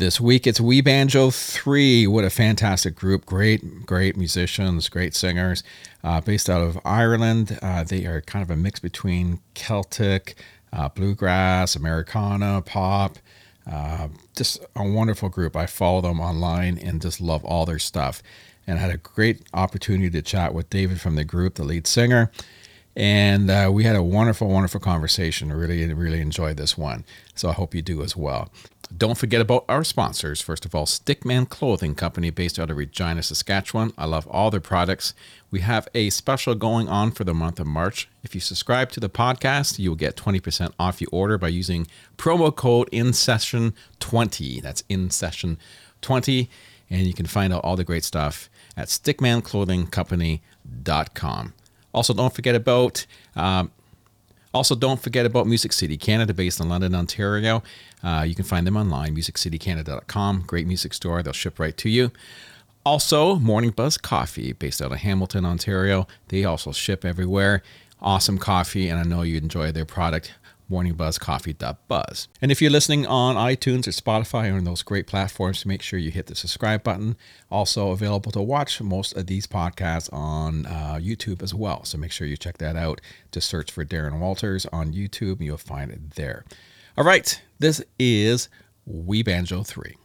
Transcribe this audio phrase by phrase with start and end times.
[0.00, 2.06] This week it's We Banjo 3.
[2.06, 3.26] What a fantastic group.
[3.26, 5.62] Great, great musicians, great singers.
[6.02, 7.58] Uh, based out of Ireland.
[7.60, 10.42] Uh, they are kind of a mix between Celtic,
[10.72, 13.18] uh, bluegrass, Americana, pop.
[13.70, 15.54] Uh, just a wonderful group.
[15.54, 18.22] I follow them online and just love all their stuff.
[18.66, 21.86] And I had a great opportunity to chat with David from the group, the lead
[21.86, 22.30] singer.
[22.96, 25.52] And uh, we had a wonderful, wonderful conversation.
[25.52, 27.04] Really, really enjoyed this one.
[27.34, 28.50] So I hope you do as well.
[28.96, 30.40] Don't forget about our sponsors.
[30.40, 33.92] First of all, Stickman Clothing Company based out of Regina, Saskatchewan.
[33.96, 35.14] I love all their products.
[35.50, 38.08] We have a special going on for the month of March.
[38.24, 41.86] If you subscribe to the podcast, you'll get 20% off your order by using
[42.18, 44.60] promo code in session 20.
[44.60, 45.58] That's in session
[46.02, 46.50] 20.
[46.90, 51.54] And you can find out all the great stuff at stickmanclothingcompany.com.
[51.92, 53.70] Also, don't forget about um,
[54.52, 57.62] also, don't forget about Music City Canada, based in London, Ontario.
[58.02, 60.44] Uh, you can find them online, musiccitycanada.com.
[60.46, 61.22] Great music store.
[61.22, 62.10] They'll ship right to you.
[62.84, 66.08] Also, Morning Buzz Coffee, based out of Hamilton, Ontario.
[66.28, 67.62] They also ship everywhere.
[68.02, 70.34] Awesome coffee, and I know you enjoy their product
[70.70, 72.28] morningbuzzcoffee.buzz.
[72.40, 75.98] And if you're listening on iTunes or Spotify or on those great platforms, make sure
[75.98, 77.16] you hit the subscribe button.
[77.50, 81.84] Also available to watch most of these podcasts on uh, YouTube as well.
[81.84, 83.00] So make sure you check that out.
[83.32, 86.44] Just search for Darren Walters on YouTube you'll find it there.
[86.96, 88.48] All right, this is
[88.86, 89.96] We Banjo 3.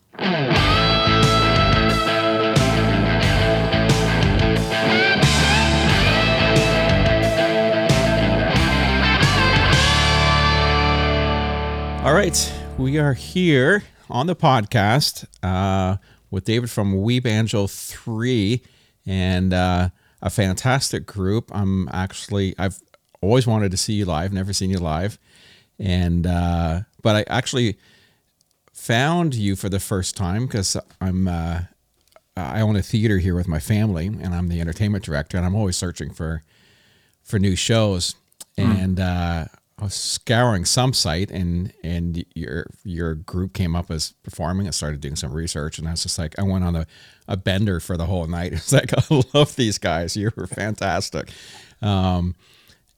[12.05, 15.97] All right, we are here on the podcast uh,
[16.29, 18.61] with David from We Banjo Three,
[19.07, 19.89] and uh,
[20.21, 21.49] a fantastic group.
[21.51, 22.79] I'm actually I've
[23.21, 25.17] always wanted to see you live, never seen you live,
[25.79, 27.75] and uh, but I actually
[28.71, 31.61] found you for the first time because I'm uh,
[32.37, 35.55] I own a theater here with my family, and I'm the entertainment director, and I'm
[35.55, 36.43] always searching for
[37.23, 38.13] for new shows,
[38.59, 38.63] mm.
[38.63, 39.45] and uh,
[39.89, 44.67] scouring some site and and your your group came up as performing.
[44.67, 46.87] I started doing some research and I was just like, I went on a,
[47.27, 48.53] a bender for the whole night.
[48.53, 50.15] It's like I love these guys.
[50.15, 51.29] You were fantastic,
[51.81, 52.35] um,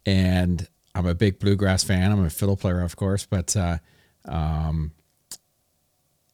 [0.05, 2.11] and I'm a big bluegrass fan.
[2.11, 3.77] I'm a fiddle player, of course, but uh,
[4.25, 4.91] um,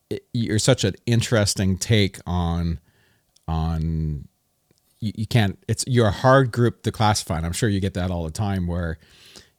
[0.09, 2.80] it, you're such an interesting take on
[3.48, 4.28] on
[5.00, 5.59] you, you can't.
[5.68, 7.38] It's you're a hard group to classify.
[7.38, 8.98] And I'm sure you get that all the time where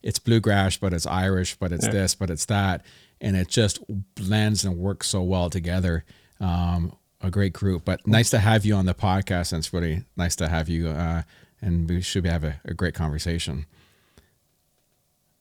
[0.04, 1.92] it's bluegrass, but it's Irish, but it's yeah.
[1.92, 2.84] this, but it's that,
[3.22, 3.80] and it just
[4.14, 6.04] blends and works so well together.
[6.38, 10.04] Um, a great group, but nice to have you on the podcast, and it's really
[10.14, 10.88] nice to have you.
[10.88, 11.22] Uh,
[11.62, 13.64] and we should have a, a great conversation.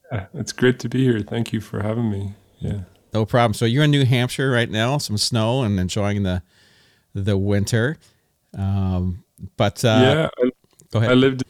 [0.09, 1.19] Yeah, it's great to be here.
[1.19, 2.33] Thank you for having me.
[2.59, 2.81] Yeah,
[3.13, 3.53] no problem.
[3.53, 6.41] So you're in New Hampshire right now, some snow and enjoying the
[7.13, 7.97] the winter.
[8.57, 9.25] Um,
[9.57, 10.51] but uh, yeah, I,
[10.89, 11.11] go ahead.
[11.11, 11.43] I lived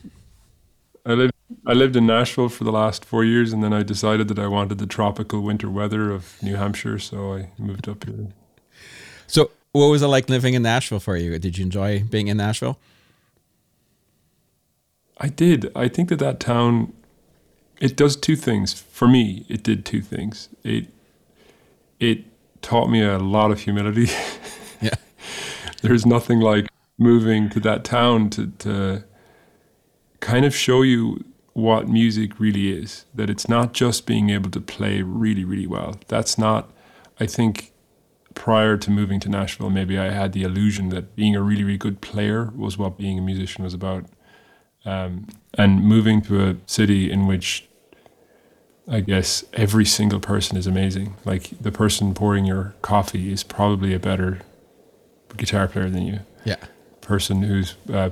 [1.05, 1.33] I lived
[1.67, 4.47] I lived in Nashville for the last four years, and then I decided that I
[4.47, 8.29] wanted the tropical winter weather of New Hampshire, so I moved up here.
[9.27, 11.37] So, what was it like living in Nashville for you?
[11.39, 12.79] Did you enjoy being in Nashville?
[15.19, 15.71] I did.
[15.75, 16.93] I think that that town
[17.79, 19.45] it does two things for me.
[19.49, 20.49] It did two things.
[20.63, 20.87] It
[21.99, 22.23] it
[22.61, 24.09] taught me a lot of humility.
[24.81, 24.95] yeah,
[25.81, 29.03] there's nothing like moving to that town to to
[30.23, 31.23] kind of show you
[31.53, 33.05] what music really is.
[33.13, 35.99] That it's not just being able to play really, really well.
[36.07, 36.71] That's not,
[37.19, 37.71] I think,
[38.33, 41.77] prior to moving to Nashville, maybe I had the illusion that being a really, really
[41.77, 44.05] good player was what being a musician was about.
[44.85, 47.67] Um, and moving to a city in which
[48.87, 51.15] I guess every single person is amazing.
[51.23, 54.41] Like the person pouring your coffee is probably a better
[55.37, 56.19] guitar player than you.
[56.43, 56.57] Yeah.
[57.01, 58.09] Person who's, uh,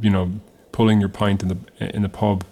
[0.00, 0.40] you know,
[0.78, 1.58] pulling your pint in the
[1.96, 2.44] in the pub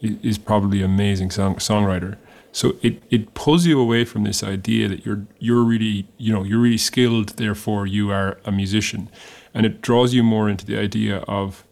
[0.00, 2.16] is probably an amazing song, songwriter.
[2.52, 6.44] So it, it pulls you away from this idea that you're you're really you know
[6.44, 9.08] you're really skilled, therefore you are a musician,
[9.52, 11.64] and it draws you more into the idea of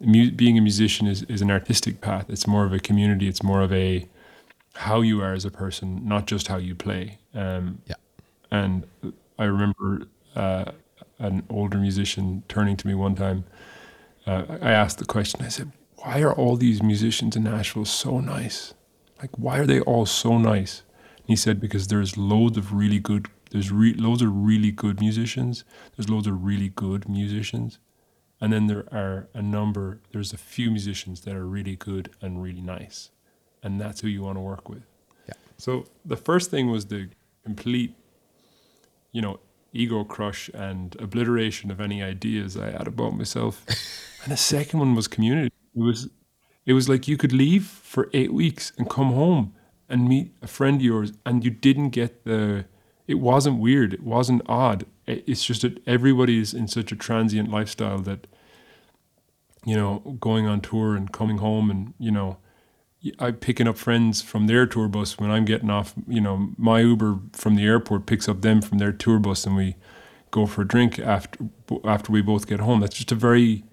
[0.00, 2.26] mu- being a musician is, is an artistic path.
[2.28, 3.26] It's more of a community.
[3.26, 4.06] It's more of a
[4.86, 7.18] how you are as a person, not just how you play.
[7.34, 7.98] Um, yeah.
[8.52, 8.86] And
[9.36, 10.06] I remember
[10.36, 10.66] uh,
[11.18, 13.42] an older musician turning to me one time
[14.26, 15.44] uh, I asked the question.
[15.44, 18.74] I said, "Why are all these musicians in Nashville so nice?
[19.20, 20.82] Like, why are they all so nice?"
[21.18, 23.28] And he said, "Because there's loads of really good.
[23.50, 25.64] There's re- loads of really good musicians.
[25.96, 27.78] There's loads of really good musicians,
[28.40, 30.00] and then there are a number.
[30.12, 33.10] There's a few musicians that are really good and really nice,
[33.62, 34.84] and that's who you want to work with."
[35.28, 35.34] Yeah.
[35.58, 37.08] So the first thing was the
[37.44, 37.94] complete,
[39.12, 39.38] you know,
[39.74, 43.64] ego crush and obliteration of any ideas I had about myself.
[44.22, 45.52] and the second one was community.
[45.76, 46.08] It was
[46.66, 49.54] it was like you could leave for eight weeks and come home
[49.88, 52.64] and meet a friend of yours, and you didn't get the.
[53.06, 53.92] It wasn't weird.
[53.92, 54.86] It wasn't odd.
[55.06, 58.26] It's just that everybody's in such a transient lifestyle that,
[59.66, 62.38] you know, going on tour and coming home and you know,
[63.18, 65.94] I'm picking up friends from their tour bus when I'm getting off.
[66.08, 69.56] You know, my Uber from the airport picks up them from their tour bus, and
[69.56, 69.76] we
[70.30, 71.38] go for a drink after
[71.84, 72.80] after we both get home.
[72.80, 73.64] That's just a very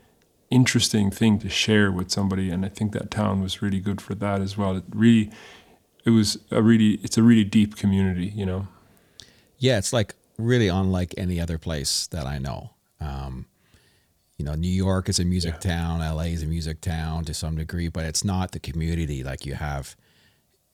[0.50, 4.16] interesting thing to share with somebody, and I think that town was really good for
[4.16, 4.76] that as well.
[4.76, 5.32] It really,
[6.06, 8.68] it was a really, it's a really deep community, you know.
[9.58, 12.72] Yeah, it's like really unlike any other place that I know.
[13.00, 13.46] Um,
[14.42, 15.76] you know, New York is a music yeah.
[15.76, 19.46] town, LA is a music town to some degree, but it's not the community like
[19.46, 19.96] you have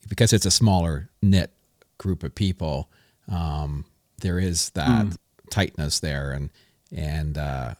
[0.08, 1.52] because it's a smaller knit
[1.98, 2.90] group of people.
[3.30, 3.84] Um,
[4.22, 5.18] there is that mm.
[5.50, 6.50] tightness there, and
[6.96, 7.74] and uh,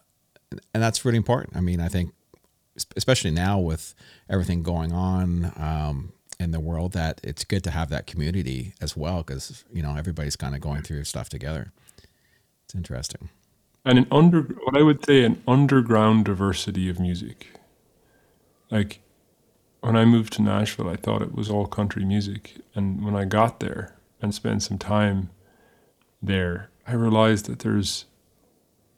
[0.52, 1.56] and that's really important.
[1.56, 2.14] I mean, I think
[2.98, 3.96] especially now with
[4.30, 8.98] everything going on um, in the world, that it's good to have that community as
[8.98, 11.72] well because you know everybody's kind of going through stuff together.
[12.66, 13.30] It's interesting
[13.88, 17.48] and an under what I would say an underground diversity of music.
[18.70, 19.00] Like
[19.80, 23.24] when I moved to Nashville, I thought it was all country music, and when I
[23.24, 25.30] got there and spent some time
[26.22, 28.06] there, I realized that there's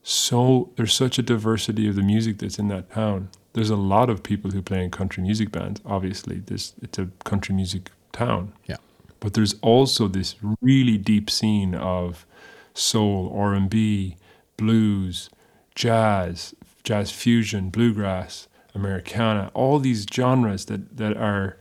[0.01, 3.29] so there's such a diversity of the music that's in that town.
[3.53, 5.81] There's a lot of people who play in country music bands.
[5.85, 8.53] Obviously, this it's a country music town.
[8.65, 8.77] Yeah.
[9.19, 12.25] But there's also this really deep scene of
[12.73, 14.15] soul, R and B,
[14.59, 15.29] blues,
[15.75, 16.53] jazz,
[16.83, 21.57] jazz fusion, bluegrass, Americana, all these genres that, that are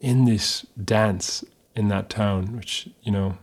[0.00, 1.44] in this dance
[1.74, 3.38] in that town, which, you know.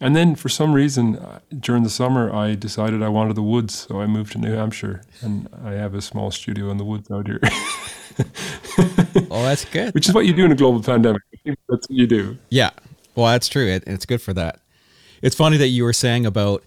[0.00, 3.86] And then for some reason, uh, during the summer, I decided I wanted the woods,
[3.88, 7.10] so I moved to New Hampshire, and I have a small studio in the woods
[7.10, 7.40] out here.
[9.30, 9.92] oh, that's good.
[9.94, 11.22] Which is what you do in a global pandemic.
[11.44, 12.38] That's what you do.
[12.48, 12.70] Yeah.
[13.14, 13.66] Well, that's true.
[13.66, 14.60] It, it's good for that.
[15.20, 16.62] It's funny that you were saying about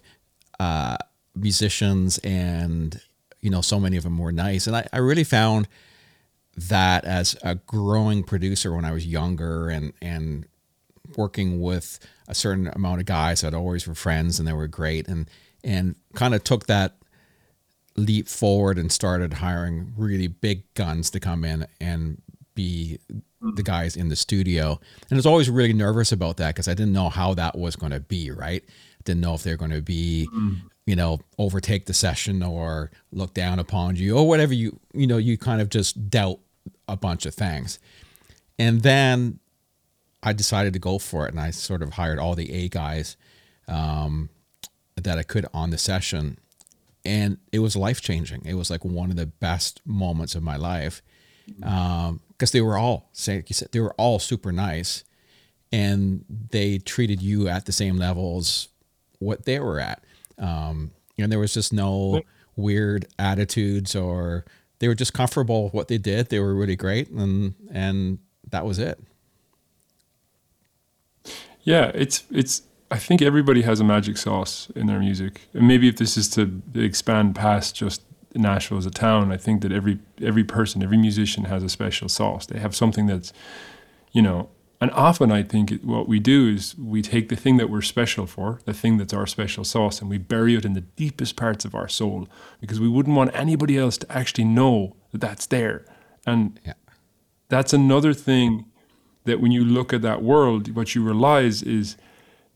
[0.62, 0.96] uh,
[1.34, 3.00] musicians and
[3.40, 4.68] you know so many of them were nice.
[4.68, 5.66] And I, I really found
[6.56, 10.46] that as a growing producer when I was younger and and
[11.16, 11.98] working with
[12.28, 15.28] a certain amount of guys that always were friends and they were great and
[15.64, 16.96] and kind of took that
[17.96, 22.22] leap forward and started hiring really big guns to come in and
[22.54, 22.98] be
[23.56, 24.78] the guys in the studio.
[25.10, 27.74] And I was always really nervous about that because I didn't know how that was
[27.74, 28.62] going to be right
[29.04, 30.60] didn't know if they're going to be, mm.
[30.86, 35.18] you know, overtake the session or look down upon you or whatever you, you know,
[35.18, 36.38] you kind of just doubt
[36.88, 37.78] a bunch of things.
[38.58, 39.38] And then
[40.22, 43.16] I decided to go for it and I sort of hired all the A guys
[43.66, 44.28] um,
[44.96, 46.38] that I could on the session.
[47.04, 48.44] And it was life changing.
[48.44, 51.02] It was like one of the best moments of my life
[51.46, 52.20] because um,
[52.52, 55.02] they were all, say, you said, they were all super nice
[55.72, 58.68] and they treated you at the same levels
[59.22, 60.02] what they were at.
[60.38, 62.22] Um, and there was just no
[62.56, 64.44] weird attitudes or
[64.78, 66.28] they were just comfortable with what they did.
[66.28, 68.18] They were really great and and
[68.50, 68.98] that was it.
[71.62, 75.42] Yeah, it's it's I think everybody has a magic sauce in their music.
[75.54, 78.02] And maybe if this is to expand past just
[78.34, 82.08] Nashville as a town, I think that every every person, every musician has a special
[82.08, 82.46] sauce.
[82.46, 83.32] They have something that's,
[84.12, 84.50] you know,
[84.82, 88.26] and often I think what we do is we take the thing that we're special
[88.26, 91.64] for, the thing that's our special sauce, and we bury it in the deepest parts
[91.64, 92.28] of our soul
[92.60, 95.84] because we wouldn't want anybody else to actually know that that's there.
[96.26, 96.72] And yeah.
[97.48, 98.64] that's another thing
[99.22, 101.96] that when you look at that world, what you realize is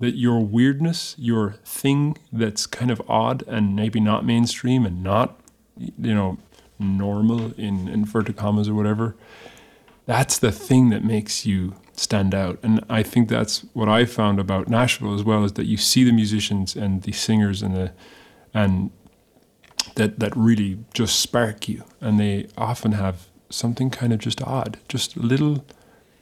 [0.00, 5.38] that your weirdness, your thing that's kind of odd and maybe not mainstream and not,
[5.78, 6.38] you know,
[6.80, 9.14] normal in inverted commas or whatever,
[10.06, 12.58] that's the thing that makes you stand out.
[12.62, 16.04] And I think that's what I found about Nashville as well is that you see
[16.04, 17.92] the musicians and the singers and the
[18.54, 18.90] and
[19.94, 21.84] that that really just spark you.
[22.00, 25.64] And they often have something kind of just odd, just a little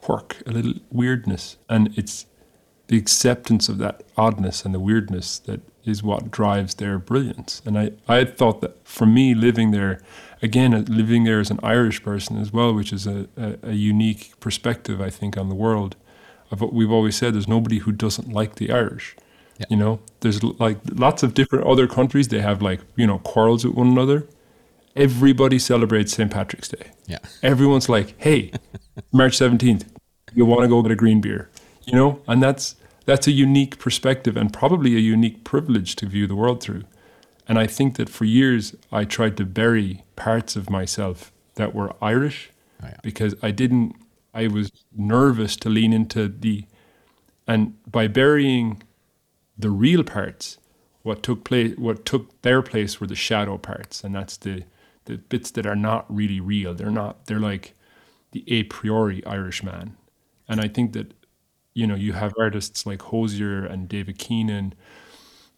[0.01, 1.57] quirk, a little weirdness.
[1.69, 2.27] And it's
[2.89, 7.63] the acceptance of that oddness and the weirdness that is what drives their brilliance.
[7.65, 10.01] And I, I thought that for me living there
[10.45, 13.73] again, uh, living there as an Irish person as well, which is a, a, a
[13.73, 15.97] unique perspective, I think, on the world.
[16.51, 19.17] Of what we've always said, there's nobody who doesn't like the Irish.
[19.59, 19.67] Yeah.
[19.71, 22.29] You know, there's like lots of different other countries.
[22.29, 24.27] They have like you know quarrels with one another.
[24.95, 26.31] Everybody celebrates St.
[26.31, 26.91] Patrick's Day.
[27.07, 27.19] Yeah.
[27.43, 28.53] Everyone's like, hey,
[29.13, 29.91] March seventeenth,
[30.35, 31.51] you want to go get a green beer,
[31.87, 36.27] you know, and that's that's a unique perspective and probably a unique privilege to view
[36.27, 36.85] the world through.
[37.47, 41.95] And I think that for years I tried to bury parts of myself that were
[42.03, 42.51] Irish
[42.83, 42.97] Oh, yeah.
[43.03, 43.95] because I didn't,
[44.33, 46.65] I was nervous to lean into the,
[47.47, 48.83] and by burying
[49.59, 50.59] the real parts,
[51.03, 54.65] what took place, what took their place were the shadow parts, and that's the
[55.07, 56.75] the bits that are not really real.
[56.75, 57.27] They're not.
[57.27, 57.75] They're like
[58.33, 59.97] the a priori Irish man,
[60.49, 61.15] and I think that
[61.75, 64.75] you know you have artists like Hozier and David Keenan,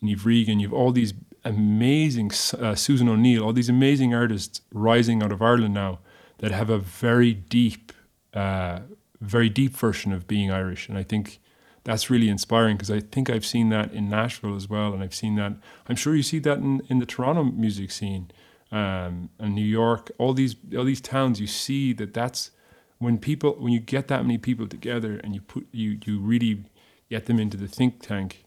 [0.00, 1.14] and you've Regan, you've all these
[1.46, 6.00] amazing uh, Susan O'Neill, all these amazing artists rising out of Ireland now
[6.38, 7.92] that have a very deep,
[8.34, 8.80] uh,
[9.20, 11.38] very deep version of being Irish, and I think
[11.84, 15.14] that's really inspiring because I think I've seen that in Nashville as well, and I've
[15.14, 15.52] seen that.
[15.88, 18.32] I'm sure you see that in, in the Toronto music scene,
[18.72, 21.40] um, and New York, all these all these towns.
[21.40, 22.50] You see that that's
[22.98, 26.64] when people when you get that many people together and you put you you really
[27.08, 28.45] get them into the think tank.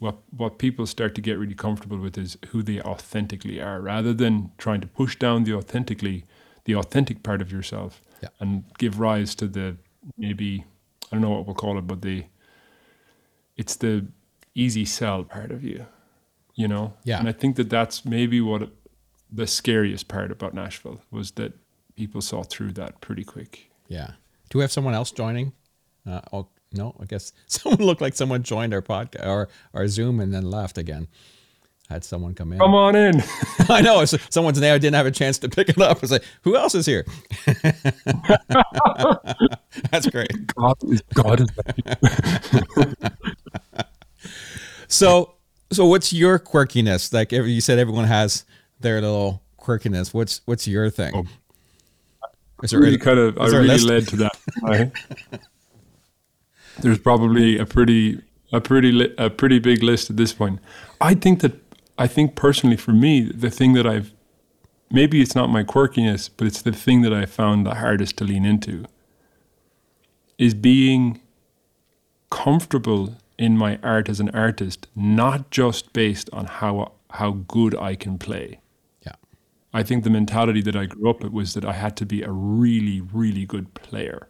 [0.00, 4.12] What what people start to get really comfortable with is who they authentically are, rather
[4.12, 6.24] than trying to push down the authentically
[6.64, 8.28] the authentic part of yourself Yeah.
[8.40, 9.76] and give rise to the
[10.16, 10.64] maybe
[11.10, 12.24] I don't know what we'll call it, but the
[13.56, 14.06] it's the
[14.54, 15.86] easy sell part of you,
[16.54, 16.94] you know.
[17.04, 17.18] Yeah.
[17.20, 18.70] And I think that that's maybe what
[19.30, 21.52] the scariest part about Nashville was that
[21.96, 23.70] people saw through that pretty quick.
[23.88, 24.12] Yeah.
[24.50, 25.52] Do we have someone else joining?
[26.06, 30.32] Uh, no, I guess someone looked like someone joined our podcast or our Zoom and
[30.32, 31.08] then left again.
[31.88, 32.58] Had someone come in.
[32.58, 33.22] Come on in.
[33.70, 34.74] I know someone's name.
[34.74, 35.96] I didn't have a chance to pick it up.
[35.96, 37.06] I was like, who else is here?
[39.90, 40.54] That's great.
[40.54, 41.48] God is God is
[44.88, 45.36] So,
[45.72, 47.10] so what's your quirkiness?
[47.14, 48.44] Like you said, everyone has
[48.80, 50.12] their little quirkiness.
[50.12, 51.12] What's what's your thing?
[51.14, 51.24] Oh.
[52.62, 54.36] Is there really kind of I is there a really led to that.
[56.80, 60.60] There's probably a pretty a pretty li- a pretty big list at this point.
[61.00, 61.54] I think that
[61.98, 64.12] I think personally for me the thing that I've
[64.90, 68.24] maybe it's not my quirkiness, but it's the thing that I found the hardest to
[68.24, 68.84] lean into
[70.38, 71.20] is being
[72.30, 77.94] comfortable in my art as an artist, not just based on how how good I
[77.94, 78.60] can play.
[79.04, 79.14] Yeah.
[79.72, 82.22] I think the mentality that I grew up with was that I had to be
[82.22, 84.28] a really, really good player.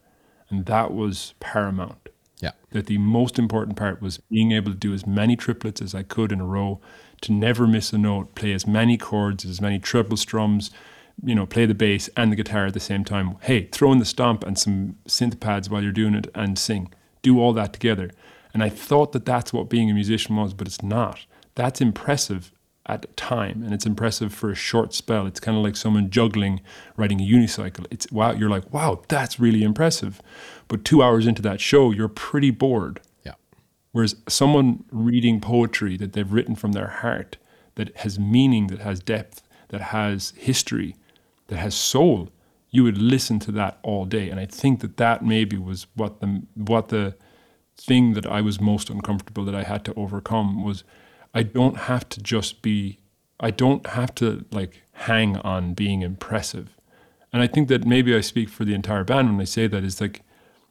[0.49, 2.09] And that was paramount.
[2.41, 2.53] Yeah.
[2.71, 6.03] That the most important part was being able to do as many triplets as I
[6.03, 6.81] could in a row,
[7.23, 10.71] to never miss a note, play as many chords, as many treble strums,
[11.25, 13.37] you know, play the bass and the guitar at the same time.
[13.41, 16.93] Hey, throw in the stomp and some synth pads while you're doing it and sing.
[17.23, 18.11] Do all that together.
[18.55, 21.27] And I thought that that's what being a musician was, but it's not.
[21.55, 22.53] That's impressive
[22.87, 25.27] at time and it's impressive for a short spell.
[25.27, 26.61] It's kind of like someone juggling,
[26.97, 27.87] riding a unicycle.
[27.91, 30.23] It's wow, you're like, wow, that's really impressive.
[30.69, 33.01] But two hours into that show, you're pretty bored.
[33.25, 33.35] Yeah.
[33.93, 37.39] Whereas someone reading poetry that they've written from their heart,
[37.77, 40.97] that has meaning, that has depth, that has history,
[41.49, 42.29] that has soul,
[42.71, 44.29] you would listen to that all day.
[44.29, 47.17] And I think that that maybe was what the what the
[47.77, 50.85] thing that I was most uncomfortable that I had to overcome was
[51.33, 52.99] I don't have to just be
[53.41, 56.77] I don't have to like hang on being impressive.
[57.33, 59.85] And I think that maybe I speak for the entire band when I say that
[59.85, 60.23] is like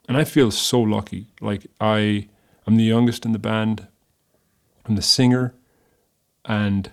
[0.08, 1.28] and I feel so lucky.
[1.42, 2.28] Like I
[2.66, 3.88] I'm the youngest in the band.
[4.86, 5.54] I'm the singer
[6.46, 6.92] and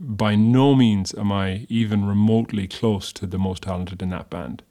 [0.00, 4.62] by no means am I even remotely close to the most talented in that band.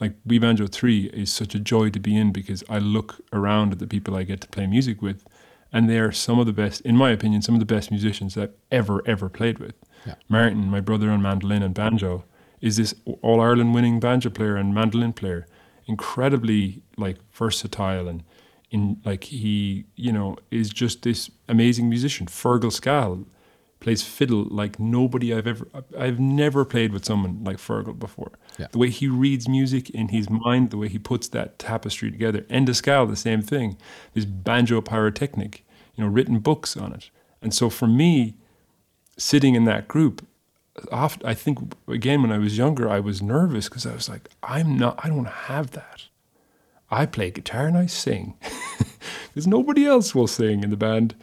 [0.00, 3.72] Like We Banjo 3 is such a joy to be in because I look around
[3.72, 5.24] at the people I get to play music with
[5.72, 8.36] and they are some of the best, in my opinion, some of the best musicians
[8.38, 9.74] I've ever, ever played with.
[10.06, 10.14] Yeah.
[10.28, 12.24] Martin, my brother on mandolin and banjo,
[12.60, 15.46] is this All Ireland winning banjo player and mandolin player.
[15.86, 18.22] Incredibly like versatile and
[18.70, 22.26] in like he, you know, is just this amazing musician.
[22.26, 23.24] Fergal Scahill
[23.80, 28.32] plays fiddle like nobody I've ever I've never played with someone like Fergal before.
[28.58, 28.68] Yeah.
[28.72, 32.46] The way he reads music in his mind, the way he puts that tapestry together.
[32.48, 33.76] And Enda Scahill, the same thing.
[34.14, 35.64] This banjo pyrotechnic,
[35.94, 37.10] you know, written books on it.
[37.42, 38.34] And so for me,
[39.18, 40.26] sitting in that group,
[40.90, 44.28] oft, I think again when I was younger, I was nervous because I was like,
[44.42, 46.04] I'm not, I don't have that.
[46.90, 48.36] I play guitar and I sing
[49.28, 51.14] because nobody else will sing in the band.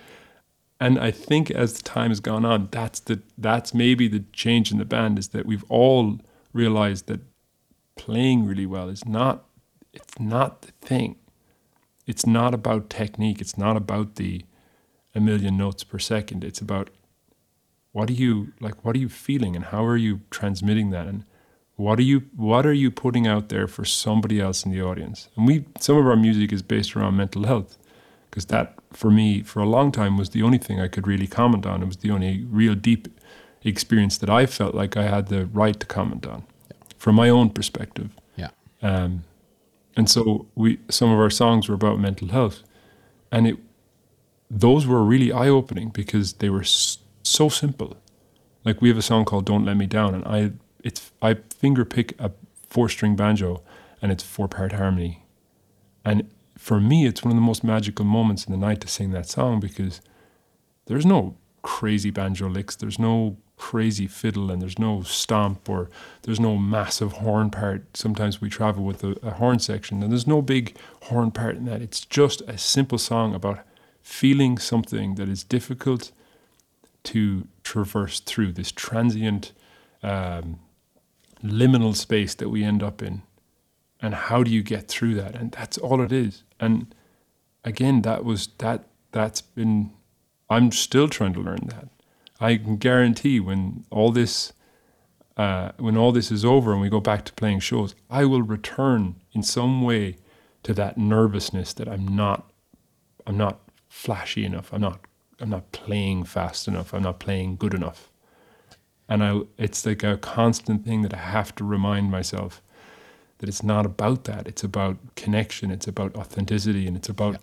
[0.79, 4.71] And I think as the time has gone on, that's the that's maybe the change
[4.71, 6.19] in the band is that we've all
[6.53, 7.21] realized that
[7.95, 9.45] playing really well is not
[9.93, 11.17] it's not the thing.
[12.07, 13.41] It's not about technique.
[13.41, 14.43] It's not about the
[15.13, 16.43] a million notes per second.
[16.43, 16.89] It's about
[17.91, 21.23] what are you like what are you feeling and how are you transmitting that and
[21.81, 25.29] what are you what are you putting out there for somebody else in the audience?
[25.35, 27.77] And we some of our music is based around mental health
[28.29, 31.27] because that for me for a long time was the only thing I could really
[31.27, 31.81] comment on.
[31.81, 33.07] It was the only real deep
[33.63, 36.43] experience that I felt like I had the right to comment on
[36.97, 38.09] from my own perspective.
[38.35, 38.49] Yeah.
[38.81, 39.23] Um,
[39.95, 42.61] and so we some of our songs were about mental health,
[43.31, 43.57] and it
[44.49, 46.97] those were really eye opening because they were s-
[47.29, 47.97] so simple.
[48.63, 50.51] Like we have a song called "Don't Let Me Down," and I
[50.83, 52.31] it's I finger pick a
[52.67, 53.61] four string banjo,
[54.01, 55.25] and it's four part harmony,
[56.05, 59.11] and for me it's one of the most magical moments in the night to sing
[59.11, 60.01] that song because
[60.85, 65.89] there's no crazy banjo licks, there's no crazy fiddle, and there's no stomp or
[66.23, 67.95] there's no massive horn part.
[67.95, 71.65] Sometimes we travel with a, a horn section, and there's no big horn part in
[71.65, 71.81] that.
[71.81, 73.59] It's just a simple song about
[74.01, 76.11] feeling something that is difficult
[77.03, 79.53] to traverse through this transient
[80.03, 80.59] um,
[81.43, 83.21] liminal space that we end up in.
[84.01, 85.35] And how do you get through that?
[85.35, 86.43] And that's all it is.
[86.59, 86.93] And
[87.63, 89.91] again that was that that's been
[90.49, 91.87] i'm still trying to learn that.
[92.39, 94.53] I can guarantee when all this
[95.37, 98.41] uh, when all this is over and we go back to playing shows i will
[98.41, 100.17] return in some way
[100.63, 102.51] to that nervousness that i'm not
[103.25, 103.59] i'm not
[103.91, 104.71] flashy enough.
[104.71, 105.01] I'm not
[105.41, 108.11] i'm not playing fast enough i'm not playing good enough
[109.11, 112.61] and I, it's like a constant thing that I have to remind myself
[113.39, 114.47] that it's not about that.
[114.47, 115.69] It's about connection.
[115.69, 117.41] It's about authenticity, and it's about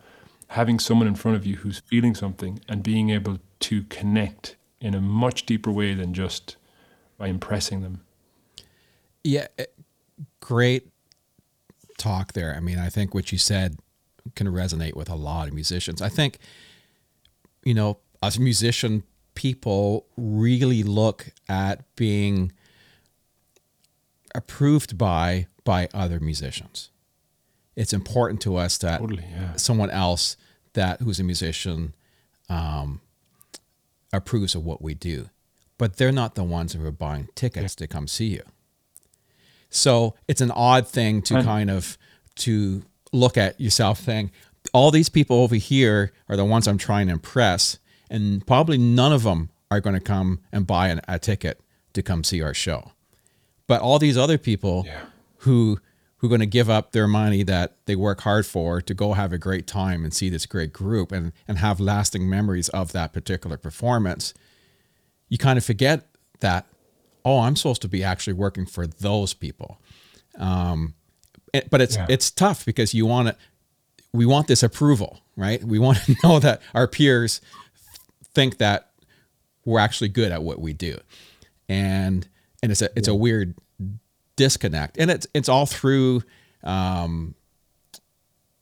[0.49, 4.95] having someone in front of you who's feeling something and being able to connect in
[4.95, 6.57] a much deeper way than just
[7.19, 8.01] by impressing them.
[9.23, 9.67] Yeah, eh,
[10.41, 10.89] great
[11.99, 12.55] talk there.
[12.57, 13.79] I mean, I think what you said
[14.35, 16.01] can resonate with a lot of musicians.
[16.01, 16.39] I think,
[17.69, 19.03] you know, as musician
[19.35, 22.51] people really look at being
[24.35, 26.91] approved by by other musicians.
[27.77, 29.55] It's important to us that Totally, yeah.
[29.57, 30.37] someone else
[30.73, 31.93] that who's a musician
[32.49, 33.01] um,
[34.13, 35.29] approves of what we do,
[35.77, 38.43] but they're not the ones who are buying tickets to come see you.
[39.69, 41.99] So it's an odd thing to And- kind of
[42.37, 44.31] to look at yourself saying,
[44.73, 47.79] all these people over here are the ones I'm trying to impress,
[48.11, 51.61] and probably none of them are going to come and buy an, a ticket
[51.95, 52.93] to come see our show.
[53.67, 55.01] But all these other people Yeah.
[55.39, 55.79] who
[56.21, 59.13] who are going to give up their money that they work hard for to go
[59.13, 62.91] have a great time and see this great group and and have lasting memories of
[62.93, 64.35] that particular performance,
[65.29, 66.07] you kind of forget
[66.41, 66.67] that
[67.25, 69.79] oh, I'm supposed to be actually working for those people.
[70.39, 70.95] Um,
[71.71, 72.07] but it's Yeah.
[72.09, 73.37] it's tough because you want to
[74.13, 75.63] we want this approval, right?
[75.63, 77.41] We want to know that our peers
[78.35, 78.91] think that
[79.65, 80.99] we're actually good at what we do,
[81.69, 82.27] and
[82.63, 83.55] and it's a it's a weird
[84.37, 86.23] disconnect, and it's it's all through
[86.65, 87.35] um,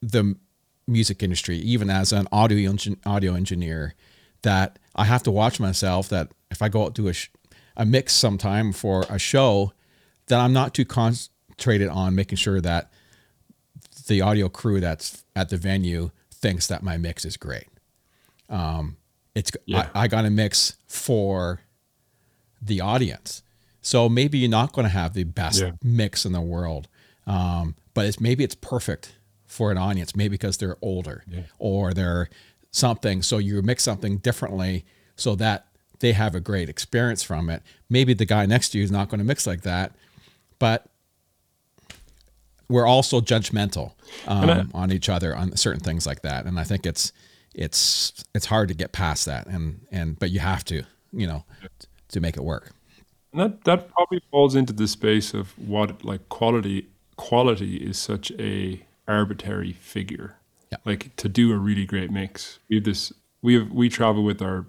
[0.01, 0.35] the
[0.87, 3.93] music industry, even as an audio engin- audio engineer,
[4.41, 6.09] that I have to watch myself.
[6.09, 7.29] That if I go out do a sh-
[7.77, 9.71] a mix sometime for a show,
[10.27, 12.91] that I'm not too concentrated on making sure that
[14.07, 17.67] the audio crew that's at the venue thinks that my mix is great.
[18.49, 18.97] Um,
[19.35, 19.89] it's Yeah.
[19.93, 21.61] I, I got a mix for
[22.61, 23.43] the audience,
[23.81, 25.71] so maybe you're not going to have the best Yeah.
[25.83, 26.87] mix in the world,
[27.25, 29.13] um, but it's maybe it's perfect
[29.45, 31.23] for an audience, maybe because they're older
[31.59, 32.29] or they're
[32.71, 33.21] something.
[33.21, 35.67] So you mix something differently so that
[35.99, 37.63] they have a great experience from it.
[37.89, 39.93] Maybe the guy next to you is not going to mix like that,
[40.59, 40.85] but
[42.69, 43.93] we're also judgmental
[44.27, 47.11] um, I- on each other on certain things like that, and I think it's
[47.53, 51.43] it's it's hard to get past that, and and but you have to, you know,
[52.09, 52.71] to make it work.
[53.33, 58.31] And that that probably falls into the space of what like quality quality is such
[58.39, 60.35] a arbitrary figure.
[60.71, 60.77] Yeah.
[60.85, 62.59] Like to do a really great mix.
[62.69, 64.65] We have this we have we travel with our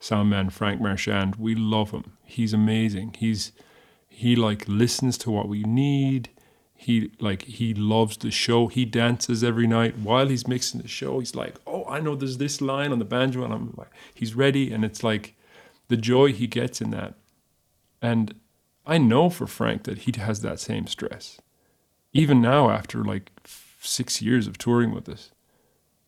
[0.00, 1.36] sound man Frank Marchand.
[1.36, 2.16] We love him.
[2.24, 3.16] He's amazing.
[3.18, 3.52] He's
[4.08, 6.28] he like listens to what we need.
[6.82, 8.66] He like he loves the show.
[8.66, 11.20] He dances every night while he's mixing the show.
[11.20, 14.34] He's like, "Oh, I know there's this line on the banjo," and I'm like, he's
[14.34, 15.36] ready, and it's like
[15.86, 17.14] the joy he gets in that.
[18.00, 18.34] And
[18.84, 21.40] I know for Frank that he has that same stress.
[22.12, 23.30] Even now, after like
[23.80, 25.30] six years of touring with us,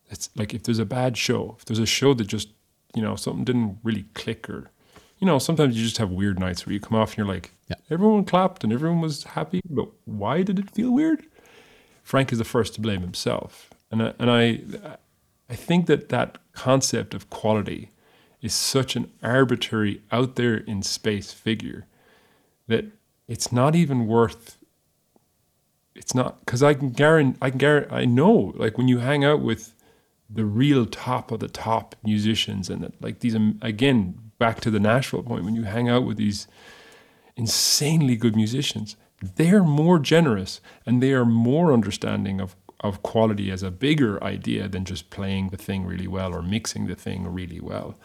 [0.09, 2.49] it's like if there's a bad show, if there's a show that just,
[2.93, 4.71] you know, something didn't really click or,
[5.19, 7.53] you know, sometimes you just have weird nights where you come off and you're like,
[7.67, 7.75] Yeah.
[7.89, 11.25] everyone clapped and everyone was happy, but why did it feel weird?
[12.03, 13.71] Frank is the first to blame himself.
[13.91, 14.59] And I, and I,
[15.49, 17.89] I think that that concept of quality
[18.41, 21.87] is such an arbitrary, out there in space figure
[22.67, 22.85] that
[23.27, 24.57] it's not even worth.
[25.95, 27.37] It's not because I can guarantee.
[27.41, 27.95] I can guarantee.
[27.95, 29.73] I know, like when you hang out with
[30.29, 35.23] the real top of the top musicians and like these again back to the Nashville
[35.23, 36.47] point when you hang out with these
[37.35, 38.95] insanely good musicians.
[39.35, 44.67] They're more generous and they are more understanding of of quality as a bigger idea
[44.67, 47.97] than just playing the thing really well or mixing the thing really well.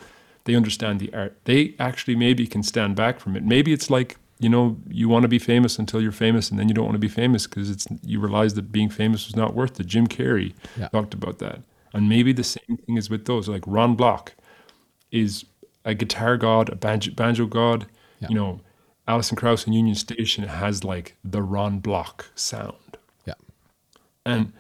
[0.45, 1.37] They understand the art.
[1.45, 3.45] They actually maybe can stand back from it.
[3.45, 6.69] Maybe it's like you know you want to be famous until you're famous and then
[6.69, 9.55] you don't want to be famous because it's you realize that being famous was not
[9.55, 9.87] worth it.
[9.87, 10.88] Jim carrey Yeah.
[10.88, 11.61] talked about that.
[11.93, 14.33] And maybe the same thing is with those like ron block
[15.11, 15.45] is
[15.85, 17.87] a guitar god a banjo, banjo god
[18.21, 18.29] Yeah.
[18.31, 18.61] you know
[19.11, 23.35] alison krauss and union station has like the ron block sound Yeah.
[24.25, 24.53] and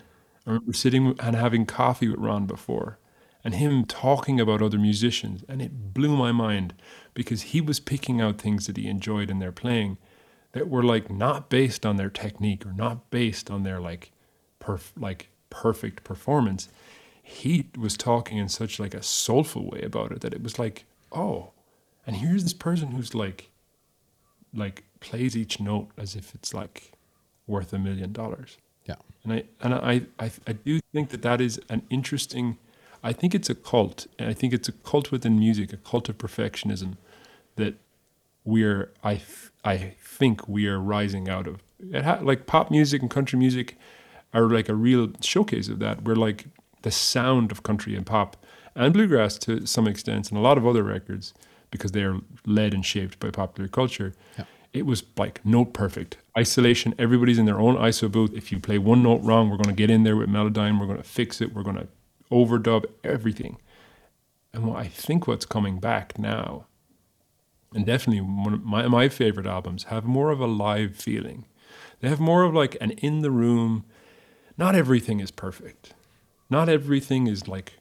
[0.46, 2.98] I remember sitting and having coffee with Ron before
[3.44, 5.44] and him talking about other musicians.
[5.48, 6.74] And it blew my mind
[7.14, 9.98] because he was picking out things that he enjoyed in their playing
[10.52, 14.12] that were like not based on their technique or not based on their like
[14.60, 16.68] perf- like perfect performance.
[17.22, 20.84] He was talking in such like a soulful way about it that it was like,
[21.12, 21.52] oh,
[22.06, 23.49] and here's this person who's like
[24.54, 26.92] like plays each note as if it's like
[27.46, 28.58] worth a million dollars.
[28.84, 28.96] Yeah.
[29.24, 32.58] And I and I, I I do think that that is an interesting.
[33.02, 36.08] I think it's a cult, and I think it's a cult within music, a cult
[36.10, 36.96] of perfectionism,
[37.56, 37.74] that
[38.44, 41.62] we're I th- I think we are rising out of.
[41.92, 43.76] It ha- like pop music and country music
[44.34, 46.02] are like a real showcase of that.
[46.04, 46.46] We're like
[46.82, 48.36] the sound of country and pop
[48.74, 51.34] and bluegrass to some extent, and a lot of other records
[51.70, 54.14] because they are led and shaped by popular culture.
[54.38, 54.44] Yeah.
[54.72, 56.94] It was like note perfect isolation.
[56.98, 58.32] Everybody's in their own ISO booth.
[58.34, 60.78] If you play one note wrong, we're going to get in there with Melodyne.
[60.78, 61.52] We're going to fix it.
[61.54, 61.88] We're going to
[62.30, 63.58] overdub everything.
[64.52, 66.66] And what I think what's coming back now,
[67.74, 71.46] and definitely one of my, my favorite albums, have more of a live feeling.
[72.00, 73.84] They have more of like an in the room.
[74.56, 75.94] Not everything is perfect.
[76.48, 77.74] Not everything is like.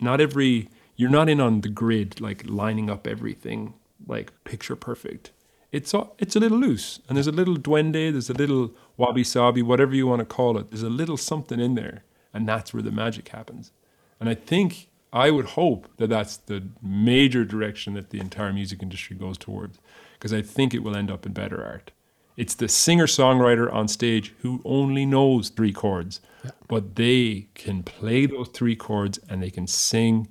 [0.00, 0.68] Not every.
[1.02, 3.74] You're not in on the grid, like lining up everything
[4.06, 5.32] like picture perfect.
[5.72, 9.24] It's a, it's a little loose, and there's a little duende, there's a little wabi
[9.24, 10.70] sabi, whatever you want to call it.
[10.70, 13.72] There's a little something in there, and that's where the magic happens.
[14.20, 18.80] And I think I would hope that that's the major direction that the entire music
[18.80, 19.80] industry goes towards,
[20.12, 21.90] because I think it will end up in better art.
[22.36, 26.20] It's the singer songwriter on stage who only knows three chords,
[26.68, 30.28] but they can play those three chords and they can sing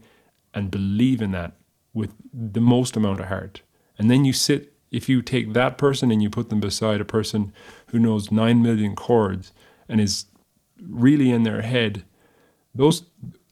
[0.53, 1.53] and believe in that
[1.93, 3.61] with the most amount of heart.
[3.97, 7.05] And then you sit, if you take that person and you put them beside a
[7.05, 7.53] person
[7.87, 9.51] who knows nine million chords
[9.87, 10.25] and is
[10.81, 12.03] really in their head,
[12.73, 13.03] those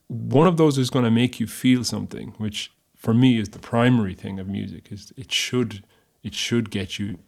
[0.08, 3.60] one of those is going to make you feel something, which for me is the
[3.60, 4.92] primary thing of music.
[4.92, 5.84] Is it should
[6.24, 7.20] it should get you.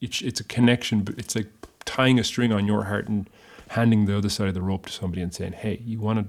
[0.00, 1.48] It's it's a connection, but it's like
[1.84, 3.28] tying a string on your heart and
[3.68, 6.26] handing the other side of the rope to somebody and saying, "Hey, you want to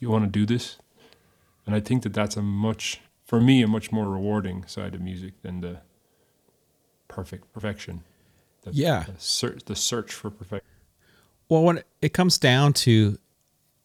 [0.00, 0.78] you want to do this?"
[1.70, 5.00] And I think that that's a much for me a much more rewarding side of
[5.00, 5.78] music than the
[7.06, 8.02] perfect perfection.
[8.62, 9.04] The, Yeah.
[9.04, 10.66] the search the search for perfection.
[11.48, 13.18] Well, when it comes down to,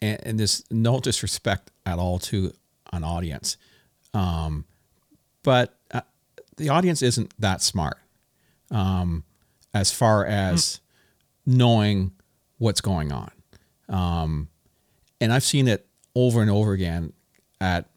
[0.01, 2.53] and, and there's no disrespect at all to
[2.91, 3.55] an audience,
[4.15, 4.65] um,
[5.43, 6.01] but uh,
[6.57, 7.97] the audience isn't that smart
[8.71, 9.23] um,
[9.75, 10.79] as far as
[11.45, 12.13] knowing
[12.57, 13.29] what's going on.
[13.89, 14.49] Um,
[15.21, 17.13] and I've seen it over and over again
[17.65, 17.89] at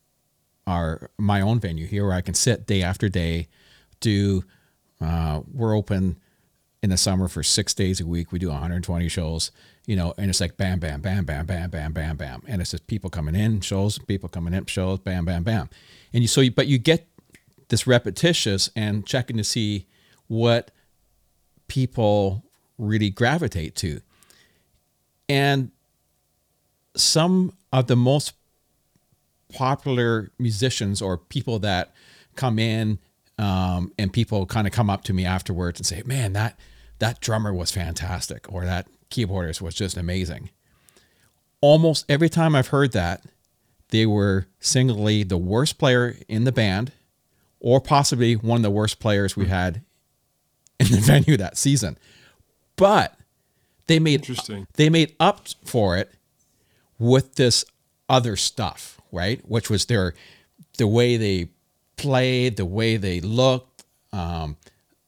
[0.66, 3.48] our my own venue here, where I can sit day after day,
[4.00, 4.44] do.
[5.00, 6.16] Uh, we're open
[6.82, 8.32] in the summer for six days a week.
[8.32, 9.52] We do 120 shows,
[9.86, 12.72] you know, and it's like bam, bam, bam, bam, bam, bam, bam, bam, and it's
[12.72, 15.68] just people coming in shows, people coming in shows, bam, bam, bam,
[16.12, 17.06] and you so you, but you get
[17.68, 19.86] this repetitious and checking to see
[20.26, 20.70] what
[21.68, 22.42] people
[22.78, 24.00] really gravitate to,
[25.28, 25.70] and
[26.96, 28.32] some of the most
[29.54, 31.92] popular musicians or people that
[32.36, 32.98] come in
[33.38, 36.58] um, and people kind of come up to me afterwards and say, "Man, that
[36.98, 40.50] that drummer was fantastic," or "That keyboardist was just amazing."
[41.60, 43.24] Almost every time I've heard that,
[43.90, 46.92] they were singly the worst player in the band,
[47.60, 49.82] or possibly one of the worst players we had
[50.78, 51.96] in the venue that season.
[52.76, 53.16] But
[53.86, 54.66] they made Interesting.
[54.74, 56.12] they made up for it
[56.98, 57.64] with this
[58.08, 59.40] other stuff, right?
[59.48, 60.14] Which was their
[60.76, 61.48] the way they
[61.96, 63.84] played, the way they looked.
[64.12, 64.56] Um,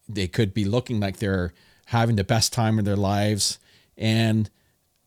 [0.08, 1.52] they could be looking like they're
[1.86, 3.58] having the best time of their lives,
[3.96, 4.50] and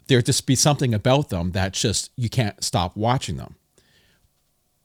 [0.07, 3.55] there just be something about them that just you can't stop watching them.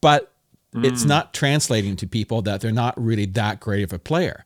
[0.00, 0.32] But
[0.74, 4.44] it's not translating to people that they're not really that great of a player.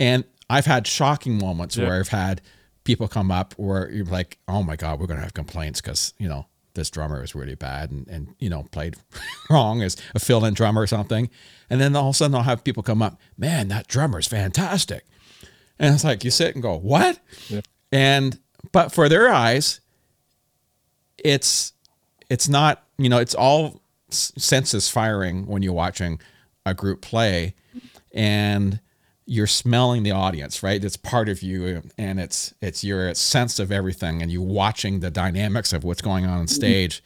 [0.00, 1.86] And I've had shocking moments Yeah.
[1.86, 2.40] where I've had
[2.82, 6.12] people come up where you're like, oh my God, we're going to have complaints because,
[6.18, 8.96] you know, this drummer is really bad and, and you know played
[9.50, 11.30] wrong as a fill-in drummer or something.
[11.70, 14.26] And then all of a sudden i'll have people come up man that drummer is
[14.26, 15.04] fantastic.
[15.78, 17.18] And it's like you sit and go what?
[17.48, 17.60] Yeah.
[17.92, 18.38] and
[18.72, 19.80] but for their eyes
[21.18, 21.72] it's
[22.28, 26.20] it's not you know it's all senses firing when you're watching
[26.66, 27.54] a group play.
[28.12, 28.80] And
[29.26, 30.82] you're smelling the audience, right?
[30.82, 35.10] It's part of you and it's it's your sense of everything and you watching the
[35.10, 36.54] dynamics of what's going on on mm-hmm.
[36.54, 37.02] stage.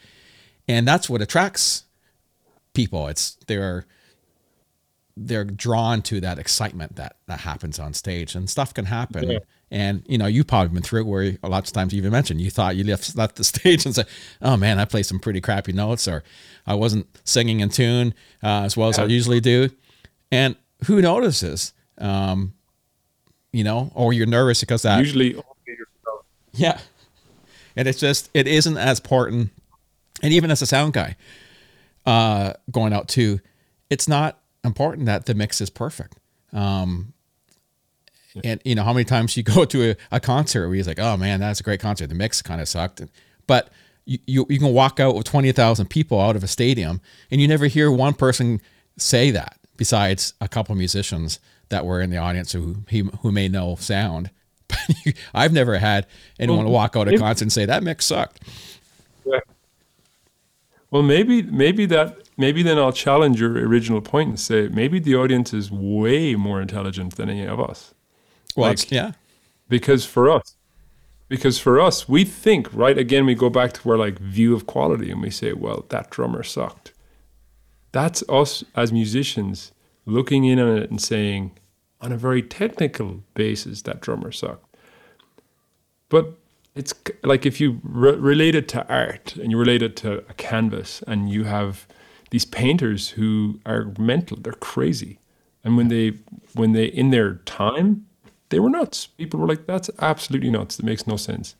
[0.66, 1.85] And that's what attracts
[2.74, 3.07] people.
[3.09, 3.87] It's they're
[5.16, 9.31] they're drawn to that excitement that that happens on stage and stuff can happen.
[9.31, 9.38] Yeah.
[9.70, 12.11] And you know, you've probably been through it where a lot of times you even
[12.11, 14.07] mentioned you thought you left left the stage and said,
[14.42, 16.24] "Oh man, I played some pretty crappy notes," or
[16.66, 19.70] "I wasn't singing in tune uh, as well as I usually do."
[20.33, 21.72] And who notices?
[21.98, 22.54] Um,
[23.52, 25.40] you know, or you're nervous because that usually.
[26.52, 26.80] Yeah,
[27.76, 29.50] and it's just it isn't as important.
[30.22, 31.16] And even as a sound guy,
[32.04, 33.40] uh, going out too,
[33.90, 36.16] it's not important that the mix is perfect.
[36.52, 37.12] Um,
[38.44, 40.98] and you know how many times you go to a, a concert where he's like,
[40.98, 42.08] "Oh man, that's a great concert.
[42.08, 43.02] The mix kind of sucked,"
[43.46, 43.70] but
[44.04, 47.40] you, you, you can walk out with twenty thousand people out of a stadium, and
[47.40, 48.61] you never hear one person
[48.96, 52.76] say that besides a couple musicians that were in the audience who
[53.20, 54.31] who may know sound.
[55.35, 56.07] I've never had
[56.38, 58.40] anyone well, walk out a concert and say that mix sucked.
[59.24, 59.40] Yeah.
[60.90, 65.16] Well, maybe maybe that maybe then I'll challenge your original point and say maybe the
[65.16, 67.94] audience is way more intelligent than any of us.
[68.57, 69.12] Well, like, yeah.
[69.68, 70.57] Because for us,
[71.28, 73.26] because for us, we think right again.
[73.26, 76.42] We go back to our like view of quality, and we say, "Well, that drummer
[76.42, 76.94] sucked."
[77.92, 79.72] That's us as musicians
[80.09, 81.53] looking in on it and saying,
[82.01, 84.77] on a very technical basis, that drummer sucked.
[86.09, 86.35] But
[86.75, 90.35] it's like if you re- relate it to art and you relate it to a
[90.35, 91.87] canvas, and you have
[92.31, 95.18] these painters who are mental, they're crazy,
[95.64, 96.14] and when they
[96.55, 98.07] when they in their time
[98.51, 99.07] they were nuts.
[99.07, 100.77] People were like, "That's absolutely nuts.
[100.77, 101.55] That makes no sense."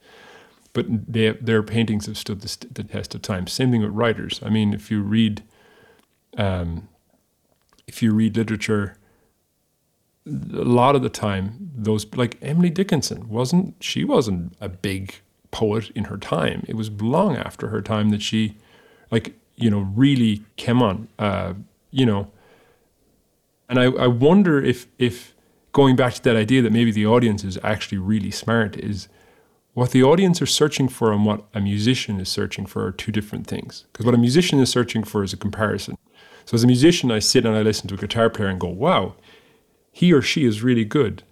[0.73, 3.47] But they, their paintings have stood the, the, test of time.
[3.47, 4.41] Same thing with writers.
[4.45, 5.43] I mean, if you read,
[6.37, 6.89] um,
[7.89, 8.97] if you read literature,
[10.27, 13.75] a lot of the time, those like Emily Dickinson wasn't.
[13.81, 15.15] She wasn't a big
[15.51, 16.65] poet in her time.
[16.69, 18.57] It was long after her time that she,
[19.11, 21.09] like, you know, really came on.
[21.19, 21.55] Uh,
[21.91, 22.31] you know,
[23.69, 25.35] and I, I wonder if if
[25.73, 29.09] going back to that idea that maybe the audience is actually really smart is
[29.73, 33.13] what the audience are searching for and what a musician is searching for are two
[33.13, 33.87] different things.
[33.93, 35.97] Because what a musician is searching for is a comparison.
[36.49, 38.69] So as a musician, I sit and I listen to a guitar player and go,
[38.69, 39.17] wow,
[39.93, 41.23] he or she is really good.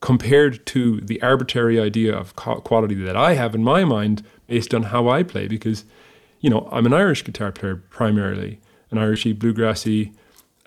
[0.00, 4.84] Compared to the arbitrary idea of quality that I have in my mind based on
[4.84, 5.84] how I play, because,
[6.38, 8.60] you know, I'm an Irish guitar player primarily,
[8.92, 10.14] an Irishy, bluegrassy,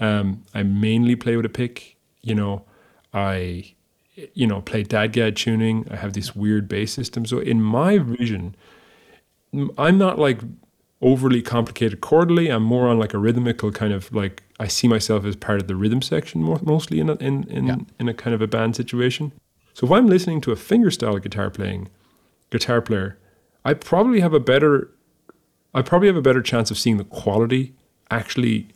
[0.02, 1.96] um, I mainly play with a pick.
[2.22, 2.66] You know,
[3.14, 3.76] I,
[4.34, 5.88] you know, play DADGAD tuning.
[5.90, 7.26] I have this weird bass system.
[7.26, 8.58] So in my vision,
[9.78, 10.42] I'm not like
[11.02, 12.54] overly complicated chordally.
[12.54, 15.68] I'm more on like a rhythmical kind of like I see myself as part of
[15.68, 17.76] the rhythm section more, mostly in a, in in, yeah.
[18.00, 19.32] in a kind of a band situation.
[19.74, 21.90] So if I'm listening to a fingerstyle guitar playing
[22.50, 23.18] guitar player,
[23.66, 24.92] I probably have a better
[25.74, 27.74] I probably have a better chance of seeing the quality
[28.10, 28.68] actually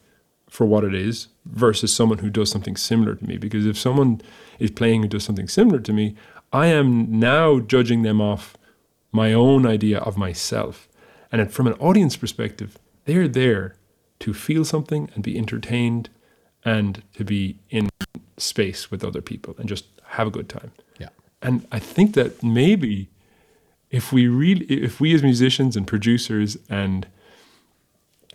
[0.50, 3.38] for what it is versus someone who does something similar to me.
[3.38, 4.22] Because if someone
[4.60, 6.16] is playing who does something similar to me,
[6.54, 8.56] I am now judging them off
[9.12, 10.88] my own idea of myself.
[11.42, 13.76] And from an audience perspective, they're there
[14.20, 16.10] to feel something and be entertained
[16.64, 17.90] and to be in
[18.38, 20.72] space with other people and just have a good time.
[20.98, 21.10] Yeah.
[21.42, 23.10] And I think that maybe
[23.92, 27.06] if we really if we as musicians and producers and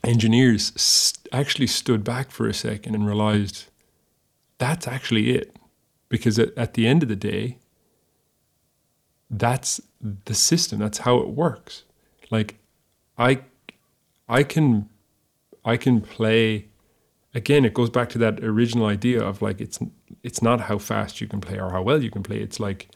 [0.05, 3.65] engineers st- actually stood back for a second and realized
[4.59, 5.57] that's actually it.
[6.11, 7.57] Because at, at the end of the day,
[9.31, 11.85] that's the system, that's how it works.
[12.31, 12.60] Like
[13.21, 13.43] I
[14.29, 14.89] I can
[15.65, 16.69] I can play
[17.35, 19.79] again it goes back to that original idea of like it's
[20.25, 22.89] it's not how fast you can play or how well you can play it's like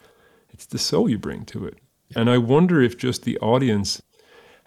[0.51, 2.21] it's the soul you bring to it yeah.
[2.21, 4.03] and i wonder if just the audience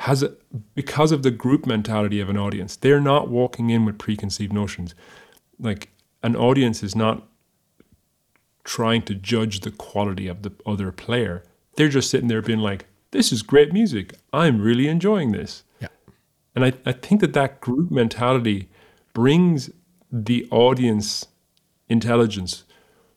[0.02, 0.34] has a,
[0.76, 4.94] because of the group mentality of an audience, they're not walking in with preconceived notions.
[5.60, 5.90] Like
[6.22, 7.28] an audience is not
[8.64, 11.44] trying to judge the quality of the other player.
[11.76, 12.86] They're just sitting there being like,
[13.18, 14.14] this is great music.
[14.32, 15.64] I'm really enjoying this.
[15.82, 15.88] Yeah.
[16.56, 18.70] And I, I think that that group mentality
[19.14, 19.72] brings
[20.12, 21.26] the audience
[21.90, 22.64] intelligence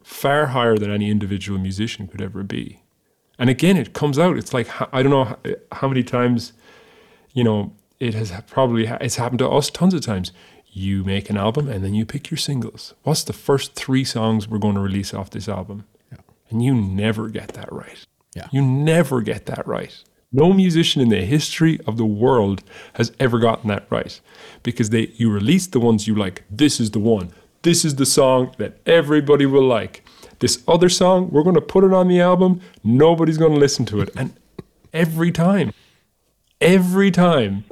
[0.03, 2.81] far higher than any individual musician could ever be.
[3.39, 4.39] And again, it comes out.
[4.39, 5.37] It's like I don't know
[5.71, 6.55] how, many times,
[7.35, 10.33] you know, it has probably it's happened to us tons of times.
[10.67, 12.95] You make an album and then you pick your singles.
[13.03, 15.85] What's the first three songs we're going to release off this album?
[16.11, 16.19] Yeah.
[16.49, 18.07] And you never get that right.
[18.35, 18.49] Yeah.
[18.51, 20.03] You never get that right.
[20.33, 22.63] No musician in the history of the world
[22.95, 24.21] has ever gotten that right
[24.63, 26.45] because they you release the ones you like.
[26.49, 27.33] This is the one.
[27.63, 30.05] This is the song that everybody will like.
[30.39, 32.61] This other song, we're going to put it on the album.
[32.83, 34.11] Nobody's going to listen to it.
[34.17, 34.33] And
[34.93, 35.73] every time,
[36.61, 37.65] every time,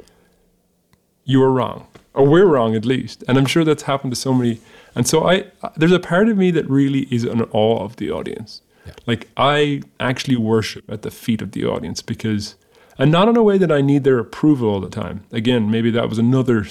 [1.23, 3.23] you are wrong, or we're wrong at least.
[3.27, 4.59] And I'm sure that's happened to so many.
[4.95, 5.45] And so I,
[5.77, 8.61] there's a part of me that really is in awe of the audience.
[8.89, 9.03] Yeah.
[9.05, 12.55] Like I actually worship at the feet of the audience because,
[12.97, 15.23] and not in a way that I need their approval all the time.
[15.31, 16.65] Again, maybe that was another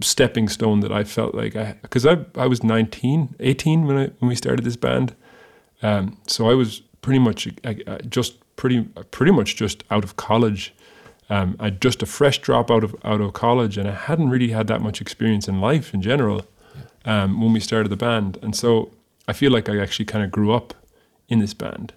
[0.00, 4.06] stepping stone that I felt like I because I I was 19, 18 when I
[4.18, 5.14] when we started this band,
[5.82, 10.16] um, so I was pretty much I, I just pretty pretty much just out of
[10.16, 10.74] college.
[11.30, 14.50] Um, I just a fresh drop out of out of college, and I hadn't really
[14.50, 16.46] had that much experience in life in general
[17.04, 18.90] um, when we started the band, and so
[19.26, 20.74] I feel like I actually kind of grew up
[21.28, 21.94] in this band,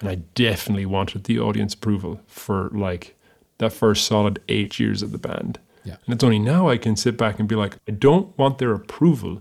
[0.00, 3.16] and I definitely wanted the audience approval for like
[3.58, 5.58] that first solid eight years of the band.
[5.84, 5.96] Yeah.
[6.04, 8.72] And it's only now I can sit back and be like, I don't want their
[8.72, 9.40] approval,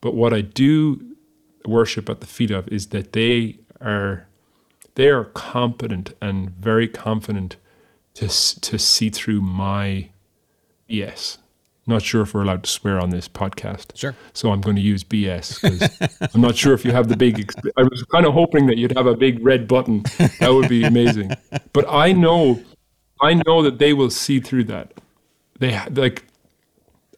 [0.00, 1.16] but what I do
[1.64, 4.26] worship at the feet of is that they are
[4.94, 7.56] they are competent and very confident
[8.14, 10.10] to to see through my
[10.88, 11.38] BS.
[11.86, 13.96] Not sure if we're allowed to swear on this podcast.
[13.96, 14.14] Sure.
[14.32, 17.38] So I'm going to use BS because I'm not sure if you have the big.
[17.38, 20.04] Exp- I was kind of hoping that you'd have a big red button.
[20.38, 21.32] That would be amazing.
[21.72, 22.62] But I know,
[23.20, 24.92] I know that they will see through that
[25.62, 26.24] they like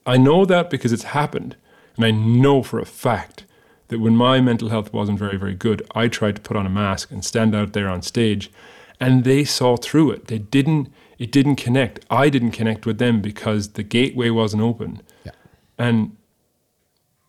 [0.06, 1.56] I know that because it's happened
[1.96, 3.44] and I know for a fact
[3.88, 6.70] that when my mental health wasn't very very good I tried to put on a
[6.70, 8.52] mask and stand out there on stage
[9.00, 13.20] and they saw through it they didn't it didn't connect I didn't connect with them
[13.20, 15.32] because the gateway wasn't open yeah.
[15.78, 16.16] and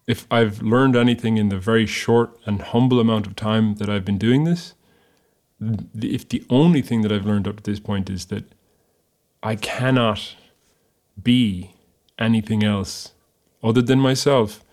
[0.08, 4.06] if I've learned anything in the very short and humble amount of time that I've
[4.06, 4.74] been doing this
[5.95, 8.43] if the only thing that I've learned up to this point is that
[9.41, 10.36] I cannot
[11.21, 11.76] be
[12.19, 13.12] anything else
[13.63, 14.63] other than myself.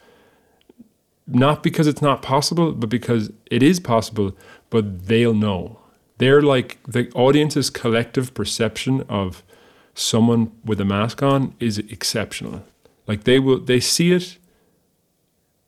[1.26, 4.36] Not because it's not possible, but because it is possible,
[4.70, 5.78] but they'll know.
[6.22, 9.42] They're like the audience's collective perception of
[9.92, 12.64] someone with a mask on is exceptional.
[13.08, 14.38] Like they will they see it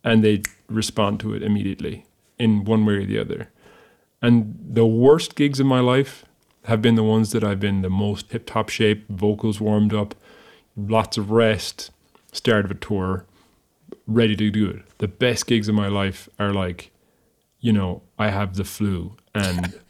[0.05, 2.07] and they respond to it immediately
[2.39, 3.51] in one way or the other.
[4.23, 6.25] And the worst gigs in my life
[6.67, 10.15] have been the ones that I've been the most hip top shape, vocals warmed up,
[10.77, 11.91] lots of rest,
[12.31, 13.27] start of a tour,
[14.07, 14.83] ready to do it.
[14.99, 16.93] The best gigs of my life are like,
[17.59, 19.75] you know, I have the flu and.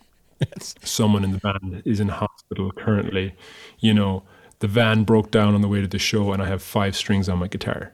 [0.83, 3.35] someone in the band is in hospital currently.
[3.79, 4.23] You know,
[4.61, 7.29] the van broke down on the way to the show and I have five strings
[7.29, 7.93] on my guitar.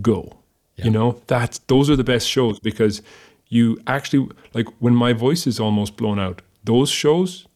[0.00, 0.38] Go.
[0.76, 0.86] Yeah.
[0.86, 3.02] You know, that's those are the best shows because
[3.48, 7.46] you actually like when my voice is almost blown out, those shows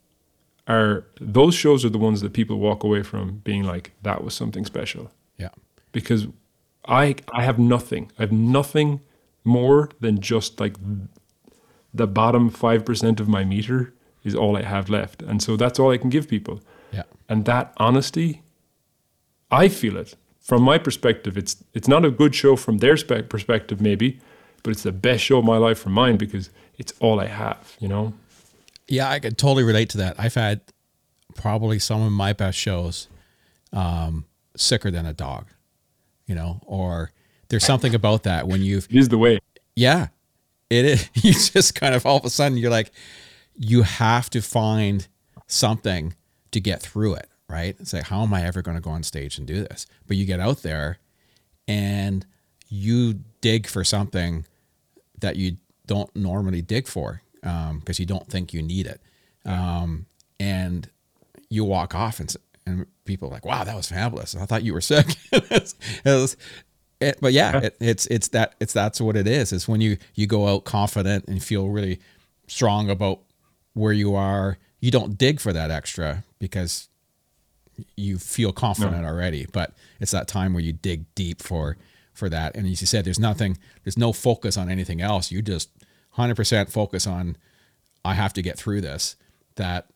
[0.68, 4.34] are those shows are the ones that people walk away from being like that was
[4.34, 5.10] something special.
[5.36, 5.50] Yeah.
[5.92, 6.28] Because
[6.86, 8.10] I I have nothing.
[8.18, 9.00] I have nothing
[9.44, 10.76] more than just like
[11.92, 13.92] the bottom 5% of my meter
[14.24, 15.22] is all I have left.
[15.22, 16.60] And so that's all I can give people.
[16.92, 17.04] Yeah.
[17.28, 18.42] And that honesty
[19.50, 20.14] I feel it.
[20.40, 24.20] From my perspective, it's it's not a good show from their spe- perspective maybe,
[24.62, 27.76] but it's the best show of my life from mine because it's all I have,
[27.78, 28.14] you know?
[28.88, 30.16] Yeah, I could totally relate to that.
[30.18, 30.62] I've had
[31.34, 33.08] probably some of my best shows
[33.72, 34.24] um,
[34.56, 35.46] sicker than a dog,
[36.26, 37.12] you know, or
[37.48, 38.86] there's something about that when you've.
[38.90, 39.38] It is the way.
[39.76, 40.08] Yeah,
[40.68, 41.08] it is.
[41.22, 42.90] You just kind of all of a sudden you're like,
[43.62, 45.06] you have to find
[45.46, 46.14] something
[46.50, 47.76] to get through it, right?
[47.78, 49.86] It's like, how am I ever going to go on stage and do this?
[50.08, 50.98] But you get out there
[51.68, 52.24] and
[52.70, 54.46] you dig for something
[55.20, 59.02] that you don't normally dig for because um, you don't think you need it.
[59.44, 60.06] Um,
[60.38, 60.88] and
[61.50, 62.34] you walk off and,
[62.64, 64.34] and people are like, wow, that was fabulous.
[64.34, 65.06] I thought you were sick.
[65.32, 65.74] it
[66.06, 66.36] was,
[66.98, 69.52] it, but yeah, it, it's, it's that, it's, that's what it is.
[69.52, 72.00] It's when you, you go out confident and feel really
[72.46, 73.20] strong about
[73.74, 76.88] where you are, you don't dig for that extra because
[77.96, 79.08] you feel confident no.
[79.08, 81.76] already, but it's that time where you dig deep for,
[82.12, 82.54] for that.
[82.54, 85.30] And as you said, there's nothing, there's no focus on anything else.
[85.30, 85.70] You just
[86.16, 87.36] 100% focus on
[88.04, 89.16] I have to get through this
[89.56, 89.86] that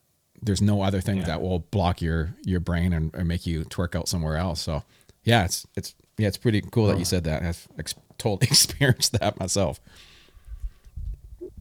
[0.41, 1.25] there's no other thing yeah.
[1.25, 4.61] that will block your your brain and, and, make you twerk out somewhere else.
[4.61, 4.83] So
[5.23, 7.41] yeah, it's it's yeah, it's pretty cool that you said that.
[7.41, 9.79] I've ex- totally experienced that myself.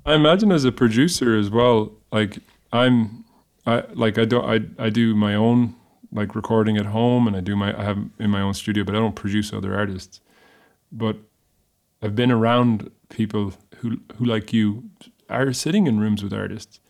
[0.07, 2.39] I imagine as a producer as well, like
[2.73, 3.25] I'm
[3.67, 5.75] I like I do I I do my own
[6.13, 8.95] like recording at home and I do my I have in my own studio, but
[8.95, 10.21] I don't produce other artists.
[10.93, 11.17] But
[12.03, 14.91] I've been around people who who like you
[15.29, 16.81] are sitting in rooms with artists.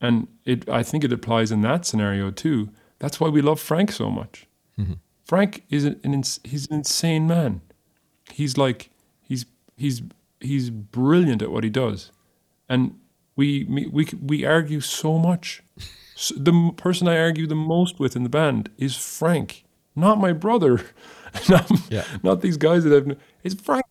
[0.00, 2.70] And it I think it applies in that scenario too.
[2.98, 4.46] That's why we love Frank so much.
[4.78, 4.94] Mm-hmm.
[5.24, 7.60] Frank is an, an he's an insane man.
[8.30, 8.90] He's like
[9.22, 9.46] he's
[9.76, 10.02] he's
[10.40, 12.10] he's brilliant at what he does,
[12.68, 12.98] and
[13.36, 15.62] we we we, argue so much.
[16.16, 19.64] S the person I argue the most with in the band is Frank,
[19.94, 20.80] not my brother,
[21.48, 22.04] not, Yeah.
[22.22, 23.18] not these guys that I've.
[23.44, 23.84] It's Frank.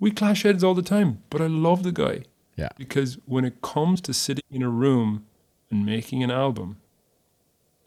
[0.00, 2.24] We clash heads all the time, but I love the guy
[2.56, 2.70] Yeah.
[2.78, 5.26] because when it comes to sitting in a room
[5.70, 6.78] and making an album,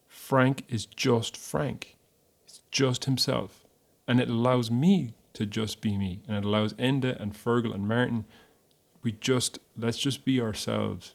[0.08, 1.98] Frank is just Frank.
[2.46, 3.66] It's just himself.
[4.08, 6.22] And it allows me to just be me.
[6.28, 8.26] And it allows Enda and Fergal and Martin,
[9.06, 11.14] we just, let's just be ourselves.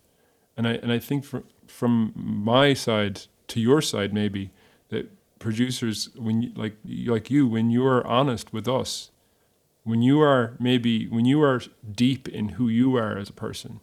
[0.57, 4.53] And I, and I think from, from my side to your side, maybe,
[4.89, 5.11] that
[5.41, 9.11] producers, when you, like, like you, when you are honest with us,
[9.83, 11.61] when you are maybe, when you are
[11.91, 13.81] deep in who you are as a person,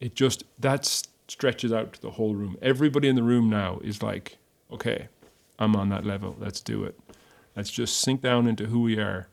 [0.00, 0.84] it just that
[1.28, 2.56] stretches out to the whole room.
[2.60, 4.38] Everybody in the room now is like,
[4.72, 5.08] okay,
[5.60, 6.34] I'm on that level.
[6.40, 6.98] Let's do it.
[7.54, 9.28] Let's just sink down into who we are.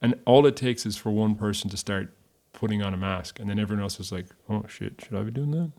[0.00, 2.14] And all it takes is for one person to start
[2.52, 5.30] putting on a mask, and then everyone else is like, oh shit, should I be
[5.30, 5.72] doing that?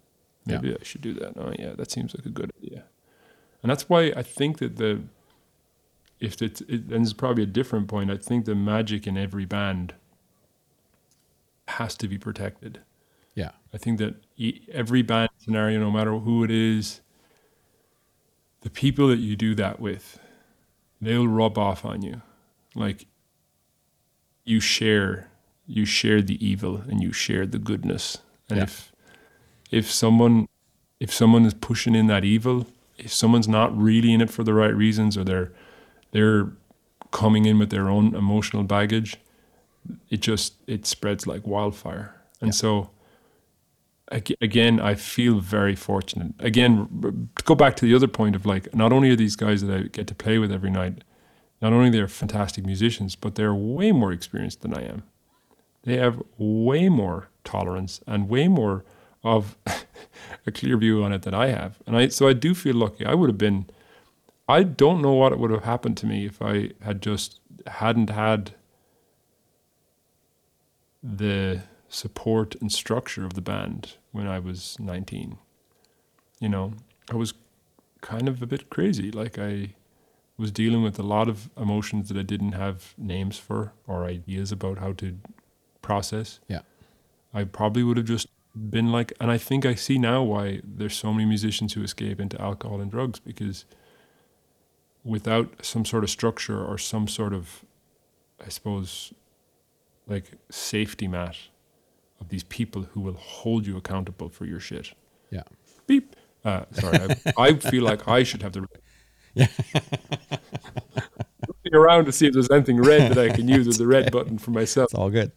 [0.46, 0.56] Yeah.
[0.56, 1.34] Maybe I should do that.
[1.38, 2.86] Oh yeah, that seems like a good idea.
[3.62, 5.02] And that's why I think that the
[6.20, 8.12] if it's it, and it's probably a different point.
[8.12, 9.96] I think the magic in every band
[11.68, 12.80] has to be protected.
[13.34, 13.52] Yeah.
[13.74, 14.16] I think that
[14.72, 17.02] every band scenario, no matter who it is,
[18.62, 20.20] the people that you do that with,
[21.02, 22.22] they'll rub off on you.
[22.76, 23.08] Like
[24.44, 25.31] you share,
[25.72, 28.18] you share the evil and you share the goodness.
[28.50, 28.64] And Yeah.
[28.66, 28.92] if
[29.72, 30.48] if someone
[31.00, 32.68] if someone is pushing in that evil,
[32.98, 35.52] if someone's not really in it for the right reasons, or they're
[36.12, 36.52] they're
[37.12, 39.18] coming in with their own emotional baggage,
[40.10, 42.14] it just it spreads like wildfire.
[42.42, 42.62] And Yeah.
[42.64, 42.90] so
[44.42, 46.34] again, I feel very fortunate.
[46.40, 46.88] Again,
[47.38, 49.74] to go back to the other point of like, not only are these guys that
[49.74, 51.04] I get to play with every night,
[51.62, 55.04] not only they're fantastic musicians, but they're way more experienced than I am.
[55.84, 58.84] They have way more tolerance and way more
[59.24, 59.58] of
[60.46, 61.80] a clear view on it than I have.
[61.86, 63.06] And I so I do feel lucky.
[63.06, 63.66] I would have been
[64.48, 68.52] I don't know what would have happened to me if I had just hadn't had
[71.02, 75.38] the support and structure of the band when I was 19.
[76.40, 76.74] You know,
[77.10, 77.34] I was
[78.02, 79.12] kind of a bit crazy.
[79.12, 79.76] Like I
[80.38, 84.52] was dealing with a lot of emotions that I didn't have names for or ideas
[84.52, 85.18] about how to
[85.82, 86.40] process.
[86.48, 86.62] Yeah.
[87.34, 90.96] I probably would have just been like, and I think I see now why there's
[90.96, 93.66] so many musicians who escape into alcohol and drugs because
[95.04, 97.64] without some sort of structure or some sort of,
[98.46, 99.14] I suppose,
[100.08, 101.38] like safety mat
[102.20, 104.94] of these people who will hold you accountable for your shit.
[105.32, 105.44] Yeah.
[105.88, 106.16] Beep.
[106.44, 108.66] Uh, sorry, I, I feel like I should have the.
[109.34, 109.48] Yeah.
[111.48, 114.12] Looking around to see if there's anything red that I can use as the red
[114.16, 114.86] button for myself.
[114.86, 115.32] It's all good.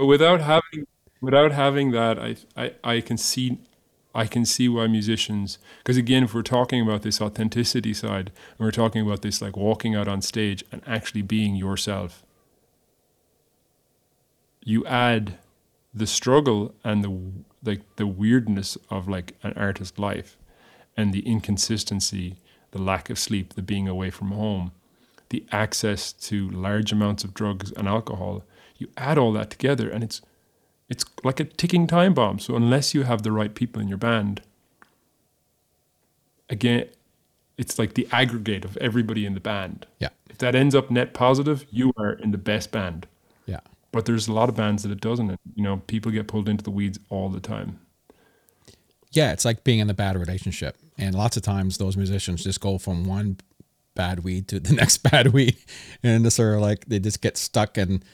[0.00, 0.86] But without having
[1.20, 3.58] without having that, I I, I can see
[4.14, 8.60] I can see why musicians because again, if we're talking about this authenticity side and
[8.60, 12.24] we're talking about this like walking out on stage and actually being yourself,
[14.64, 15.36] you add
[15.92, 17.20] the struggle and the
[17.62, 20.38] like the weirdness of like an artist life
[20.96, 22.36] and the inconsistency,
[22.70, 24.72] the lack of sleep, the being away from home,
[25.28, 28.44] the access to large amounts of drugs and alcohol.
[28.80, 30.20] You add all that together and it's
[30.88, 32.40] it's like a ticking time bomb.
[32.40, 34.42] So unless you have the right people in your band,
[36.48, 36.88] again,
[37.56, 39.86] it's like the aggregate of everybody in the band.
[40.00, 40.08] Yeah.
[40.28, 43.06] If that ends up net positive, you are in the best band.
[43.46, 43.60] Yeah.
[43.92, 45.28] But there's a lot of bands that it doesn't.
[45.28, 47.78] And, you know, people get pulled into the weeds all the time.
[49.12, 50.76] Yeah, it's like being in a bad relationship.
[50.98, 53.38] And lots of times those musicians just go from one
[53.94, 55.56] bad weed to the next bad weed.
[56.02, 58.04] And it's sort of like they just get stuck and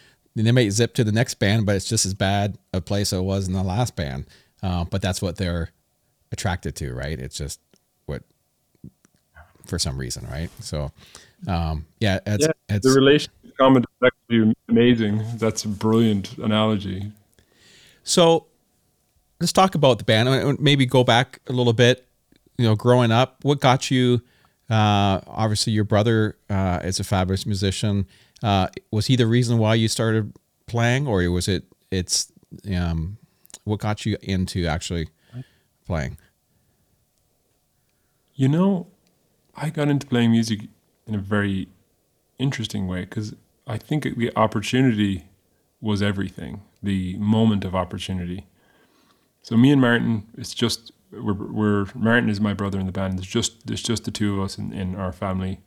[0.44, 3.20] they may zip to the next band, but it's just as bad a place it
[3.20, 4.26] was in the last band.
[4.62, 5.70] Uh, but that's what they're
[6.32, 7.18] attracted to, right?
[7.18, 7.60] It's just
[8.06, 8.22] what
[9.66, 10.50] for some reason, right?
[10.60, 10.92] So
[11.46, 15.24] um yeah, it's, it's the relationship comment is actually amazing.
[15.36, 17.12] That's a brilliant analogy.
[18.04, 18.46] So
[19.40, 20.28] let's talk about the band.
[20.28, 22.06] Uh, Maybe go back a little bit.
[22.58, 24.22] You know, growing up, what got you?
[24.70, 28.06] Uh, obviously, your brother uh, is a fabulous musician.
[28.46, 30.32] Uh, was he the reason why you started
[30.68, 31.64] playing, or was it?
[31.90, 32.30] It's
[32.72, 33.18] um,
[33.64, 35.08] what got you into actually
[35.84, 36.16] playing?
[38.36, 38.86] You know,
[39.56, 40.60] I got into playing music
[41.08, 41.66] in a very
[42.38, 43.34] interesting way because
[43.66, 45.24] I think the opportunity
[45.80, 46.62] was everything.
[46.80, 48.46] The moment of opportunity.
[49.42, 53.18] So me and Martin, it's just we're, we're Martin is my brother in the band.
[53.18, 55.58] There's just there's just the two of us in, in our family.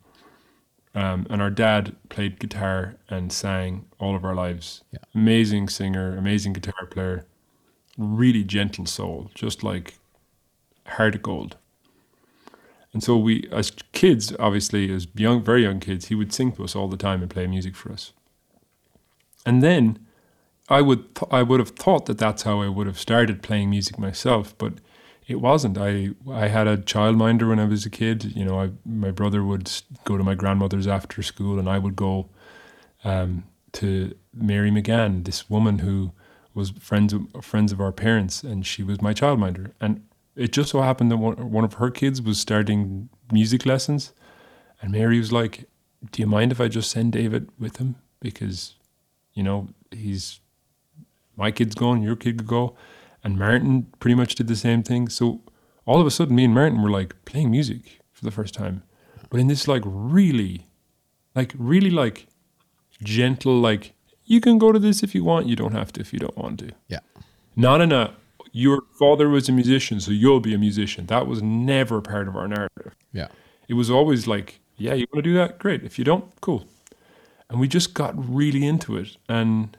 [0.95, 4.83] Um, and our dad played guitar and sang all of our lives.
[4.91, 4.99] Yeah.
[5.13, 7.25] Amazing singer, amazing guitar player,
[7.97, 9.99] really gentle soul, just like
[10.87, 11.57] heart of gold.
[12.91, 16.63] And so we, as kids, obviously, as young, very young kids, he would sing to
[16.63, 18.13] us all the time and play music for us.
[19.45, 19.99] And then
[20.69, 23.69] I would, th- I would have thought that that's how I would have started playing
[23.69, 24.73] music myself, but
[25.29, 25.77] it wasn't.
[25.77, 28.35] I, I had a childminder when I was a kid.
[28.35, 29.71] You know, I, my brother would
[30.03, 32.29] go to my grandmother's after school, and I would go
[33.03, 36.11] um, to Mary McGann, this woman who
[36.55, 39.71] was friends of, friends of our parents, and she was my childminder.
[39.79, 40.03] And
[40.35, 44.13] it just so happened that one, one of her kids was starting music lessons,
[44.81, 45.69] and Mary was like,
[46.11, 48.73] "Do you mind if I just send David with him because,
[49.35, 50.39] you know, he's
[51.37, 52.75] my kid's going, your kid could go."
[53.23, 55.09] And Martin pretty much did the same thing.
[55.09, 55.41] So
[55.85, 58.83] all of a sudden, me and Martin were like playing music for the first time,
[59.29, 60.67] but in this like really,
[61.35, 62.27] like really like
[63.03, 63.93] gentle, like
[64.25, 66.37] you can go to this if you want, you don't have to if you don't
[66.37, 66.71] want to.
[66.87, 66.99] Yeah.
[67.55, 68.13] Not in a
[68.51, 71.05] your father was a musician, so you'll be a musician.
[71.05, 72.95] That was never part of our narrative.
[73.11, 73.27] Yeah.
[73.67, 75.59] It was always like, yeah, you want to do that?
[75.59, 75.83] Great.
[75.83, 76.65] If you don't, cool.
[77.49, 79.17] And we just got really into it.
[79.27, 79.77] And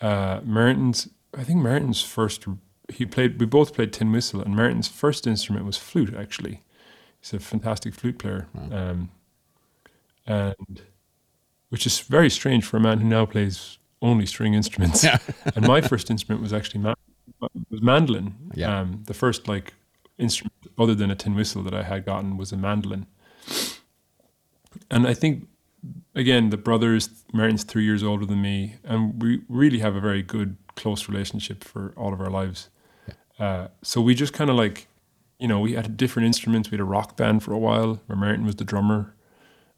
[0.00, 2.46] uh, Martin's, I think Martin's first,
[2.88, 6.62] he played, we both played tin whistle, and Martin's first instrument was flute, actually.
[7.20, 8.48] He's a fantastic flute player.
[8.54, 9.10] Um,
[10.26, 10.82] and
[11.70, 15.04] which is very strange for a man who now plays only string instruments.
[15.04, 15.18] Yeah.
[15.56, 16.94] and my first instrument was actually ma-
[17.70, 18.34] was mandolin.
[18.54, 18.80] Yeah.
[18.80, 19.74] Um, the first like
[20.18, 23.06] instrument other than a tin whistle that I had gotten was a mandolin.
[24.90, 25.48] And I think
[26.14, 30.22] again the brothers Martin's three years older than me, and we really have a very
[30.22, 32.70] good close relationship for all of our lives.
[33.38, 34.88] Uh, so we just kind of like,
[35.38, 36.70] you know, we had different instruments.
[36.70, 39.14] We had a rock band for a while where Martin was the drummer,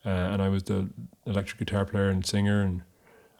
[0.05, 0.89] uh, and I was the
[1.27, 2.83] electric guitar player and singer, and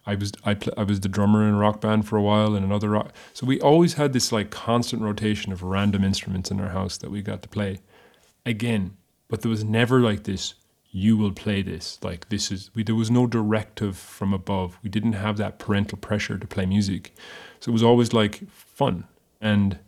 [0.05, 2.55] I was I, pl- I was the drummer in a rock band for a while
[2.55, 3.13] and another rock.
[3.33, 7.11] So we always had this like constant rotation of random instruments in our house that
[7.11, 7.81] we got to play.
[8.45, 8.97] Again,
[9.27, 10.55] but there was never like this.
[10.91, 11.99] You will play this.
[12.03, 12.69] Like this is.
[12.75, 14.77] We, there was no directive from above.
[14.83, 17.13] We didn't have that parental pressure to play music,
[17.61, 19.05] so it was always like fun.
[19.39, 19.79] And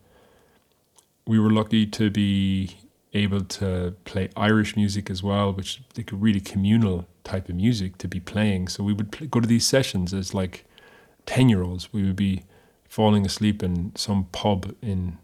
[1.27, 2.77] we were lucky to be
[3.13, 7.97] able to play Irish music as well, which like a really communal type of music
[7.99, 8.67] to be playing.
[8.69, 10.65] So we would play, go to these sessions as like
[11.25, 11.91] ten year olds.
[11.93, 12.43] We would be
[12.87, 15.17] falling asleep in some pub in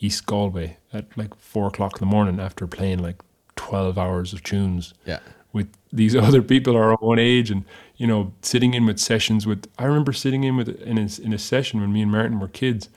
[0.00, 3.22] East Galway at like four o'clock in the morning after playing like
[3.56, 5.18] twelve hours of tunes Yeah.
[5.52, 7.64] with these other people our own age and
[7.98, 11.32] you know sitting in with sessions with I remember sitting in with in a, in
[11.34, 12.88] a session when me and Martin were kids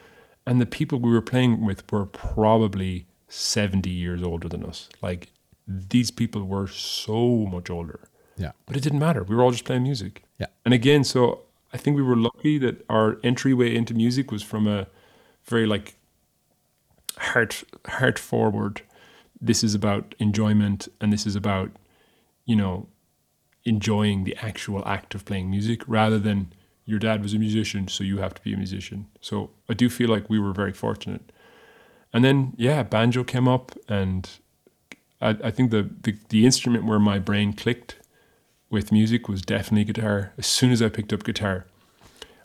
[0.45, 4.89] and the people we were playing with were probably 70 years older than us.
[5.02, 5.32] Like
[5.68, 7.99] these people were so much older.
[8.38, 8.52] Yeah.
[8.66, 9.24] but it didn't matter.
[9.24, 10.24] We were all just playing music.
[10.39, 10.47] Yeah.
[10.64, 11.41] and again so
[11.74, 14.88] I think we were lucky that our entryway into music was from a
[15.45, 15.95] very like
[17.18, 18.82] heart heart forward.
[19.39, 21.72] This is about enjoyment and this is about
[22.45, 22.88] you know
[23.66, 26.51] enjoying the actual act of playing music rather than
[26.86, 29.89] your dad was a musician so you have to be a musician so i do
[29.89, 31.32] feel like we were very fortunate
[32.12, 34.30] and then yeah banjo came up and
[35.22, 37.95] i, I think the, the the instrument where my brain clicked
[38.70, 41.66] with music was definitely guitar as soon as i picked up guitar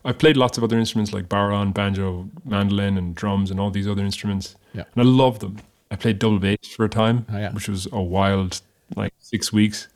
[0.04, 3.88] I played lots of other instruments like bodhrán, banjo, mandolin, and drums, and all these
[3.88, 4.54] other instruments.
[4.72, 4.84] Yeah.
[4.94, 5.56] And I loved them.
[5.90, 7.52] I played double bass for a time, Oh, yeah.
[7.52, 8.60] which was a wild,
[8.94, 9.88] like six weeks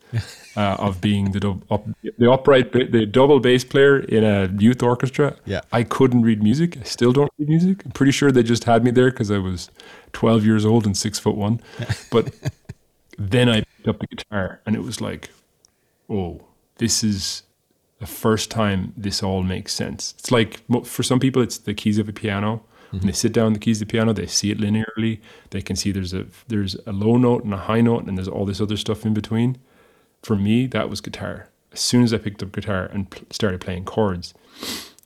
[0.57, 1.85] uh, of being the up,
[2.17, 5.35] the upright, the double bass player in a youth orchestra.
[5.45, 5.61] Yeah.
[5.71, 6.77] I couldn't read music.
[6.77, 7.85] I still don't read music.
[7.85, 9.69] I'm pretty sure they just had me there because I was
[10.13, 11.61] 12 years old and six foot one.
[12.11, 12.33] But
[13.17, 15.29] then I picked up the guitar, and it was like,
[16.09, 16.41] oh,
[16.77, 17.43] this is
[17.99, 20.15] the first time this all makes sense.
[20.17, 22.63] It's like for some people, it's the keys of a piano.
[22.91, 23.15] When they mm-hmm.
[23.15, 25.21] sit down on the keys of the piano, they see it linearly.
[25.51, 28.27] They can see there's a there's a low note and a high note, and there's
[28.27, 29.57] all this other stuff in between.
[30.21, 31.47] For me, that was guitar.
[31.71, 34.33] As soon as I picked up guitar and pl- started playing chords,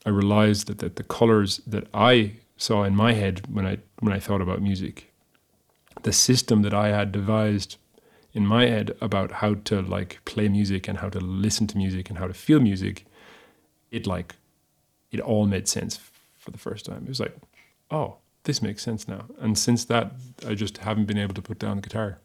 [0.04, 4.12] I realized that, that the colors that I saw in my head when I when
[4.12, 5.12] I thought about music,
[6.02, 7.78] the system that I had devised
[8.34, 12.10] in my head about how to like play music and how to listen to music
[12.10, 13.06] and how to feel music,
[13.92, 14.36] it like
[15.12, 16.00] it all made sense
[16.38, 17.04] for the first time.
[17.06, 17.36] It was like,
[17.92, 19.26] oh, this makes sense now.
[19.40, 20.12] And since that,
[20.48, 22.20] I just haven't been able to put down the guitar.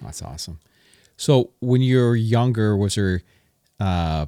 [0.00, 0.60] That's awesome.
[1.16, 3.22] So when you were younger, was there
[3.80, 4.26] uh,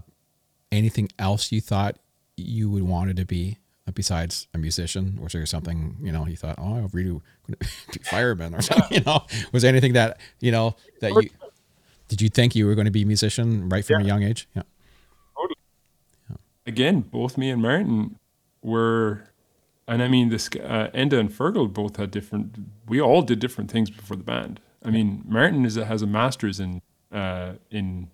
[0.72, 1.96] anything else you thought
[2.36, 5.18] you would wanted to be uh, besides a musician?
[5.22, 7.56] Was there something you know you thought, oh, I really want to
[7.92, 8.98] be fireman or something?
[8.98, 9.20] You know,
[9.52, 11.30] was there anything that you know that you
[12.08, 14.48] did you think you were going to be a musician right from a young age?
[14.56, 14.62] Yeah.
[15.36, 15.56] Totally.
[16.66, 18.18] Again, both me and Martin
[18.62, 19.28] were,
[19.88, 22.56] and I mean, this uh, Enda and Fergal both had different.
[22.86, 24.60] We all did different things before the band.
[24.84, 28.10] I mean, Martin is a, has a master's in uh, in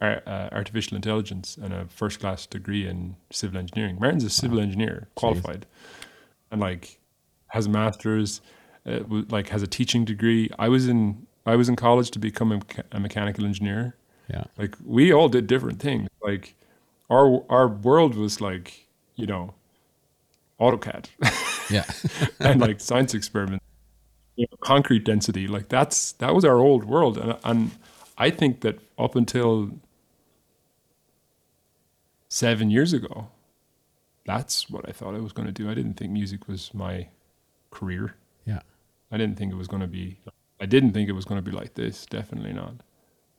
[0.00, 3.98] ar- uh, artificial intelligence and a first class degree in civil engineering.
[4.00, 5.66] Martin's a civil engineer, qualified,
[6.50, 6.98] and like
[7.48, 8.40] has a master's,
[8.86, 10.50] uh, w- like has a teaching degree.
[10.58, 13.96] I was in I was in college to become a, mecha- a mechanical engineer.
[14.30, 14.44] Yeah.
[14.56, 16.08] Like we all did different things.
[16.22, 16.54] Like
[17.10, 19.54] our our world was like you know
[20.60, 21.06] AutoCAD
[21.70, 21.84] Yeah.
[22.40, 23.64] and like science experiments,
[24.36, 25.46] you know, concrete density.
[25.46, 27.70] Like that's that was our old world, and and
[28.16, 29.70] I think that up until
[32.28, 33.28] seven years ago,
[34.24, 35.70] that's what I thought I was going to do.
[35.70, 37.08] I didn't think music was my
[37.70, 38.14] career.
[38.46, 38.60] yeah.
[39.10, 40.18] I didn't think it was going to be.
[40.60, 42.04] I didn't think it was going to be like this.
[42.06, 42.74] Definitely not.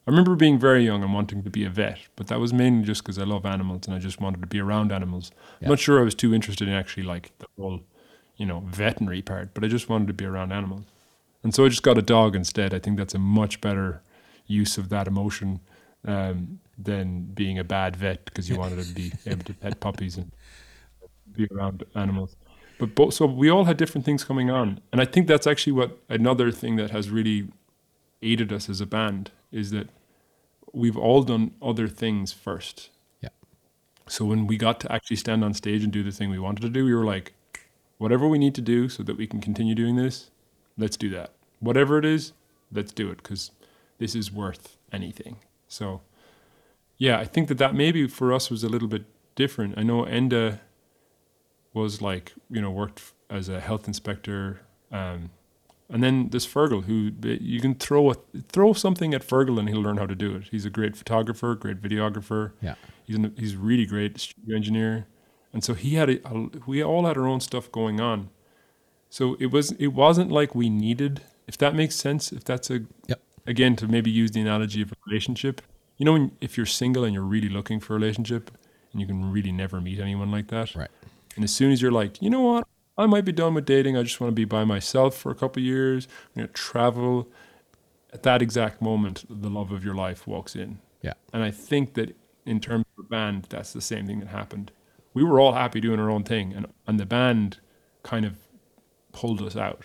[0.09, 2.83] I remember being very young and wanting to be a vet, but that was mainly
[2.83, 5.29] just because I love animals and I just wanted to be around animals.
[5.61, 5.67] Yeah.
[5.67, 7.81] I'm not sure I was too interested in actually like the whole,
[8.35, 10.85] you know, veterinary part, but I just wanted to be around animals.
[11.43, 12.73] And so I just got a dog instead.
[12.73, 14.01] I think that's a much better
[14.47, 15.59] use of that emotion
[16.03, 20.17] um, than being a bad vet because you wanted to be able to pet puppies
[20.17, 20.31] and
[21.33, 22.35] be around animals.
[22.79, 25.73] But both, so we all had different things coming on, and I think that's actually
[25.73, 27.49] what another thing that has really
[28.23, 29.87] aided us as a band is that
[30.73, 32.89] we've all done other things first.
[33.21, 33.29] Yeah.
[34.07, 36.61] So when we got to actually stand on stage and do the thing we wanted
[36.61, 37.33] to do, we were like,
[37.97, 40.31] whatever we need to do so that we can continue doing this,
[40.77, 41.31] let's do that.
[41.59, 42.33] Whatever it is,
[42.71, 43.51] let's do it because
[43.97, 45.37] this is worth anything.
[45.67, 46.01] So,
[46.97, 49.05] yeah, I think that that maybe for us was a little bit
[49.35, 49.77] different.
[49.77, 50.59] I know Enda
[51.73, 54.61] was like, you know, worked as a health inspector.
[54.91, 55.29] Um,
[55.89, 58.15] and then this Fergal, who you can throw a,
[58.51, 60.43] throw something at Fergal and he'll learn how to do it.
[60.51, 62.51] He's a great photographer, great videographer.
[62.61, 62.75] Yeah.
[63.05, 65.07] He's an, he's really great studio engineer,
[65.51, 68.29] and so he had a, a, we all had our own stuff going on.
[69.09, 72.31] So it was it wasn't like we needed, if that makes sense.
[72.31, 73.21] If that's a Yep.
[73.47, 75.61] again to maybe use the analogy of a relationship.
[75.97, 78.51] You know, when, if you're single and you're really looking for a relationship,
[78.91, 80.89] and you can really never meet anyone like that, Right.
[81.35, 82.67] and as soon as you're like, you know what,
[82.99, 83.95] I might be done with dating.
[83.97, 86.07] I just want to be by myself for a couple of years.
[86.35, 87.27] I'm gonna travel.
[88.11, 90.79] At that exact moment, the love of your life walks in.
[91.01, 91.13] Yeah.
[91.31, 94.71] And I think that in terms of the band, that's the same thing that happened.
[95.13, 97.59] We were all happy doing our own thing, and, and the band
[98.03, 98.37] kind of
[99.11, 99.83] pulled us out.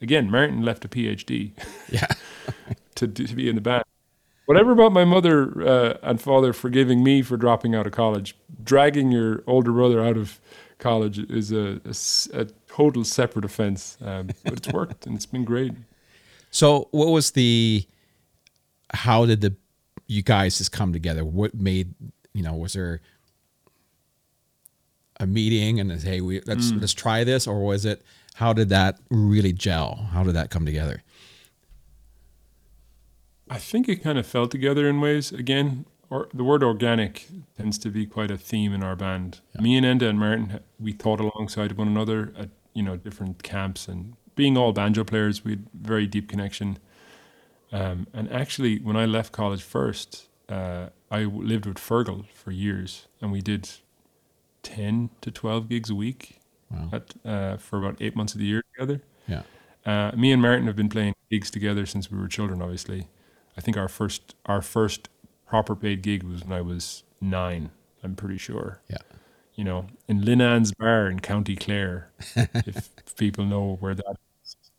[0.00, 1.52] Again, Martin left a PhD
[1.88, 2.06] Yeah.
[2.96, 3.84] to, to be in the band.
[4.46, 9.10] Whatever about my mother uh, and father forgiving me for dropping out of college, dragging
[9.10, 10.38] your older brother out of
[10.84, 13.96] college is a total separate offense.
[14.02, 15.72] Um, but it's worked and it's been great.
[16.50, 17.86] So what was the
[18.92, 19.56] how did the
[20.06, 21.24] you guys just come together?
[21.24, 21.94] What made
[22.34, 23.00] you know, was there
[25.20, 28.02] a meeting and hey we let's let's try this or was it
[28.34, 30.08] how did that really gel?
[30.12, 31.02] How did that come together?
[33.48, 35.32] I think it kind of fell together in ways.
[35.32, 37.26] Again, or the word organic
[37.56, 39.40] tends to be quite a theme in our band.
[39.60, 43.88] Me and Enda and Martin, we thought alongside one another at you know different camps,
[43.88, 46.78] and being all banjo players, we had very deep connection.
[47.72, 53.08] Um, and actually, when I left college first, uh, I lived with Fergal for years,
[53.20, 53.68] and we did
[54.62, 56.40] ten to twelve gigs a week
[56.70, 56.88] Wow.
[56.92, 59.02] at, uh, for about eight months of the year together.
[59.28, 59.42] Yeah.
[59.86, 62.62] Uh, me and Martin have been playing gigs together since we were children.
[62.62, 63.08] Obviously,
[63.56, 65.08] I think our first our first
[65.54, 67.70] proper paid gig was when I was nine.
[68.02, 68.80] I'm pretty sure.
[68.90, 68.96] Yeah.
[69.54, 74.16] You know, in Linnane's Bar in County Clare, if people know where that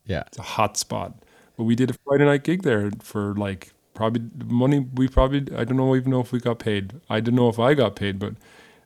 [0.06, 0.24] Yeah.
[0.28, 1.14] it's a hot spot.
[1.56, 5.64] But we did a Friday night gig there for like probably money we probably I
[5.64, 7.00] don't know even know if we got paid.
[7.10, 8.34] I don't know if I got paid, but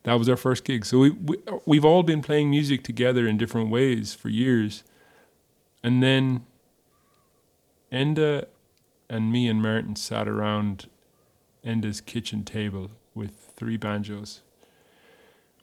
[0.03, 0.85] that was our first gig.
[0.85, 4.83] So we, we we've all been playing music together in different ways for years.
[5.83, 6.45] And then
[7.91, 8.45] Enda
[9.09, 10.87] and me and Martin sat around
[11.64, 14.41] Enda's kitchen table with three banjos.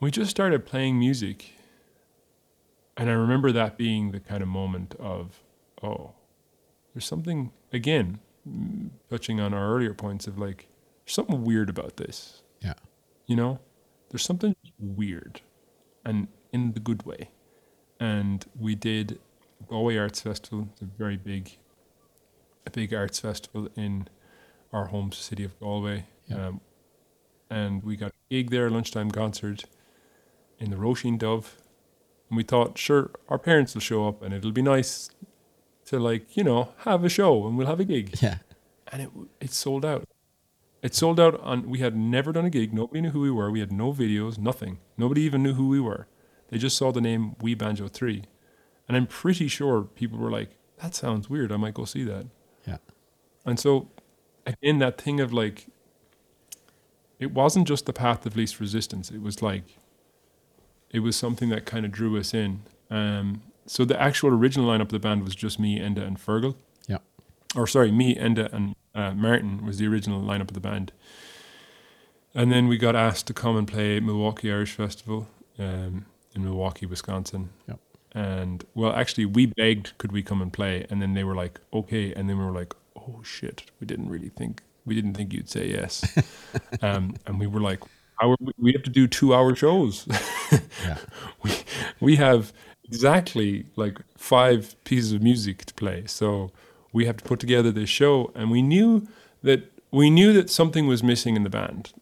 [0.01, 1.53] We just started playing music.
[2.97, 5.43] And I remember that being the kind of moment of,
[5.83, 6.13] oh,
[6.95, 8.21] there's something, again,
[9.11, 10.69] touching on our earlier points of like,
[11.05, 12.43] there's something weird about this.
[12.61, 12.75] Yeah.
[13.27, 13.61] You know,
[14.11, 15.41] there's something weird
[16.05, 17.31] and in the good way.
[18.01, 19.19] And we did
[19.69, 21.57] Galway Arts Festival, it's a very big
[22.67, 24.09] a big arts festival in
[24.73, 26.07] our home city of Galway.
[26.27, 26.49] Yeah.
[26.49, 26.61] Um,
[27.51, 29.65] and we got a gig there, lunchtime concert
[30.59, 31.47] in the Roisin Dubh.
[32.29, 35.11] And we thought, sure, our parents will show up and it'll be nice
[35.87, 38.21] to like, you know, have a show and we'll have a gig.
[38.21, 38.39] Yeah.
[38.93, 39.11] And it
[39.41, 40.09] it sold out.
[40.83, 43.51] It sold out on we had never done a gig, nobody knew who we were,
[43.51, 44.79] we had no videos, nothing.
[44.97, 46.07] Nobody even knew who we were.
[46.49, 48.23] They just saw the name We Banjo 3.
[48.89, 50.51] And I'm pretty sure people were like,
[50.81, 52.27] that sounds weird, I might go see that.
[52.67, 52.77] Yeah.
[53.45, 53.89] And so,
[54.47, 55.67] again, that thing of like,
[57.19, 59.11] it wasn't just the path of least resistance.
[59.11, 59.65] It was like,
[60.91, 62.63] it was something that kind of drew us in.
[62.91, 66.55] Um, so the actual original lineup of the band was just me, Enda, and Fergal.
[66.87, 66.99] Yeah.
[67.57, 70.93] Or sorry, me, Enda, and uh, Martin was the original lineup of the band.
[72.35, 75.27] And then we got asked to come and play Milwaukee Irish Festival
[75.59, 77.49] um, in Milwaukee, Wisconsin.
[77.67, 77.81] Yep.
[78.13, 80.87] And well, actually, we begged, could we come and play?
[80.91, 82.13] And then they were like, okay.
[82.13, 85.51] And then we were like, oh shit, we didn't really think, we didn't think you'd
[85.51, 86.05] say yes.
[86.83, 87.81] um, and we were like,
[88.21, 90.07] how are we, we have to do two hour shows.
[90.51, 90.99] Yeah.
[91.43, 91.51] we
[92.01, 92.53] we have
[92.85, 96.05] exactly like five pieces of music to play.
[96.07, 96.51] So
[96.93, 99.07] we have to put together this show, and we knew
[99.43, 101.93] that we knew that something was missing in the band.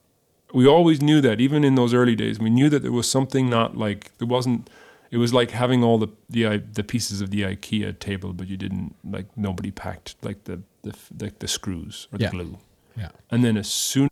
[0.53, 3.51] We always knew that, even in those early days, we knew that there was something
[3.51, 4.71] not like there wasn't.
[5.15, 8.57] It was like having all the the the pieces of the IKEA table, but you
[8.57, 12.31] didn't like nobody packed like the the like the screws or the Yeah.
[12.31, 12.59] glue.
[12.97, 13.11] Yeah.
[13.31, 14.09] And then as soon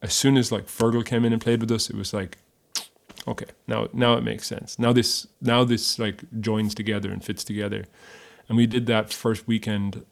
[0.00, 2.38] as soon as like Fergal came in and played with us, it was like,
[3.26, 4.78] okay, now now it makes sense.
[4.78, 7.84] Now this now this like joins together and fits together.
[8.48, 10.04] And we did that first weekend,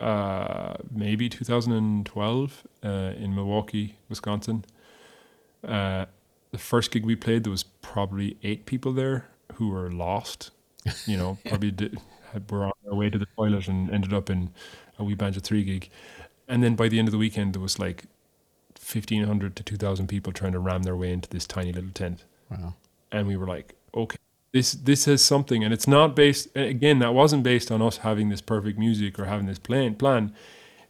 [0.00, 2.88] uh, maybe 2012 uh,
[3.18, 4.64] in Milwaukee, Wisconsin.
[5.62, 6.06] Uh,
[6.54, 10.52] the first gig we played, there was probably eight people there who were lost.
[11.04, 11.98] You know, probably did,
[12.32, 14.50] had, were on their way to the toilet and ended up in
[14.98, 15.90] a We Banjo 3 gig.
[16.46, 18.04] And then by the end of the weekend, there was like
[18.78, 22.74] 1,500 to 2,000 people trying to ram their way into this tiny little tent Wow.
[23.10, 24.18] and we were like, okay,
[24.52, 26.48] this this has something, and it's not based.
[26.54, 29.96] Again, that wasn't based on us having this perfect music or having this plan.
[29.96, 30.32] Plan,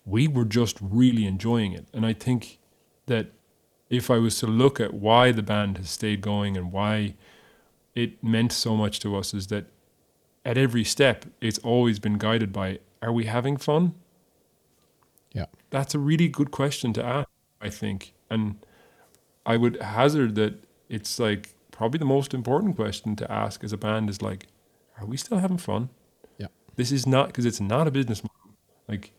[0.05, 2.59] we were just really enjoying it, and I think
[3.07, 3.29] that
[3.95, 7.15] if I was to look at why the band has stayed going and why
[7.95, 9.67] it meant so much to us, is that
[10.45, 13.95] at every step, it's always been guided by, are we having fun?
[15.33, 15.47] Yeah.
[15.71, 17.29] That's a really good question to ask,
[17.61, 18.13] I think.
[18.29, 18.57] And
[19.47, 23.77] I would hazard that it's like probably the most important question to ask as a
[23.77, 24.49] band is like,
[24.99, 25.89] are we still having fun?
[26.39, 26.49] Yeah.
[26.77, 28.57] This is not because it's not a business model.
[28.87, 29.13] Like,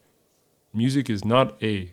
[0.74, 1.92] music is not a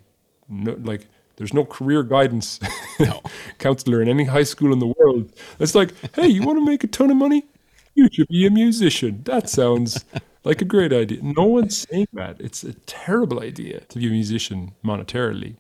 [0.49, 1.07] no, like.
[1.37, 2.61] There's no career guidance
[3.01, 3.20] No.
[3.59, 5.33] counselor in any high school in the world.
[5.59, 7.47] It's like, hey, you want to make a ton of money?
[7.95, 9.22] You should be a musician.
[9.24, 10.05] That sounds
[10.45, 11.20] like a great idea.
[11.22, 12.41] No one's saying that.
[12.41, 15.57] It's a terrible idea to be a musician monetarily.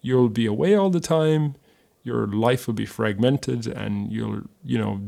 [0.00, 1.56] You'll be away all the time.
[2.02, 5.00] Your life will be fragmented, and you'll, you know,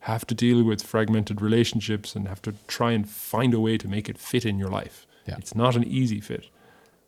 [0.00, 3.88] have to deal with fragmented relationships and have to try and find a way to
[3.88, 5.06] make it fit in your life.
[5.26, 5.36] Yeah.
[5.38, 6.46] It's not an easy fit.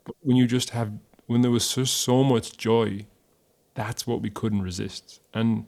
[0.05, 0.93] But when you just have,
[1.27, 3.07] when there was just so much joy,
[3.75, 5.21] that's what we couldn't resist.
[5.35, 5.67] And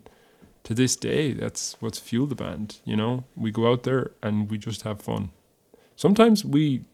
[0.65, 2.81] to this day, that's what's fueled the band.
[2.85, 5.31] You know, we go out there and we just have fun.
[5.97, 6.85] Sometimes we,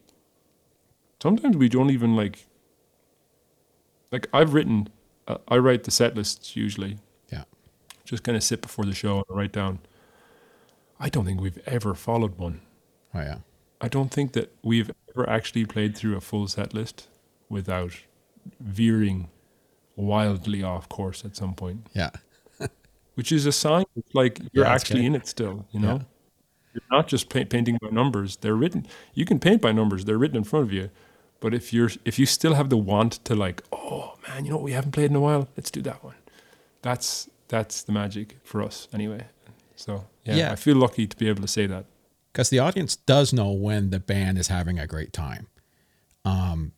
[1.22, 2.46] sometimes we don't even like.
[4.12, 4.90] Like I've written,
[5.26, 6.98] uh, I write the set lists usually.
[7.32, 7.44] Yeah.
[8.04, 9.80] Just kind of sit before the show and write down.
[11.00, 12.60] I don't think we've ever followed one.
[13.12, 13.38] Oh yeah.
[13.80, 17.08] I don't think that we've ever actually played through a full set list
[17.48, 17.92] without
[18.60, 19.28] veering
[19.96, 22.10] wildly off course at some point, Yeah.
[23.14, 25.06] which is a sign it's like you're Yeah, actually good.
[25.06, 25.96] in it still, you know?
[25.96, 26.02] Yeah.
[26.74, 28.36] You're not just pa- painting by numbers.
[28.36, 28.86] They're written.
[29.14, 30.04] You can paint by numbers.
[30.06, 30.90] They're written in front of you.
[31.38, 34.56] But if you're if you still have the want to like, oh man, you know
[34.56, 35.46] what we haven't played in a while?
[35.56, 36.16] Let's do that one.
[36.82, 39.26] That's that's the magic for us anyway.
[39.76, 40.52] So yeah, Yeah.
[40.52, 41.84] I feel lucky to be able to say that.
[42.32, 45.46] because the audience does know when the band is having a great time,
[46.24, 46.72] um,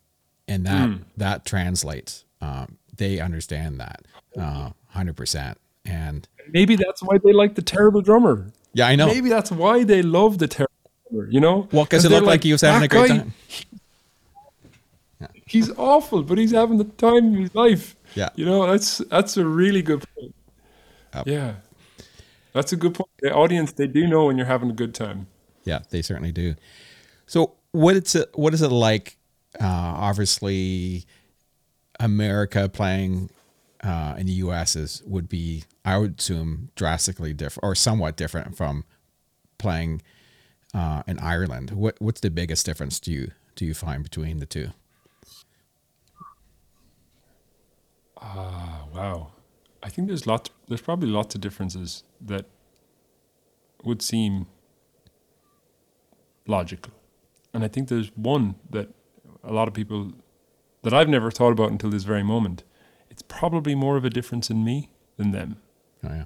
[0.48, 0.96] and that Hmm.
[1.16, 2.24] that translates.
[2.40, 4.02] Um, they understand that
[4.38, 5.58] uh, hundred percent.
[5.84, 8.46] And Maybe that's why they like the terrible drummer.
[8.72, 9.06] yeah, I know.
[9.06, 10.72] Maybe that's why they love the terrible
[11.10, 11.68] drummer, you know?
[11.72, 13.34] well, because it looked like, he was having a great guy, time.
[15.46, 17.94] He's awful, but he's having the time of his life.
[18.14, 18.30] Yeah.
[18.34, 20.34] You know, that's that's a really good point.
[21.14, 21.26] Yep.
[21.28, 21.54] Yeah.
[22.52, 23.08] That's a good point.
[23.20, 25.26] The audience, they do know when you're having a good time.
[25.64, 26.54] Yeah, they certainly do.
[27.26, 29.15] So what it's what is it like?
[29.60, 31.04] Uh, obviously,
[32.00, 33.30] America playing
[33.82, 34.76] uh, in the U.S.
[34.76, 38.84] is would be I would assume drastically different or somewhat different from
[39.58, 40.02] playing
[40.74, 41.70] uh, in Ireland.
[41.70, 44.70] What what's the biggest difference do you do you find between the two?
[48.20, 49.32] Ah, wow.
[49.82, 50.50] I think there's lots.
[50.68, 52.46] There's probably lots of differences that
[53.84, 54.46] would seem
[56.46, 56.92] logical,
[57.54, 58.88] and I think there's one that
[59.46, 60.12] a lot of people
[60.82, 62.62] that I've never thought about until this very moment.
[63.10, 65.56] It's probably more of a difference in me than them.
[66.04, 66.24] Oh yeah.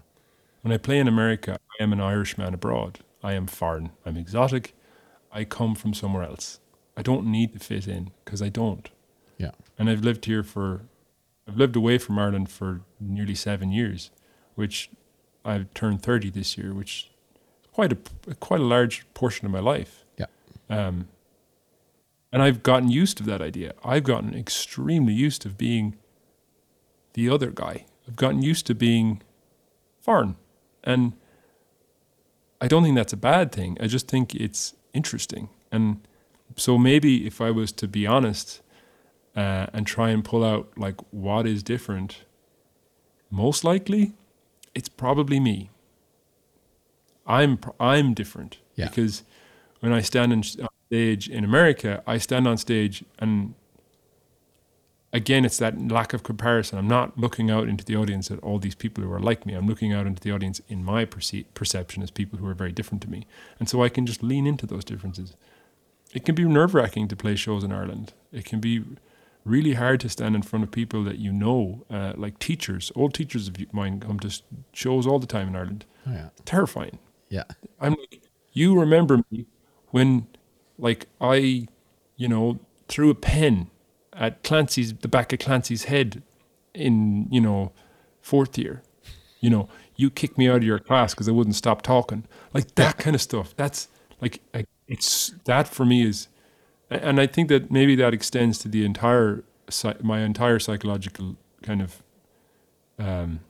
[0.63, 3.01] When I play in America, I am an Irishman abroad.
[3.23, 3.91] I am foreign.
[4.05, 4.75] I'm exotic.
[5.33, 6.61] I come from somewhere else.
[6.97, 8.91] I don't need to fit in because I don't.
[9.39, 9.53] Yeah.
[9.79, 10.83] And I've lived here for,
[11.49, 14.11] I've lived away from Ireland for nearly seven years,
[14.55, 14.91] which
[15.45, 19.61] I've turned 30 this year, which is quite a, quite a large portion of my
[19.61, 20.05] life.
[20.19, 20.27] Yeah.
[20.69, 21.09] Um,
[22.33, 23.75] and I've gotten used to that idea.
[23.85, 25.97] I've gotten extremely used to being
[27.15, 27.87] the other guy.
[28.07, 29.23] I've gotten used to being
[30.01, 30.37] foreign.
[30.85, 31.13] And
[32.61, 33.77] I don't think that's a bad thing.
[33.81, 35.49] I just think it's interesting.
[35.73, 36.01] And
[36.57, 38.61] so maybe if I was to be honest
[39.37, 42.25] uh, and try and pull out like what is different,
[43.31, 44.13] most likely
[44.75, 45.71] it's probably me.
[47.27, 48.89] I'm I'm different Yeah.
[48.89, 49.23] because
[49.81, 50.43] when I stand on
[50.91, 53.55] stage in America, I stand on stage and
[55.13, 56.79] again, it's that lack of comparison.
[56.79, 59.55] I'm not looking out into the audience at all these people who are like me.
[59.55, 62.73] I'm looking out into the audience in my perce- perception as people who are very
[62.73, 63.27] different to me.
[63.59, 65.35] And so I can just lean into those differences.
[66.13, 68.13] It can be nerve wracking to play shows in Ireland.
[68.33, 68.83] It can be
[69.45, 72.93] really hard to stand in front of people that you know, uh, like teachers.
[72.95, 75.85] Old teachers of mine come to shows all the time in Ireland.
[76.07, 76.29] Oh yeah.
[76.45, 76.99] Terrifying.
[77.29, 77.45] Yeah.
[77.81, 78.23] I'm like,
[78.53, 79.47] you remember me
[79.91, 80.27] when,
[80.81, 81.67] like, I,
[82.17, 82.59] you know,
[82.89, 83.71] threw a pen
[84.13, 86.23] at Clancy's, the back of Clancy's head
[86.75, 87.73] in, you know,
[88.21, 88.83] fourth year.
[89.41, 92.25] You know, you kicked me out of your class because I wouldn't stop talking.
[92.53, 93.55] Like that kind of stuff.
[93.57, 93.89] That's
[94.21, 96.29] like, I, it's that for me is,
[96.91, 99.45] and I think that maybe that extends to the entire,
[100.03, 102.03] my entire psychological kind of
[102.99, 103.41] um,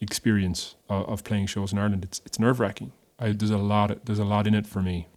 [0.00, 2.04] experience of, of playing shows in Ireland.
[2.04, 2.92] It's it's nerve wracking.
[3.18, 5.08] There's a lot there's a lot in it for me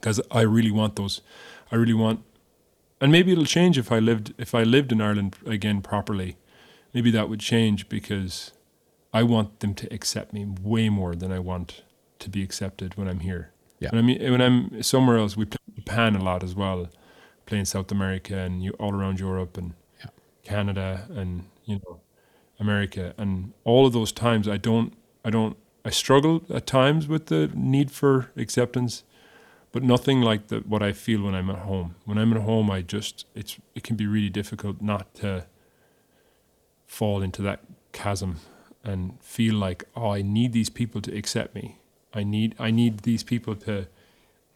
[0.00, 1.20] because I really want those.
[1.72, 2.20] I really want,
[3.00, 6.36] and maybe it'll change if I lived if I lived in Ireland again properly.
[6.94, 8.52] Maybe that would change because
[9.12, 11.82] I want them to accept me way more than I want
[12.20, 13.52] to be accepted when I'm here.
[13.80, 13.90] Yeah.
[13.92, 16.88] When I'm when I'm somewhere else, we play Japan a lot as well,
[17.46, 20.10] playing South America and you, all around Europe and Yeah.
[20.44, 22.00] Canada and you know
[22.60, 24.92] America and all of those times I don't
[25.24, 29.04] I don't I struggle at times with the need for acceptance
[29.72, 32.70] but nothing like the what I feel when I'm at home when I'm at home
[32.70, 35.46] I just it's it can be really difficult not to
[36.86, 37.60] fall into that
[37.92, 38.36] chasm
[38.84, 41.78] and feel like oh I need these people to accept me
[42.14, 43.86] I need I need these people to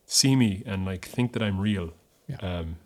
[0.07, 1.93] see me and like think that I'm real
[2.29, 2.37] Yeah.
[2.41, 2.77] um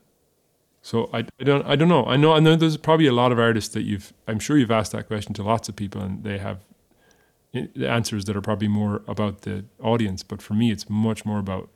[0.83, 2.05] so I, I don't I don't know.
[2.07, 4.70] I know I know there's probably a lot of artists that you've I'm sure you've
[4.70, 6.59] asked that question to lots of people and they have
[7.53, 10.22] the answers that are probably more about the audience.
[10.22, 11.70] But for me, it's much more about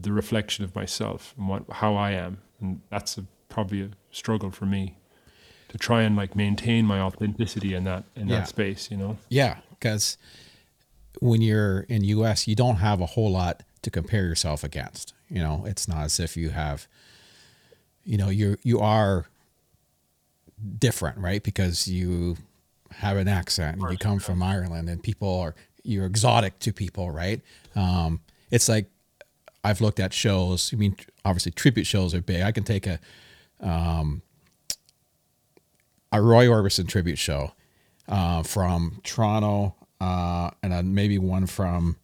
[0.00, 4.50] the reflection of myself and what how I am, and that's a, probably a struggle
[4.50, 4.96] for me
[5.68, 8.40] to try and like maintain my authenticity in that in Yeah.
[8.40, 8.90] that space.
[8.90, 9.18] You know.
[9.28, 10.16] Yeah, because
[11.20, 15.14] when you're in US, you don't have a whole lot to compare yourself against.
[15.28, 16.86] You know, it's not as if you have,
[18.04, 19.26] you know, you you are
[20.78, 21.42] different, right?
[21.42, 22.36] Because you
[22.90, 25.54] have an accent and you come from Ireland, and people are
[25.84, 27.40] you're exotic to people, right?
[27.76, 28.20] Um,
[28.50, 28.86] it's like
[29.68, 30.72] I've looked at shows.
[30.72, 32.42] I mean, obviously, tribute shows are big.
[32.42, 32.98] I can take a
[36.12, 37.52] a Roy Orbison tribute show
[38.08, 41.96] uh, from Toronto, uh, and then maybe one from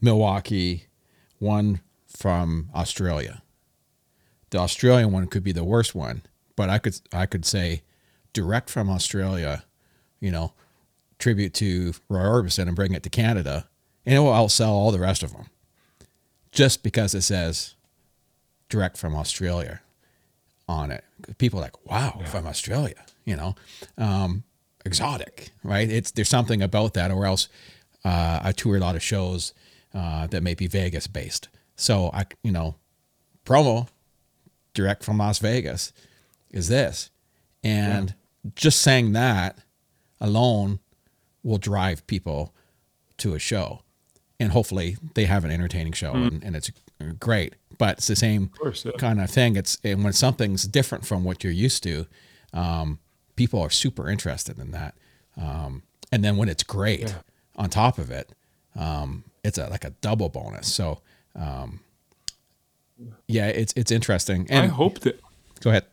[0.00, 0.84] Milwaukee,
[1.38, 3.42] one from Australia.
[4.50, 6.22] The Australian one could be the worst one,
[6.54, 7.82] but I could I could say
[8.32, 9.64] direct from Australia,
[10.20, 10.52] you know,
[11.18, 13.68] tribute to Roy Orbison and bring it to Canada,
[14.04, 15.46] and it will outsell all the rest of them,
[16.56, 17.74] just because it says
[18.68, 19.80] direct from Australia
[20.66, 21.04] on it.
[21.38, 23.54] People are like, wow, from Australia, you know,
[23.98, 24.42] um,
[24.84, 25.88] exotic, right?
[25.88, 27.48] It's there's something about that, or else
[28.04, 29.52] uh, I tour a lot of shows
[29.94, 31.48] uh, that may be Vegas based.
[31.76, 32.76] So I, you know,
[33.44, 33.88] promo
[34.74, 35.92] direct from Las Vegas
[36.50, 37.10] is this,
[37.62, 38.14] and
[38.54, 39.58] just saying that
[40.20, 40.80] alone
[41.42, 42.54] will drive people
[43.18, 43.82] to a show,
[44.38, 46.70] and hopefully they have an entertaining show and, and it's
[47.18, 47.54] great.
[47.78, 48.92] But it's the same course, yeah.
[48.98, 49.56] kind of thing.
[49.56, 52.06] It's and when something's different from what you're used to,
[52.52, 52.98] um,
[53.36, 54.94] people are super interested in that.
[55.36, 57.14] Um, and then when it's great
[57.56, 58.30] on top of it,
[58.74, 60.72] um, it's a, like a double bonus.
[60.72, 61.00] So
[61.34, 61.80] um,
[63.26, 64.50] yeah, it's it's interesting.
[64.50, 65.20] I hope that
[65.60, 65.84] go ahead.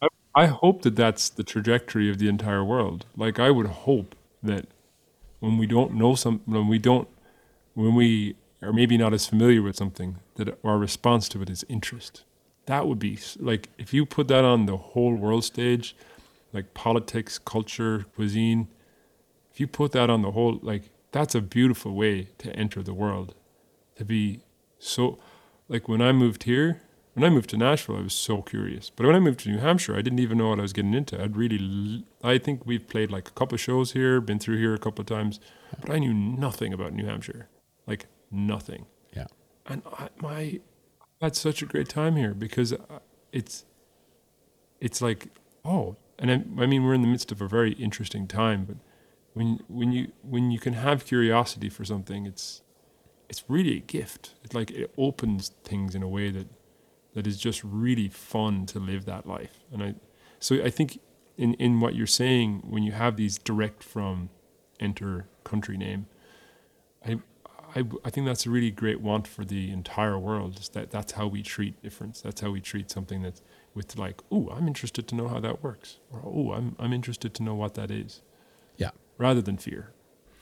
[0.00, 3.04] I, I hope that that's the trajectory of the entire world.
[3.16, 4.66] Like I would hope that
[5.40, 7.08] when we don't know some, when we don't,
[7.74, 11.64] when we are maybe not as familiar with something, that our response to it is
[11.68, 12.24] interest.
[12.66, 15.96] That would be like if you put that on the whole world stage,
[16.52, 18.68] like politics, culture, cuisine.
[19.52, 22.94] If you put that on the whole, like that's a beautiful way to enter the
[22.94, 23.34] world.
[23.96, 24.40] To be
[24.78, 25.18] so,
[25.68, 26.80] like when I moved here,
[27.14, 28.90] when I moved to Nashville, I was so curious.
[28.90, 30.94] But when I moved to New Hampshire, I didn't even know what I was getting
[30.94, 31.20] into.
[31.20, 34.74] I'd really, I think we've played like a couple of shows here, been through here
[34.74, 35.40] a couple of times,
[35.80, 37.48] but I knew nothing about New Hampshire,
[37.86, 38.86] like nothing.
[39.14, 39.26] Yeah.
[39.66, 40.60] And I, my,
[41.20, 43.00] I had such a great time here because uh,
[43.32, 43.64] it's,
[44.80, 45.28] it's like,
[45.64, 48.76] oh, and I, I mean, we're in the midst of a very interesting time, but
[49.34, 52.62] when when you when you can have curiosity for something, it's
[53.28, 54.34] it's really a gift.
[54.44, 56.46] It's like it opens things in a way that
[57.14, 59.60] that is just really fun to live that life.
[59.72, 59.94] And I
[60.38, 61.00] so I think
[61.36, 64.30] in in what you're saying when you have these direct from
[64.78, 66.06] enter country name,
[67.06, 67.18] I
[67.76, 70.58] I, I think that's a really great want for the entire world.
[70.58, 72.20] Is that that's how we treat difference.
[72.20, 73.42] That's how we treat something that's
[73.74, 77.32] with like, oh, I'm interested to know how that works, or oh, I'm I'm interested
[77.34, 78.22] to know what that is
[78.76, 78.90] Yeah.
[79.18, 79.92] rather than fear.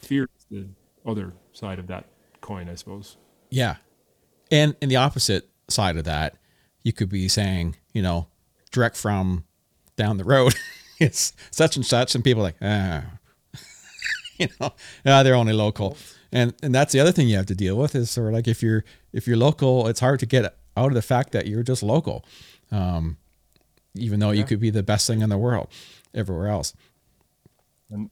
[0.01, 0.69] Fear is the
[1.05, 2.07] other side of that
[2.41, 3.17] coin, I suppose.
[3.51, 3.77] Yeah.
[4.51, 6.37] And in the opposite side of that,
[6.89, 8.27] you could be saying, you know,
[8.73, 9.45] direct from
[9.97, 10.55] down the road,
[10.99, 13.05] it's such and such, and people are like, ah,
[14.39, 14.73] you know,
[15.05, 15.99] ah, they're only local.
[16.33, 18.49] And and that's the other thing you have to deal with is sort of like
[18.49, 21.63] if you're if you're local, it's hard to get out of the fact that you're
[21.63, 22.25] just local,
[22.73, 23.19] um,
[23.95, 25.69] even though you could be the best thing in the world
[26.15, 26.75] everywhere else.
[27.91, 28.11] And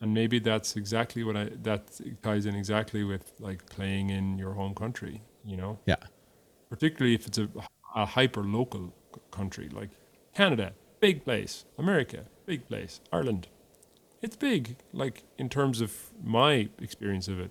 [0.00, 4.52] and maybe that's exactly what I that ties in exactly with like playing in your
[4.52, 5.78] home country, you know?
[5.86, 5.96] Yeah.
[6.68, 7.48] Particularly if it's a,
[7.94, 9.90] a hyper local c- country like
[10.34, 13.48] Canada, big place, America, big place, Ireland.
[14.22, 17.50] It's big like in terms of my experience of it.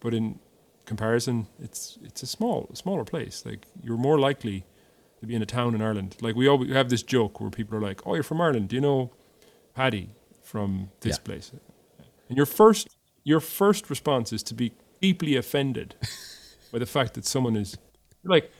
[0.00, 0.38] But in
[0.84, 3.44] comparison, it's it's a small smaller place.
[3.44, 4.64] Like you're more likely
[5.20, 6.16] to be in a town in Ireland.
[6.20, 8.68] Like we always have this joke where people are like, "Oh, you're from Ireland.
[8.68, 9.10] Do you know
[9.74, 10.10] Paddy
[10.42, 11.22] from this Yeah.
[11.24, 11.52] place?"
[12.28, 12.88] And your first
[13.24, 15.94] your first response is to be deeply offended
[16.72, 17.76] by the fact that someone is
[18.24, 18.50] like,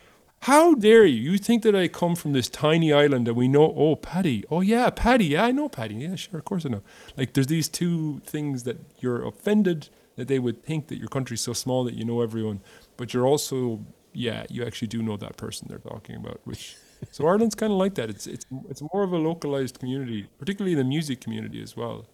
[0.42, 1.32] "How dare you?
[1.32, 3.74] You think that I come from this tiny island and we know?
[3.76, 4.44] Oh, Paddy.
[4.50, 5.26] Oh yeah, Paddy.
[5.26, 5.96] Yeah, I know Paddy.
[5.96, 6.82] Yeah, sure, of course I know."
[7.16, 11.40] Like there's these two things that you're offended that they would think that your country's
[11.40, 12.60] so small that you know everyone,
[12.96, 13.80] but you're also
[14.12, 16.76] yeah, you actually do know that person they're talking about, which
[17.12, 18.10] so Ireland's kind of like that.
[18.10, 22.06] It's it's it's more of a localized community, particularly the music community as well.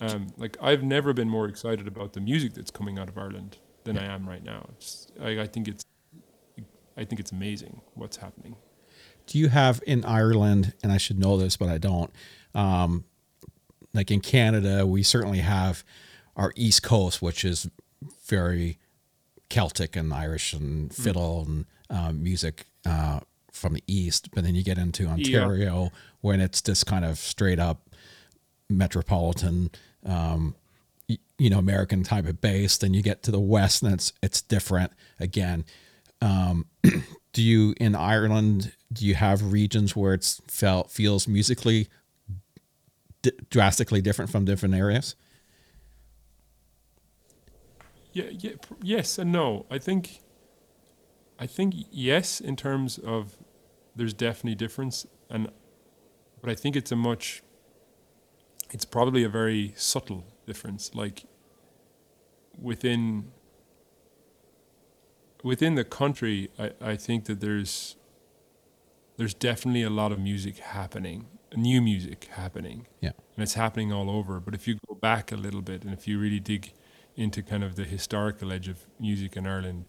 [0.00, 3.58] Um, like I've never been more excited about the music that's coming out of Ireland
[3.84, 4.66] than I am right now.
[4.76, 5.84] It's, I, I think it's
[7.00, 8.56] I think it's amazing what's happening.
[9.26, 12.10] do you have in Ireland, and I should know this, but I don't.
[12.54, 13.04] Um,
[13.94, 15.82] like in Canada, we certainly have
[16.36, 17.68] our East Coast, which is
[18.26, 18.78] very
[19.48, 23.20] Celtic and Irish and fiddle and um, music uh,
[23.52, 24.30] from the East.
[24.32, 25.90] But then you get into Ontario
[26.20, 27.90] when it's just kind of straight up
[28.68, 29.70] metropolitan,
[30.06, 30.54] um,
[31.38, 32.78] you know, American type of bass.
[32.78, 35.64] Then you get to the West, and it's it's different again.
[36.20, 36.66] Um,
[37.32, 38.72] do you in Ireland?
[38.92, 41.88] Do you have regions where it's felt feels musically
[43.22, 45.14] d- drastically different from different areas?
[48.12, 48.52] Yeah, yeah,
[48.82, 49.66] yes and no.
[49.70, 50.20] I think,
[51.38, 53.36] I think yes in terms of
[53.94, 55.48] there's definitely difference, and
[56.40, 57.42] but I think it's a much.
[58.72, 61.24] It's probably a very subtle difference, like
[62.60, 63.30] within.
[65.42, 67.96] Within the country, I, I think that there's.
[69.16, 73.10] There's definitely a lot of music happening, new music happening, Yeah.
[73.36, 74.40] and it's happening all over.
[74.40, 76.72] But if you go back a little bit, and if you really dig
[77.16, 79.84] into kind of the historical edge of music in Ireland,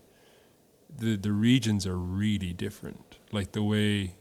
[0.93, 3.19] the the regions are really different.
[3.31, 4.15] Like the way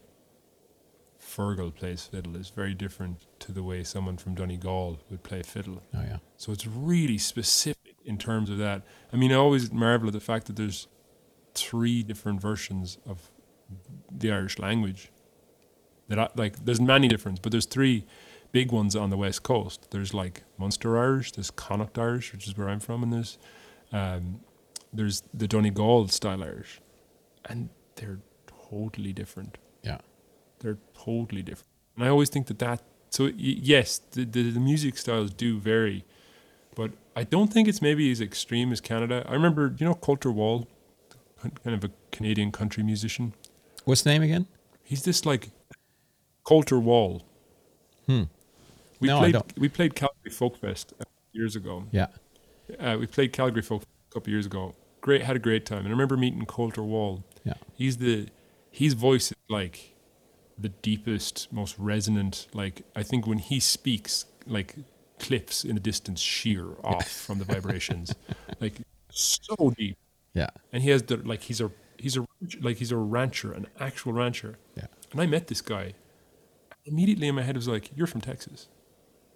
[1.19, 5.81] Fergal plays fiddle is very different to the way someone from Donegal would play fiddle.
[5.93, 6.17] Oh yeah.
[6.37, 8.83] So it's really specific in terms of that.
[9.13, 10.87] I mean, I always marvel at the fact that there's
[11.53, 13.31] three different versions of
[14.11, 15.11] the Irish language.
[16.07, 18.05] That I, like, there's many different, but there's three
[18.51, 19.91] big ones on the west coast.
[19.91, 23.37] There's like Munster Irish, there's Connacht Irish, which is where I'm from, and there's
[23.93, 24.41] um,
[24.93, 26.81] there's the Donegal style Irish,
[27.45, 28.19] and they're
[28.69, 29.57] totally different.
[29.83, 29.99] Yeah.
[30.59, 31.67] They're totally different.
[31.95, 36.05] And I always think that that so yes, the, the the music styles do vary,
[36.75, 39.25] but I don't think it's maybe as extreme as Canada.
[39.27, 40.67] I remember, you know, Colter Wall,
[41.41, 43.33] kind of a Canadian country musician.
[43.85, 44.47] What's the name again?
[44.83, 45.49] He's this like
[46.43, 47.23] Colter Wall.
[48.05, 48.23] Hmm.
[48.99, 49.59] We No, I played don't.
[49.59, 50.93] we played Calgary Folk Fest
[51.33, 51.85] years ago.
[51.91, 52.07] Yeah.
[52.79, 54.75] Uh, we played Calgary Folk a couple years ago.
[55.01, 55.79] Great, had a great time.
[55.79, 57.23] And I remember meeting Colter Wall.
[57.43, 57.55] Yeah.
[57.75, 58.27] He's the
[58.69, 59.95] his voice is like
[60.57, 62.47] the deepest, most resonant.
[62.53, 64.75] Like I think when he speaks, like
[65.19, 68.13] cliffs in the distance shear off from the vibrations,
[68.59, 68.73] like
[69.09, 69.97] so deep.
[70.33, 70.49] Yeah.
[70.71, 72.27] And he has the like he's a he's a
[72.61, 74.57] like he's a rancher, an actual rancher.
[74.75, 74.87] Yeah.
[75.11, 75.93] And I met this guy.
[76.85, 78.67] Immediately in my head, was like, "You're from Texas."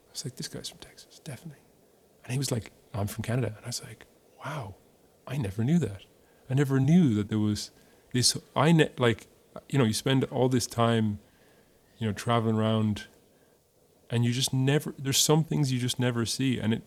[0.07, 1.61] I was like, "This guy's from Texas, definitely."
[2.23, 4.05] And he was like, "I'm from Canada," and I was like,
[4.43, 4.75] "Wow,
[5.27, 6.01] I never knew that.
[6.49, 7.69] I never knew that there was
[8.13, 8.35] this.
[8.55, 9.27] I ne- like,
[9.69, 11.19] you know, you spend all this time,
[11.99, 13.05] you know, traveling around,
[14.09, 14.95] and you just never.
[14.97, 16.81] There's some things you just never see, and it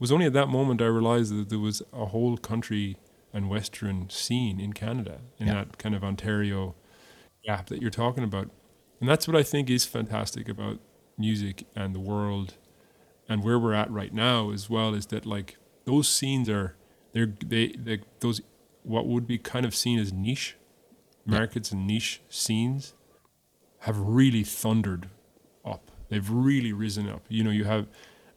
[0.00, 2.96] was only at that moment I realized that there was a whole country
[3.32, 5.54] and western scene in Canada in Yeah.
[5.54, 6.74] that kind of Ontario
[7.44, 8.50] gap that you're talking about.
[9.00, 10.78] And that's what I think is fantastic about
[11.18, 12.54] music and the world
[13.28, 16.76] and where we're at right now as well is that like those scenes are
[17.12, 18.40] they're they, they those
[18.82, 20.56] what would be kind of seen as niche
[21.24, 22.94] markets and niche scenes
[23.80, 25.08] have really thundered
[25.64, 25.90] up.
[26.08, 27.22] They've really risen up.
[27.28, 27.86] You know, you have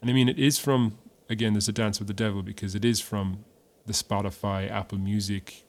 [0.01, 0.97] and I mean it is from
[1.29, 3.45] again there's a dance with the devil because it is from
[3.85, 5.63] the Spotify, Apple Music,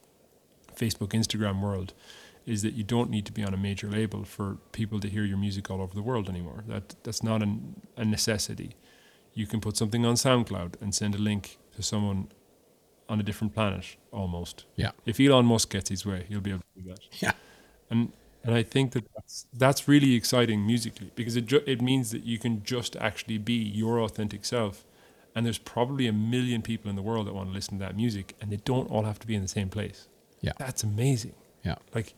[0.74, 1.92] Facebook, Instagram world
[2.46, 5.24] is that you don't need to be on a major label for people to hear
[5.24, 6.62] your music all over the world anymore.
[6.68, 8.76] That that's not an, a necessity.
[9.34, 12.28] You can put something on SoundCloud and send a link to someone
[13.08, 14.64] on a different planet almost.
[14.76, 14.92] Yeah.
[15.04, 17.00] If Elon Musk gets his way, he'll be able to do that.
[17.20, 17.32] Yeah.
[17.90, 18.12] And
[18.44, 22.22] and I think that that's, that's really exciting musically because it ju- it means that
[22.22, 24.84] you can just actually be your authentic self.
[25.36, 27.94] And there's probably a million people in the world that want to listen to that
[27.94, 30.08] music, and they don't all have to be in the same place.
[30.40, 30.52] Yeah.
[30.58, 31.34] That's amazing.
[31.62, 31.76] Yeah.
[31.94, 32.14] Like,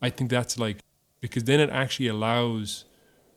[0.00, 0.78] I think that's like
[1.22, 2.84] because then it actually allows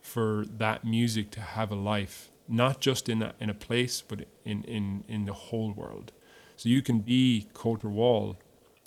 [0.02, 4.26] for that music to have a life, not just in a, in a place, but
[4.44, 6.12] in, in, in the whole world.
[6.58, 8.38] So you can be Colter Wall,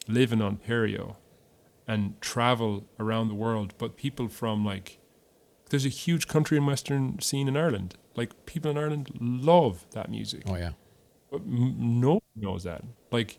[0.06, 1.16] live in Ontario,
[1.86, 3.72] and travel around the world.
[3.78, 4.98] But people from like,
[5.70, 7.94] there's a huge country and western scene in Ireland.
[8.18, 10.42] Like people in Ireland love that music.
[10.46, 10.72] Oh yeah.
[11.30, 12.82] But m- no one knows that.
[13.10, 13.38] Like,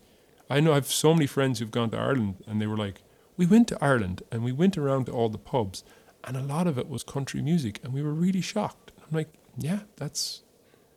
[0.50, 3.02] I know I have so many friends who've gone to Ireland and they were like,
[3.38, 5.84] we went to Ireland and we went around to all the pubs
[6.24, 8.92] and a lot of it was country music and we were really shocked.
[8.98, 10.44] I'm like, yeah, that's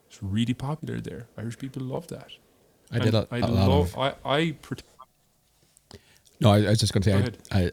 [0.08, 1.26] it's really popular there.
[1.38, 2.32] Irish people love that.
[2.92, 3.98] I did a, lot love, of.
[3.98, 4.82] I, I, pret-
[6.40, 7.32] No, I, I was just going to say.
[7.50, 7.70] I, I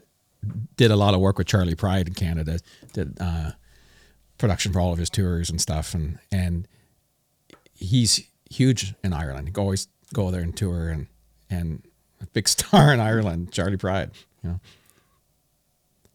[0.76, 2.58] did a lot of work with Charley Pride in Canada.
[2.94, 3.50] Did uh,
[4.40, 6.66] production for all of his tours and stuff, and and
[7.74, 9.48] he's huge in Ireland.
[9.48, 11.06] He always go there and tour, and
[11.48, 11.82] and
[12.20, 14.10] a big star in Ireland, Charley Pride.
[14.42, 14.60] You know,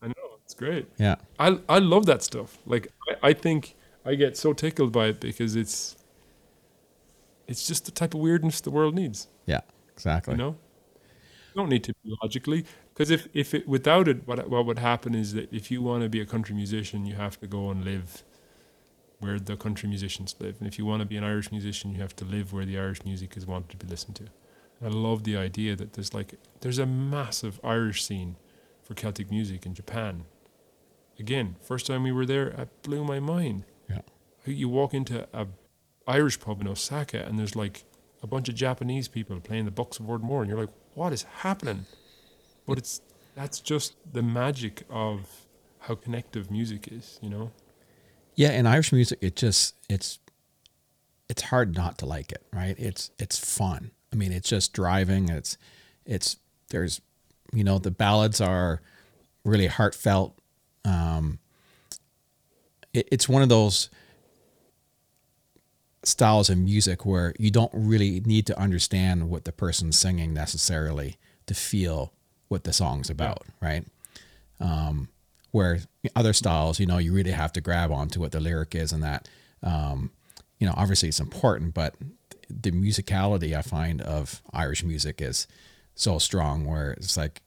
[0.02, 0.14] I know,
[0.44, 0.88] it's great.
[0.98, 2.58] yeah, I, I love that stuff.
[2.66, 5.96] Like, I, I think I get so tickled by it because it's,
[7.48, 9.28] it's just the type of weirdness the world needs.
[9.46, 9.62] yeah,
[9.94, 10.34] exactly.
[10.34, 10.56] You know,
[11.54, 12.66] you don't need to be logically
[12.96, 16.04] because if if it without it, what what would happen is that if you want
[16.04, 18.24] to be a country musician, you have to go and live
[19.20, 22.02] where the country musicians live, and if you want to be an Irish musician, you
[22.02, 24.24] have to live where the Irish music is wanted to be listened to.
[24.80, 28.38] And I love the idea that there's like there's a massive Irish scene
[28.82, 30.26] for Celtic music in Japan.
[31.20, 34.02] Again, first time we were there, it blew my mind Yeah,
[34.46, 35.48] you walk into a
[36.08, 37.84] Irish pub in Osaka and there's like
[38.22, 41.24] a bunch of Japanese people playing the Bucks of Oranmore and you're like, what is
[41.24, 41.86] happening?
[42.66, 43.02] But it's
[43.36, 45.28] that's just the magic of
[45.80, 47.52] how connective music is, you know?
[48.36, 48.52] yeah.
[48.52, 50.20] In Irish music, it just it's
[51.30, 52.76] it's hard not to like it, right?
[52.78, 53.92] It's it's fun.
[54.12, 55.30] I mean, it's just driving.
[55.30, 55.58] It's
[56.06, 56.38] it's
[56.70, 57.02] there's
[57.54, 58.82] you know the ballads are
[59.44, 60.38] really heartfelt.
[60.84, 61.40] Um,
[62.94, 63.90] it, it's one of those
[66.04, 71.18] styles of music where you don't really need to understand what the person's singing necessarily
[71.48, 72.14] to feel
[72.56, 73.86] what the song's about, right?
[74.62, 75.10] Um,
[75.52, 75.80] where
[76.16, 79.04] other styles, you know, you really have to grab onto what the lyric is and
[79.04, 79.28] that,
[79.62, 80.10] um,
[80.58, 81.96] you know, obviously it's important, but
[82.50, 85.48] the musicality I find of Irish music is
[85.96, 87.42] so strong where it's like,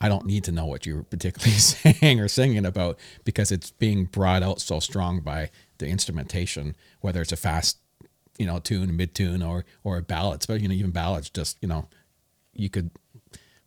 [0.00, 4.06] I don't need to know what you're particularly saying or singing about because it's being
[4.06, 7.78] brought out so strong by the instrumentation, whether it's a fast,
[8.38, 10.44] you know, tune, mid tune, or or a ballad.
[10.46, 11.88] But you know, even ballads, just you know,
[12.54, 12.90] you could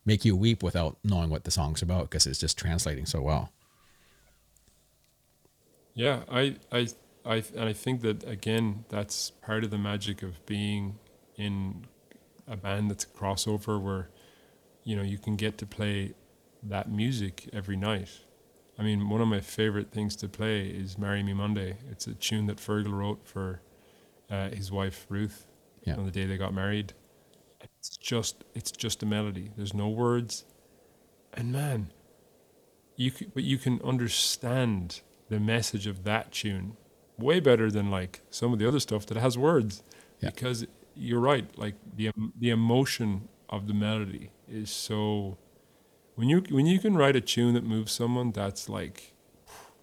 [0.04, 3.52] make you weep without knowing what the song's about because it's just translating so well.
[5.94, 6.88] Yeah, I, I,
[7.24, 10.98] I, and I think that again, that's part of the magic of being
[11.36, 11.86] in
[12.48, 14.08] a band that's a crossover where
[14.84, 16.12] you know, you can get to play
[16.64, 18.08] that music every night.
[18.78, 22.14] I mean, one of my favorite things to play is "Marry Me Monday." It's a
[22.14, 23.60] tune that Fergal wrote for
[24.30, 25.46] uh, his wife Ruth
[25.84, 25.94] Yeah.
[25.96, 26.94] on the day they got married.
[27.82, 29.50] It's just, it's just a melody.
[29.56, 30.44] There's no words,
[31.34, 31.92] and man,
[32.96, 36.76] you c but you can understand the message of that tune
[37.18, 39.82] way better than like some of the other stuff that has words,
[40.20, 40.30] Yeah.
[40.30, 40.64] because
[40.94, 41.46] you're right.
[41.58, 45.38] Like the the emotion of the melody is so.
[46.14, 49.14] When you when you can write a tune that moves someone, that's like,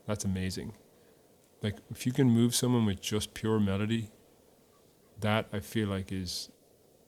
[0.08, 0.74] that's amazing.
[1.62, 4.10] Like if you can move someone with just pure melody,
[5.20, 6.50] that I feel like is,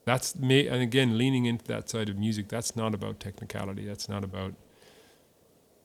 [0.04, 0.66] that's me.
[0.66, 3.84] And again, leaning into that side of music, that's not about technicality.
[3.84, 4.54] That's not about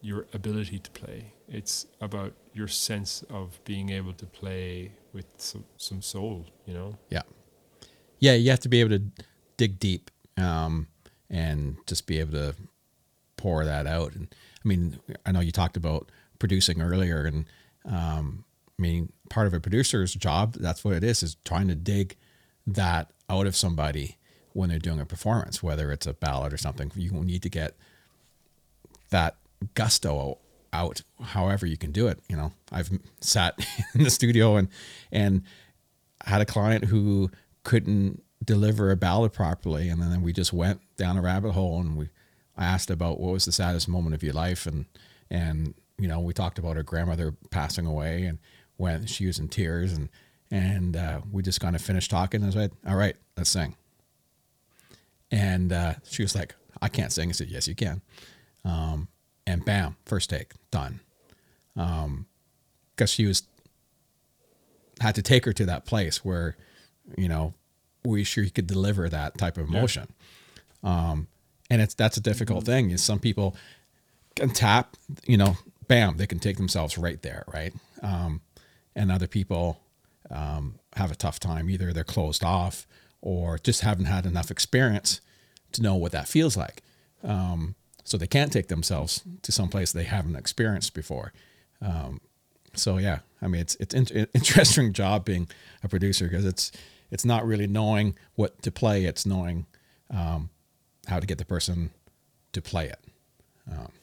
[0.01, 1.33] your ability to play.
[1.47, 6.45] It's about your sense of being able to play with some, some soul.
[6.65, 6.97] You know.
[7.09, 7.23] Yeah.
[8.19, 9.03] Yeah, you have to be able to
[9.57, 10.87] dig deep um,
[11.29, 12.55] and just be able to
[13.37, 14.15] pour that out.
[14.15, 17.45] And I mean, I know you talked about producing earlier, and
[17.85, 18.43] um,
[18.77, 22.15] I mean, part of a producer's job, that's what it is, is trying to dig
[22.67, 24.17] that out of somebody
[24.53, 26.91] when they're doing a performance, whether it's a ballad or something.
[26.95, 27.75] You need to get
[29.09, 29.37] that
[29.73, 30.37] gusto
[30.73, 32.89] out however you can do it you know i've
[33.21, 33.55] sat
[33.95, 34.67] in the studio and
[35.11, 35.43] and
[36.25, 37.31] had a client who
[37.63, 41.97] couldn't deliver a ballad properly and then we just went down a rabbit hole and
[41.97, 42.09] we
[42.57, 44.85] asked about what was the saddest moment of your life and
[45.29, 48.37] and you know we talked about her grandmother passing away and
[48.77, 50.09] when she was in tears and
[50.51, 52.43] and uh, we just kind of finished talking.
[52.43, 53.75] I said all right let's sing.
[55.31, 57.29] And uh, she was like I can't sing.
[57.29, 58.01] I said yes you can.
[58.63, 59.07] Um,
[59.45, 60.99] and bam first take done.
[61.75, 63.43] Because she was
[64.99, 66.57] had to take her to that place where
[67.17, 67.53] you know
[68.03, 70.07] we sure she could deliver that type of emotion.
[70.83, 71.27] Um
[71.69, 73.55] and it's that's a difficult thing is some people
[74.35, 74.95] can tap
[75.25, 75.57] you know
[75.87, 77.73] bam they can take themselves right there right?
[78.01, 78.41] Um
[78.95, 79.79] and other people
[80.31, 82.87] um have a tough time either they're closed off
[83.21, 85.21] or just haven't had enough experience
[85.71, 86.81] to know what that feels like
[87.23, 91.33] um so they can't take themselves to some place they haven't experienced before
[91.81, 92.19] um
[92.79, 95.47] so yeah, I mean it's it's an interesting job being
[95.83, 96.71] a producer because it's
[97.11, 99.65] it's not really knowing what to play; it's knowing
[100.09, 100.49] um,
[101.07, 101.91] how to get the person
[102.53, 102.99] to play it.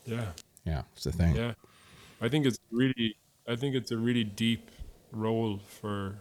[0.07, 0.27] Yeah.
[0.65, 1.37] Yeah, it's the thing.
[1.37, 1.53] Yeah,
[2.21, 4.71] I think it's really, I think it's a really deep
[5.15, 6.19] role for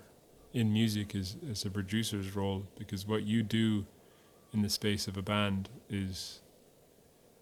[0.53, 3.85] in music is as a producer's role because what you do
[4.53, 6.41] in the space of a band is,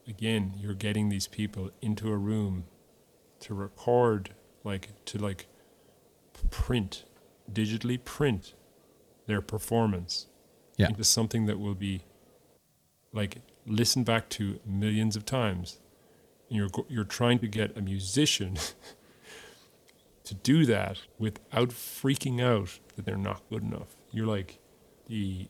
[0.07, 2.64] again, you're getting these people into a room
[3.41, 4.34] to record,
[4.64, 5.48] like to like
[6.49, 7.03] print,
[7.52, 8.53] digitally print
[9.28, 10.28] their performance
[10.78, 10.88] Yeah.
[10.88, 12.02] into something that will be
[13.14, 15.80] like listened back to millions of times
[16.49, 18.57] and you're you're trying to get a musician
[20.23, 23.95] to do that without freaking out that they're not good enough.
[24.11, 24.60] You're like
[25.07, 25.48] the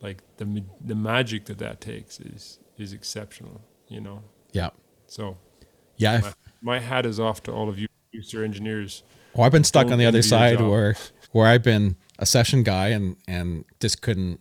[0.00, 4.22] like the the magic that that takes is is exceptional, you know.
[4.52, 4.70] Yeah,
[5.06, 5.36] So
[5.96, 6.20] yeah.
[6.20, 6.32] my,
[6.62, 9.02] my hat is off to all of you producer engineers.
[9.34, 10.96] Well, I've been stuck Don't on the other side where
[11.32, 14.40] where I've been a session guy and and just couldn't,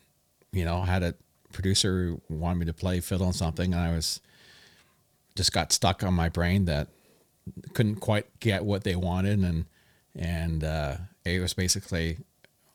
[0.51, 1.15] you know, had a
[1.51, 4.21] producer who wanted me to play fiddle on something, and I was
[5.35, 6.87] just got stuck on my brain that
[7.73, 9.65] couldn't quite get what they wanted, and
[10.15, 12.17] and uh, it was basically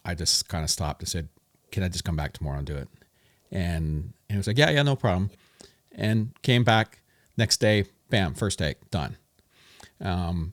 [0.04, 1.28] I just kind of stopped and said,
[1.72, 2.88] "Can I just come back tomorrow and do it?"
[3.50, 5.30] And it was like, "Yeah, yeah, no problem,"
[5.92, 7.00] and came back
[7.36, 9.16] next day, bam, first take done
[10.00, 10.52] Um,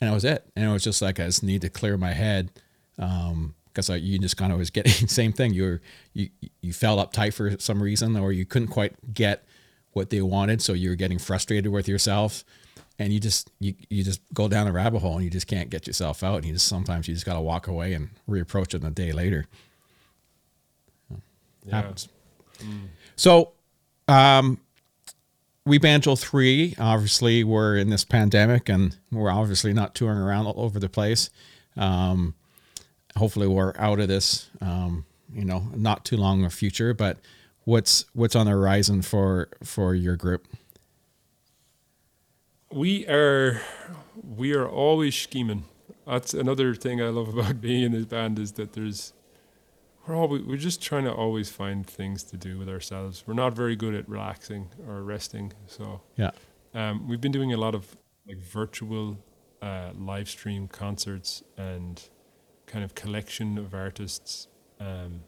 [0.00, 0.44] and that was it.
[0.56, 2.50] And it was just like I just need to clear my head
[2.96, 5.54] because I you just kind of was getting the same thing.
[5.54, 5.80] You were
[6.12, 9.46] you you felt uptight for some reason, or you couldn't quite get
[9.92, 12.44] what they wanted, so you were getting frustrated with yourself,
[12.98, 15.70] and you just you you just go down a rabbit hole and you just can't
[15.70, 16.36] get yourself out.
[16.36, 19.12] And you just sometimes you just got to walk away and reapproach it a day
[19.12, 19.46] later.
[21.64, 21.76] Yeah.
[21.76, 22.08] Happens.
[23.16, 23.52] So,
[24.08, 24.60] um,
[25.66, 30.54] we Banjo 3, obviously, we're in this pandemic and we're obviously not touring around all
[30.58, 31.30] over the place.
[31.76, 32.34] Um,
[33.16, 36.92] hopefully, we're out of this, um, you know, not too long a future.
[36.92, 37.18] But
[37.64, 40.46] what's what's on the horizon for for your group?
[42.74, 43.60] We are
[44.36, 45.64] we are always scheming.
[46.06, 49.12] That's another thing I love about being in this band is that there's
[50.06, 53.22] we're always we're just trying to always find things to do with ourselves.
[53.26, 56.32] We're not very good at relaxing or resting, so Yeah,
[56.74, 57.96] um, we've been doing a lot of
[58.26, 59.18] like virtual
[59.62, 62.02] uh, live stream concerts and
[62.66, 64.48] kind of collection of artists
[64.80, 65.20] um,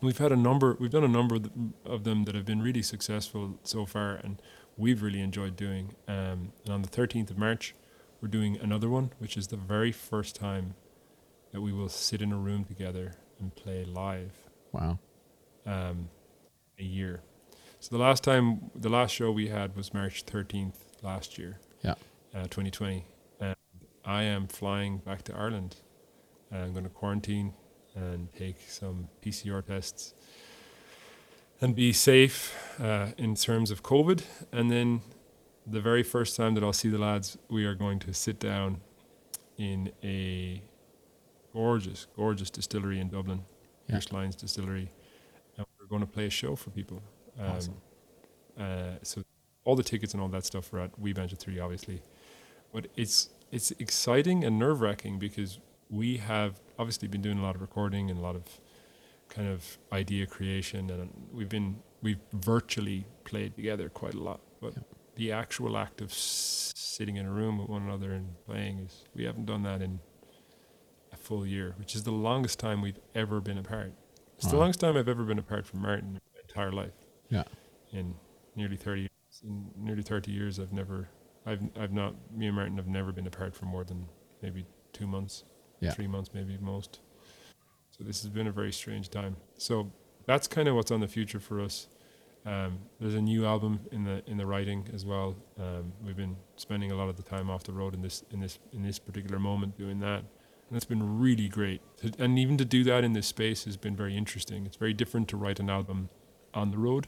[0.00, 0.76] we've had a number.
[0.80, 4.16] We've done a number of them- of them that have been really successful so far,
[4.16, 4.42] and
[4.76, 5.94] we've really enjoyed doing.
[6.08, 7.74] Um, and on the 13th of March,
[8.20, 10.74] we're doing another one, which is the very first time
[11.52, 14.32] that we will sit in a room together and play live
[14.72, 14.98] Wow.
[15.66, 16.08] um,
[16.78, 17.20] a year.
[17.80, 21.94] So the last time, the last show we had was March 13th last year, Yeah.
[22.32, 23.04] uh, 2020.
[23.40, 23.56] And
[24.04, 25.76] I am flying back to Ireland.
[26.52, 27.54] I'm going to quarantine
[27.94, 30.14] and take some PCR tests
[31.62, 34.22] and be safe uh, in terms of COVID.
[34.52, 35.00] And then
[35.66, 38.80] the very first time that I'll see the lads, we are going to sit down
[39.56, 40.60] in a
[41.52, 43.44] gorgeous, gorgeous distillery in Dublin,
[43.86, 43.94] Yeah.
[43.94, 44.90] Pearse Lyons Distillery,
[45.56, 47.00] and we're going to play a show for people.
[47.38, 47.74] Um, Awesome.
[48.58, 49.22] uh, so
[49.64, 52.02] all the tickets and all that stuff are at We Banjo Three, obviously,
[52.72, 55.58] but it's it's exciting and nerve wracking because
[55.90, 58.42] we have obviously been doing a lot of recording and a lot of
[59.34, 64.74] kind of idea creation, and we've been we've virtually played together quite a lot, but
[64.76, 64.82] Yeah.
[65.16, 69.04] the actual act of s- sitting in a room with one another and playing is
[69.14, 70.00] we haven't done that in
[71.12, 73.92] a full year, which is the longest time we've ever been apart.
[74.36, 76.96] It's the longest time I've ever been apart from Martin in my entire life.
[77.28, 77.44] Yeah.
[77.92, 78.14] In
[78.56, 81.08] nearly thirty years, in nearly thirty years, I've never,
[81.46, 84.08] I've, I've not, me and Martin have never been apart for more than
[84.42, 85.44] maybe two months,
[85.80, 85.92] Yeah.
[85.92, 87.00] three months, maybe most.
[88.02, 89.36] So this has been a very strange time.
[89.58, 89.92] So
[90.26, 91.86] that's kind of what's on the future for us.
[92.44, 95.36] Um, there's a new album in the in the writing as well.
[95.56, 98.40] Um, we've been spending a lot of the time off the road in this in
[98.40, 100.18] this in this particular moment doing that,
[100.68, 101.80] and it's been really great.
[102.18, 104.66] And even to do that in this space has been very interesting.
[104.66, 106.08] It's very different to write an album
[106.52, 107.06] on the road,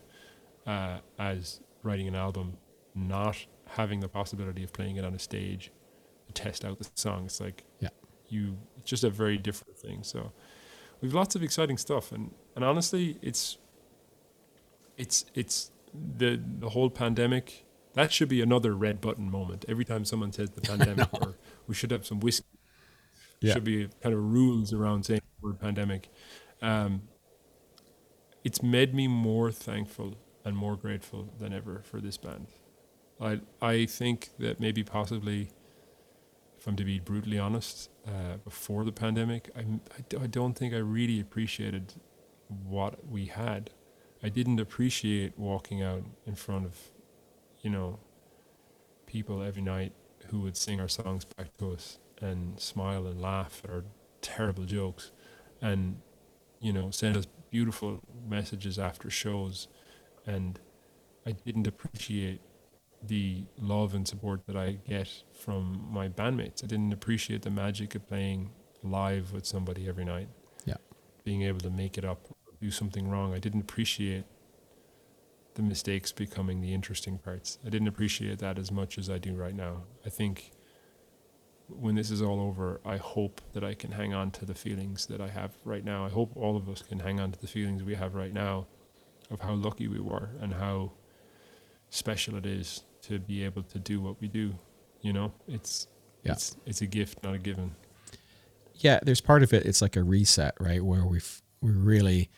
[0.64, 2.56] uh, as writing an album
[2.94, 5.72] not having the possibility of playing it on a stage
[6.28, 7.24] to test out the song.
[7.24, 7.88] It's like Yeah.
[8.28, 10.04] you it's just a very different thing.
[10.04, 10.30] So
[11.00, 13.58] we've lots of exciting stuff and, and honestly it's
[14.96, 15.70] it's it's
[16.18, 17.64] the the whole pandemic
[17.94, 19.64] that should be another red button moment.
[19.68, 21.36] Every time someone says the pandemic or
[21.68, 22.46] we should have some whiskey
[23.40, 23.52] Yeah.
[23.54, 26.08] should be kind of rules around saying the word pandemic.
[26.60, 27.02] Um,
[28.42, 32.48] it's made me more thankful and more grateful than ever for this band.
[33.20, 35.50] I I think that maybe possibly
[36.58, 39.62] if I'm to be brutally honest, uh, before the pandemic, I,
[40.08, 41.94] d- I don't think I really appreciated
[42.48, 43.70] what we had.
[44.22, 46.78] I didn't appreciate walking out in front of,
[47.62, 47.98] you know,
[49.06, 49.92] people every night
[50.30, 53.84] who would sing our songs back to us and smile and laugh at our
[54.22, 55.10] terrible jokes
[55.60, 55.96] and,
[56.60, 59.68] you know, send us beautiful messages after shows.
[60.26, 60.58] And
[61.26, 62.40] I didn't appreciate
[63.06, 66.64] the love and support that I get from my bandmates.
[66.64, 68.50] I didn't appreciate the magic of playing
[68.82, 70.28] live with somebody every night.
[70.64, 70.76] Yeah.
[71.24, 72.20] Being able to make it up,
[72.60, 73.34] do something wrong.
[73.34, 74.24] I didn't appreciate
[75.54, 77.58] the mistakes becoming the interesting parts.
[77.64, 79.84] I didn't appreciate that as much as I do right now.
[80.04, 80.50] I think
[81.68, 85.06] when this is all over, I hope that I can hang on to the feelings
[85.06, 86.04] that I have right now.
[86.04, 88.66] I hope all of us can hang on to the feelings we have right now
[89.30, 90.92] of how lucky we were and how
[91.88, 94.54] special it is to be able to do what we do.
[95.02, 95.86] You know, it's
[96.22, 96.32] Yeah.
[96.32, 97.74] it's it's a gift, not a given.
[98.76, 102.28] yeah there's part of it it's like a reset right where we've we really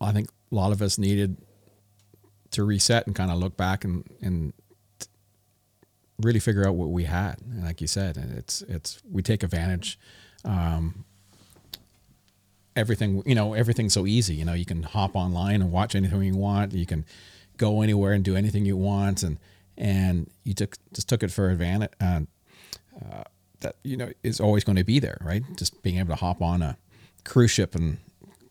[0.00, 1.36] i think a lot of us needed
[2.52, 4.52] to reset and kind of look back and and
[6.22, 9.42] really figure out what we had and like you said and it's it's we take
[9.42, 9.98] advantage
[10.44, 11.04] um
[12.76, 16.22] everything you know everything's so easy you know you can hop online and watch anything
[16.22, 17.04] you want you can
[17.60, 19.38] go anywhere and do anything you want and
[19.76, 22.20] and you took just took it for advantage uh,
[22.96, 23.22] uh,
[23.60, 25.42] that you know is always going to be there right?
[25.56, 26.78] Just being able to hop on a
[27.24, 27.98] cruise ship and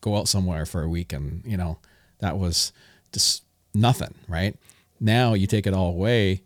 [0.01, 1.79] go out somewhere for a week and you know
[2.19, 2.71] that was
[3.11, 4.55] just nothing right?
[4.99, 6.41] Now you take it all away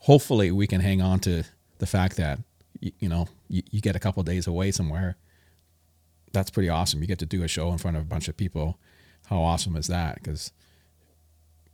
[0.00, 1.44] hopefully we can hang on to
[1.78, 2.38] the fact that
[2.80, 5.16] you, you know you, you get a couple days away somewhere.
[6.32, 7.00] That's pretty awesome.
[7.00, 8.78] You get to do a show in front of a bunch of people.
[9.26, 10.16] How awesome is that?
[10.16, 10.52] Because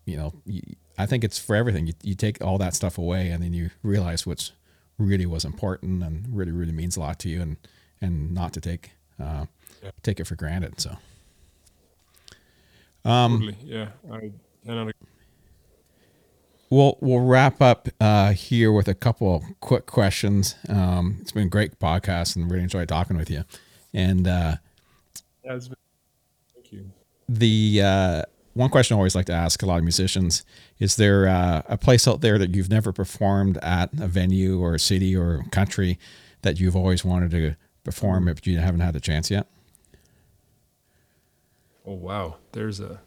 [0.08, 0.62] you know you,
[0.98, 3.70] i think it's for everything you, you take all that stuff away and then you
[3.82, 4.52] realize what's
[4.98, 7.56] really was important and really really means a lot to you and
[8.00, 9.44] and not to take uh,
[10.02, 10.96] take it for granted so
[13.04, 13.88] um totally, yeah.
[14.10, 14.92] I ag-
[16.70, 20.54] We'll we'll wrap up uh, here with a couple of quick questions.
[20.68, 23.44] Um, it's been a great podcast and really enjoyed talking with you.
[23.94, 24.56] And uh,
[25.42, 25.74] Yeah, been-
[26.54, 26.90] thank you.
[27.26, 28.22] the uh,
[28.58, 30.44] one question I always like to ask a lot of musicians
[30.80, 34.74] is there uh, a place out there that you've never performed at a venue or
[34.74, 35.96] a city or country
[36.42, 37.54] that you've always wanted to
[37.84, 39.46] perform if you haven't had the chance yet?
[41.86, 43.00] Oh wow, there's a.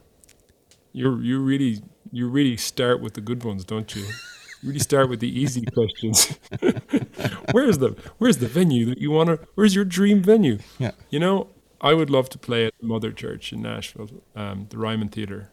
[0.94, 1.82] You you really
[2.14, 4.04] you really start with the good ones, don't you?
[4.04, 6.40] You really start with the easy questions.
[7.52, 9.40] where's the Where's the venue that you want to?
[9.56, 10.60] Where's your dream venue?
[10.80, 10.92] Yeah.
[11.10, 11.50] You know,
[11.82, 15.50] I would love to play at Mother Church in Nashville, um, the Ryman Theater.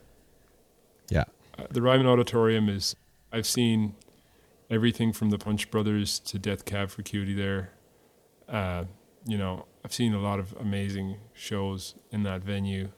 [1.08, 1.24] Yeah.
[1.58, 2.94] Uh, the Ryman Auditorium is.
[3.32, 3.94] I've seen
[4.70, 7.72] everything from the Punch Brothers to Death Cab for Cutie there.
[8.48, 8.84] Uh,
[9.26, 12.88] you know, I've seen a lot of amazing shows in that venue,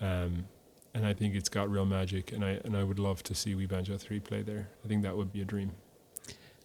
[0.00, 0.44] um,
[0.94, 2.32] and I think it's got real magic.
[2.32, 4.68] And I and I would love to see We Banjo Three play there.
[4.84, 5.72] I think that would be a dream.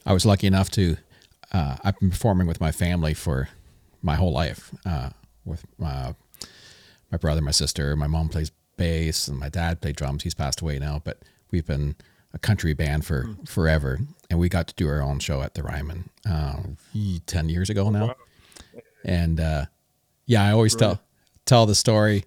[0.05, 0.97] I was lucky enough to.
[1.51, 3.49] Uh, I've been performing with my family for
[4.01, 4.71] my whole life.
[4.85, 5.11] Uh,
[5.47, 6.13] with my
[7.11, 10.23] my brother, my sister, my mom plays bass, and my dad played drums.
[10.23, 11.95] He's passed away now, but we've been
[12.33, 13.47] a country band for mm.
[13.47, 13.99] forever,
[14.29, 16.57] and we got to do our own show at the Ryman uh,
[17.25, 18.07] ten years ago now.
[18.07, 18.15] Wow.
[19.03, 19.65] And uh,
[20.25, 21.01] yeah, I always tell
[21.45, 22.25] tell the story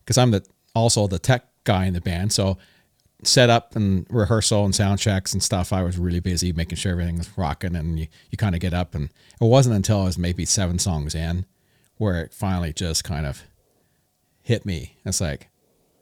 [0.00, 2.32] because I'm the also the tech guy in the band.
[2.32, 2.58] So
[3.22, 5.72] set up and rehearsal and sound checks and stuff.
[5.72, 8.74] I was really busy making sure everything was rocking, and you, you kind of get
[8.74, 8.94] up.
[8.94, 9.10] And
[9.40, 11.46] it wasn't until I was maybe seven songs in
[11.96, 13.42] where it finally just kind of
[14.42, 14.96] hit me.
[15.04, 15.48] It's like,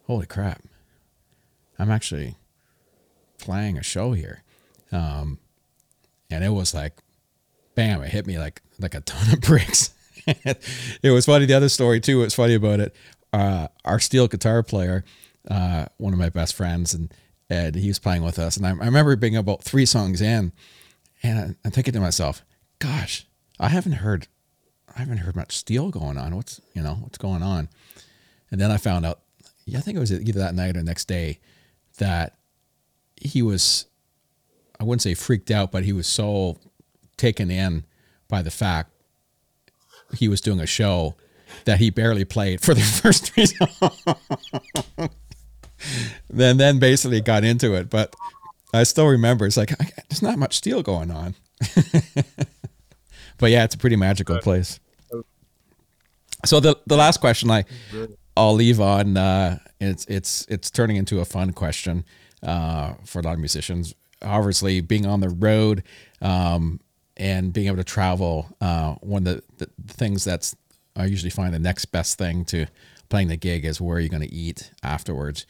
[0.07, 0.63] holy crap,
[1.79, 2.37] I'm actually
[3.39, 4.43] playing a show here.
[4.91, 5.39] Um,
[6.31, 6.95] and it was like,
[7.75, 9.95] bam, it hit me like like a ton of bricks.
[10.27, 11.47] it was funny.
[11.47, 12.21] The other story too.
[12.21, 12.95] What's funny about it?
[13.33, 15.05] Uh, our steel guitar player,
[15.51, 17.13] uh, one of my best friends, and
[17.51, 20.53] Ed, he was playing with us, and I, I remember being about three songs in,
[21.23, 22.45] and I'm thinking to myself,
[22.79, 23.27] "Gosh,
[23.59, 24.29] I haven't heard,
[24.95, 26.35] I haven't heard much steel going on.
[26.35, 27.69] What's you know what's going on?"
[28.51, 29.21] And then I found out,
[29.65, 31.41] yeah, I think it was either that night or the next day,
[31.99, 32.37] that
[33.17, 33.87] he was,
[34.79, 36.59] I wouldn't say freaked out, but he was so
[37.17, 37.85] taken in
[38.29, 38.91] by the fact
[40.15, 41.15] he was doing a show
[41.65, 45.11] that he barely played for the first three songs.
[46.29, 48.15] then then basically got into it, but
[48.75, 49.71] I still remember it's like
[50.09, 51.35] there's not much steel going on.
[53.39, 54.81] but yeah, it's a pretty magical place.
[56.45, 57.65] So the the last question I
[58.37, 62.05] I'll leave on uh, it's it's it's turning into a fun question
[62.43, 63.95] uh, for a lot of musicians.
[64.23, 65.83] Obviously, being on the road,
[66.21, 66.81] um,
[67.17, 68.49] and being able to travel.
[68.61, 70.57] Uh, one of the, the things that's
[70.97, 72.67] I usually find the next best thing to
[73.09, 75.47] playing the gig is where you're going to eat afterwards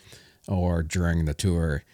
[0.48, 1.84] or during the tour.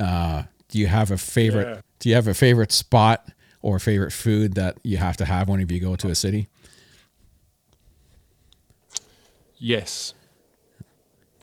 [0.00, 1.68] Uh, do you have a favorite?
[1.68, 1.80] Yeah.
[2.00, 3.28] Do you have a favorite spot
[3.62, 6.48] or favorite food that you have to have whenever you go to a city?
[9.64, 10.12] Yes,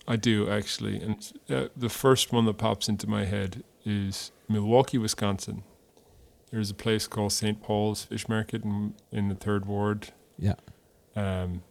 [0.08, 5.00] I do actually, and uh, the first one that pops into my head is Milwaukee,
[5.00, 5.64] Wisconsin.
[6.52, 7.64] There's a place called St.
[7.64, 10.10] Paul's Fish Market in, in the third ward.
[10.38, 10.54] Yeah.
[11.16, 11.64] Um,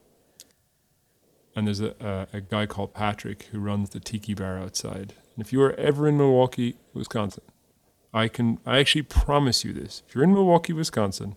[1.54, 5.14] and there's a, a, a, guy called Patrick who runs the tiki bar outside.
[5.36, 7.44] And if you are ever in Milwaukee, Wisconsin,
[8.12, 10.02] I can I actually promise you this.
[10.08, 11.36] If you're in Milwaukee, Wisconsin,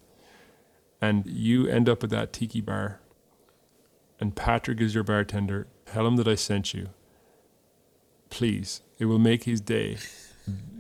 [0.99, 2.99] and you end up at that tiki bar,
[4.23, 6.91] and Patrick is your bartender, tell him that I sent you.
[8.29, 9.97] Please, it will make his day.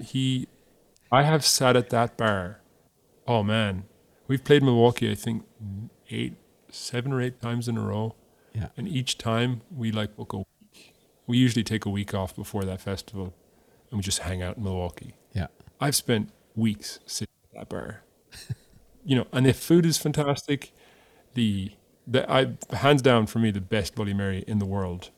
[0.01, 0.47] He
[1.11, 2.61] I have sat at that bar.
[3.27, 3.83] Oh man,
[4.27, 5.11] we've played Milwaukee.
[5.11, 5.43] I think
[6.09, 6.35] eight,
[6.69, 8.15] seven or eight times in a row.
[8.53, 8.69] Yeah.
[8.77, 10.93] And each time we like book a week.
[11.27, 13.33] We usually take a week off before that festival,
[13.91, 15.15] and we just hang out in Milwaukee.
[15.33, 15.47] Yeah.
[15.81, 18.03] I've spent weeks sitting at that bar.
[19.03, 20.71] you know, and the food is fantastic.
[21.33, 21.73] The
[22.05, 25.09] the I hands down for me the best Bloody Mary in the world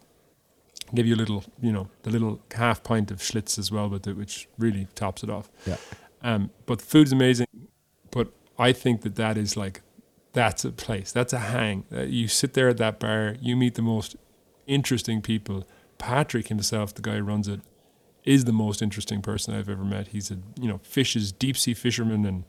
[0.93, 4.05] give you a little, you know, the little half pint of Schlitz as well with
[4.07, 5.49] it, which really tops it off.
[5.65, 5.77] Yeah.
[6.21, 7.47] Um, but the food's amazing.
[8.11, 9.81] But I think that that is like,
[10.33, 11.11] that's a place.
[11.11, 11.85] That's a hang.
[11.91, 13.35] Uh, you sit there at that bar.
[13.39, 14.15] You meet the most
[14.67, 15.67] interesting people.
[15.97, 17.61] Patrick himself, the guy who runs it,
[18.25, 20.07] is the most interesting person I've ever met.
[20.09, 22.43] He's a you know fishes deep sea fisherman, and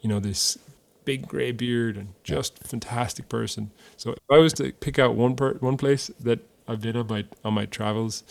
[0.00, 0.56] you know this
[1.06, 3.70] big gray beard and just fantastic person.
[3.96, 7.06] So if I was to pick out one per, one place that I've been on
[7.06, 8.22] my on my travels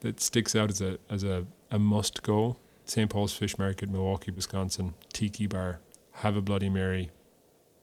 [0.00, 2.56] that sticks out as a as a, a must go.
[2.86, 3.08] St.
[3.08, 5.78] Paul's Fish Market, Milwaukee, Wisconsin, Tiki Bar.
[6.12, 7.10] Have a Bloody Mary.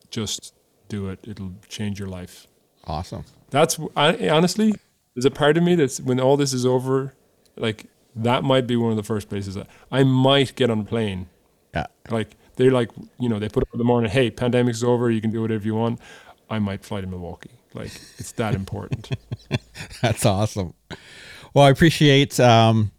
[0.10, 0.53] Just
[0.90, 1.19] do it.
[1.24, 2.48] It'll change your life.
[2.86, 3.24] Awesome.
[3.49, 4.74] That's I, honestly,
[5.14, 7.14] there's a part of me that's when all this is over,
[7.56, 10.84] like that might be one of the first places that I might get on a
[10.84, 11.28] plane.
[11.74, 11.88] Yeah.
[12.10, 15.21] Like they're like, you know, they put up in the morning, hey, pandemic's over, you
[15.21, 15.99] can do whatever you want.
[16.49, 17.51] I might fly to Milwaukee.
[17.73, 19.09] Like it's that important.
[20.01, 20.73] That's awesome.
[21.53, 22.91] Well, I appreciate um,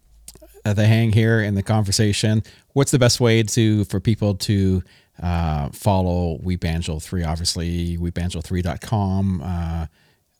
[0.65, 2.43] the hang here in the conversation.
[2.73, 4.83] What's the best way to for people to
[5.23, 7.25] uh, follow We Banjo 3?
[7.25, 9.43] Obviously, webanjo3.com.
[9.43, 9.87] Uh,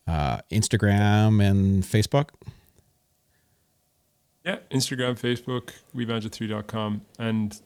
[0.07, 2.29] uh, Instagram and Facebook.
[4.43, 7.01] Yeah, Instagram, Facebook, webanjo3.com.
[7.19, 7.59] And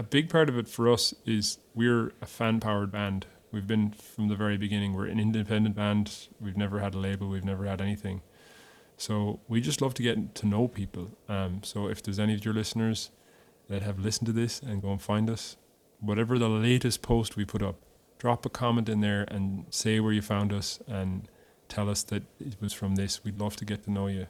[0.00, 3.26] a big part of it for us is we're a fan powered band.
[3.52, 4.94] We've been from the very beginning.
[4.94, 6.28] We're an independent band.
[6.40, 7.28] We've never had a label.
[7.28, 8.22] We've never had anything.
[8.96, 11.10] So we just love to get to know people.
[11.28, 13.10] Um, so if there's any of your listeners
[13.68, 15.58] that have listened to this and go and find us,
[16.00, 17.76] whatever the latest post we put up,
[18.18, 21.28] drop a comment in there and say where you found us and
[21.68, 23.22] tell us that it was from this.
[23.22, 24.28] We'd love to get to know you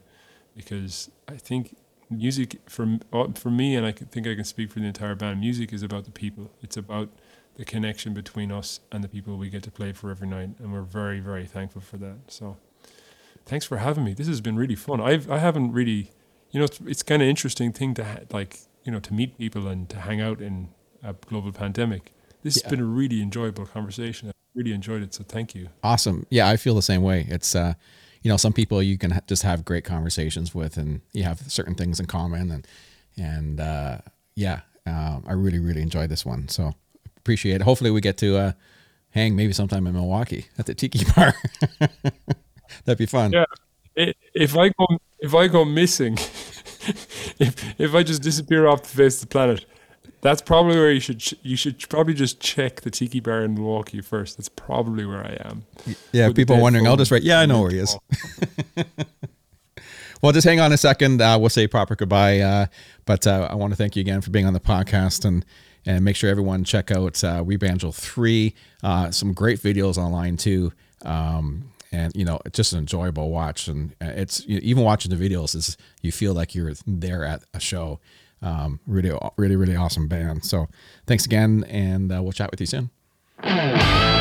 [0.56, 1.76] because I think
[2.11, 5.41] music for uh, for me and I think I can speak for the entire band.
[5.41, 6.51] Music is about the people.
[6.62, 7.09] It's about
[7.57, 10.73] the connection between us and the people we get to play for every night, and
[10.73, 12.16] we're very very thankful for that.
[12.28, 12.57] So,
[13.47, 14.15] thanks for having me.
[14.15, 15.01] This has been really fun.
[15.01, 16.11] I've I haven't really,
[16.51, 19.39] you know, it's, it's kind of interesting thing to ha- like you know to meet
[19.39, 20.70] people and to hang out in
[21.03, 22.12] a global pandemic.
[22.43, 22.65] This yeah.
[22.65, 24.31] has been a really enjoyable conversation.
[24.31, 25.15] I really enjoyed it.
[25.15, 25.69] So thank you.
[25.85, 26.27] Awesome.
[26.31, 27.27] Yeah, I feel the same way.
[27.28, 27.74] It's uh
[28.22, 31.74] you know, some people you can just have great conversations with, and you have certain
[31.74, 32.66] things in common, and
[33.16, 33.98] and uh,
[34.34, 36.48] yeah, uh, I really really enjoyed this one.
[36.48, 36.74] So
[37.16, 37.62] appreciate it.
[37.62, 38.52] Hopefully, we get to uh,
[39.10, 41.34] hang maybe sometime in Milwaukee at the Tiki Bar.
[42.84, 43.32] That'd be fun.
[43.32, 43.44] Yeah,
[44.34, 44.86] if I go
[45.20, 46.14] if I go missing,
[47.38, 49.64] if if I just disappear off the face of the planet,
[50.22, 54.01] that's probably where you should you should probably just check the Tiki Bar in Milwaukee
[54.01, 54.36] first.
[54.36, 55.64] That's probably where I am.
[56.12, 56.86] Yeah, people are wondering.
[56.86, 57.22] I'll just write.
[57.22, 57.97] Yeah, I know where he is.
[60.22, 61.22] well, just hang on a second.
[61.22, 62.40] Uh, we'll say proper goodbye.
[62.40, 62.66] Uh,
[63.06, 65.44] but uh, I want to thank you again for being on the podcast and
[65.86, 68.55] and make sure everyone check out uh, We Banjo Three.
[68.82, 70.72] Uh, some great videos online too.
[71.05, 75.28] Um, and you know, it's just an enjoyable watch, and uh, it's even watching the
[75.28, 78.01] videos is you feel like you're there at a show.
[78.43, 80.45] Um, really, really, really awesome band.
[80.45, 80.69] So
[81.07, 84.19] thanks again, and uh, we'll chat with you soon.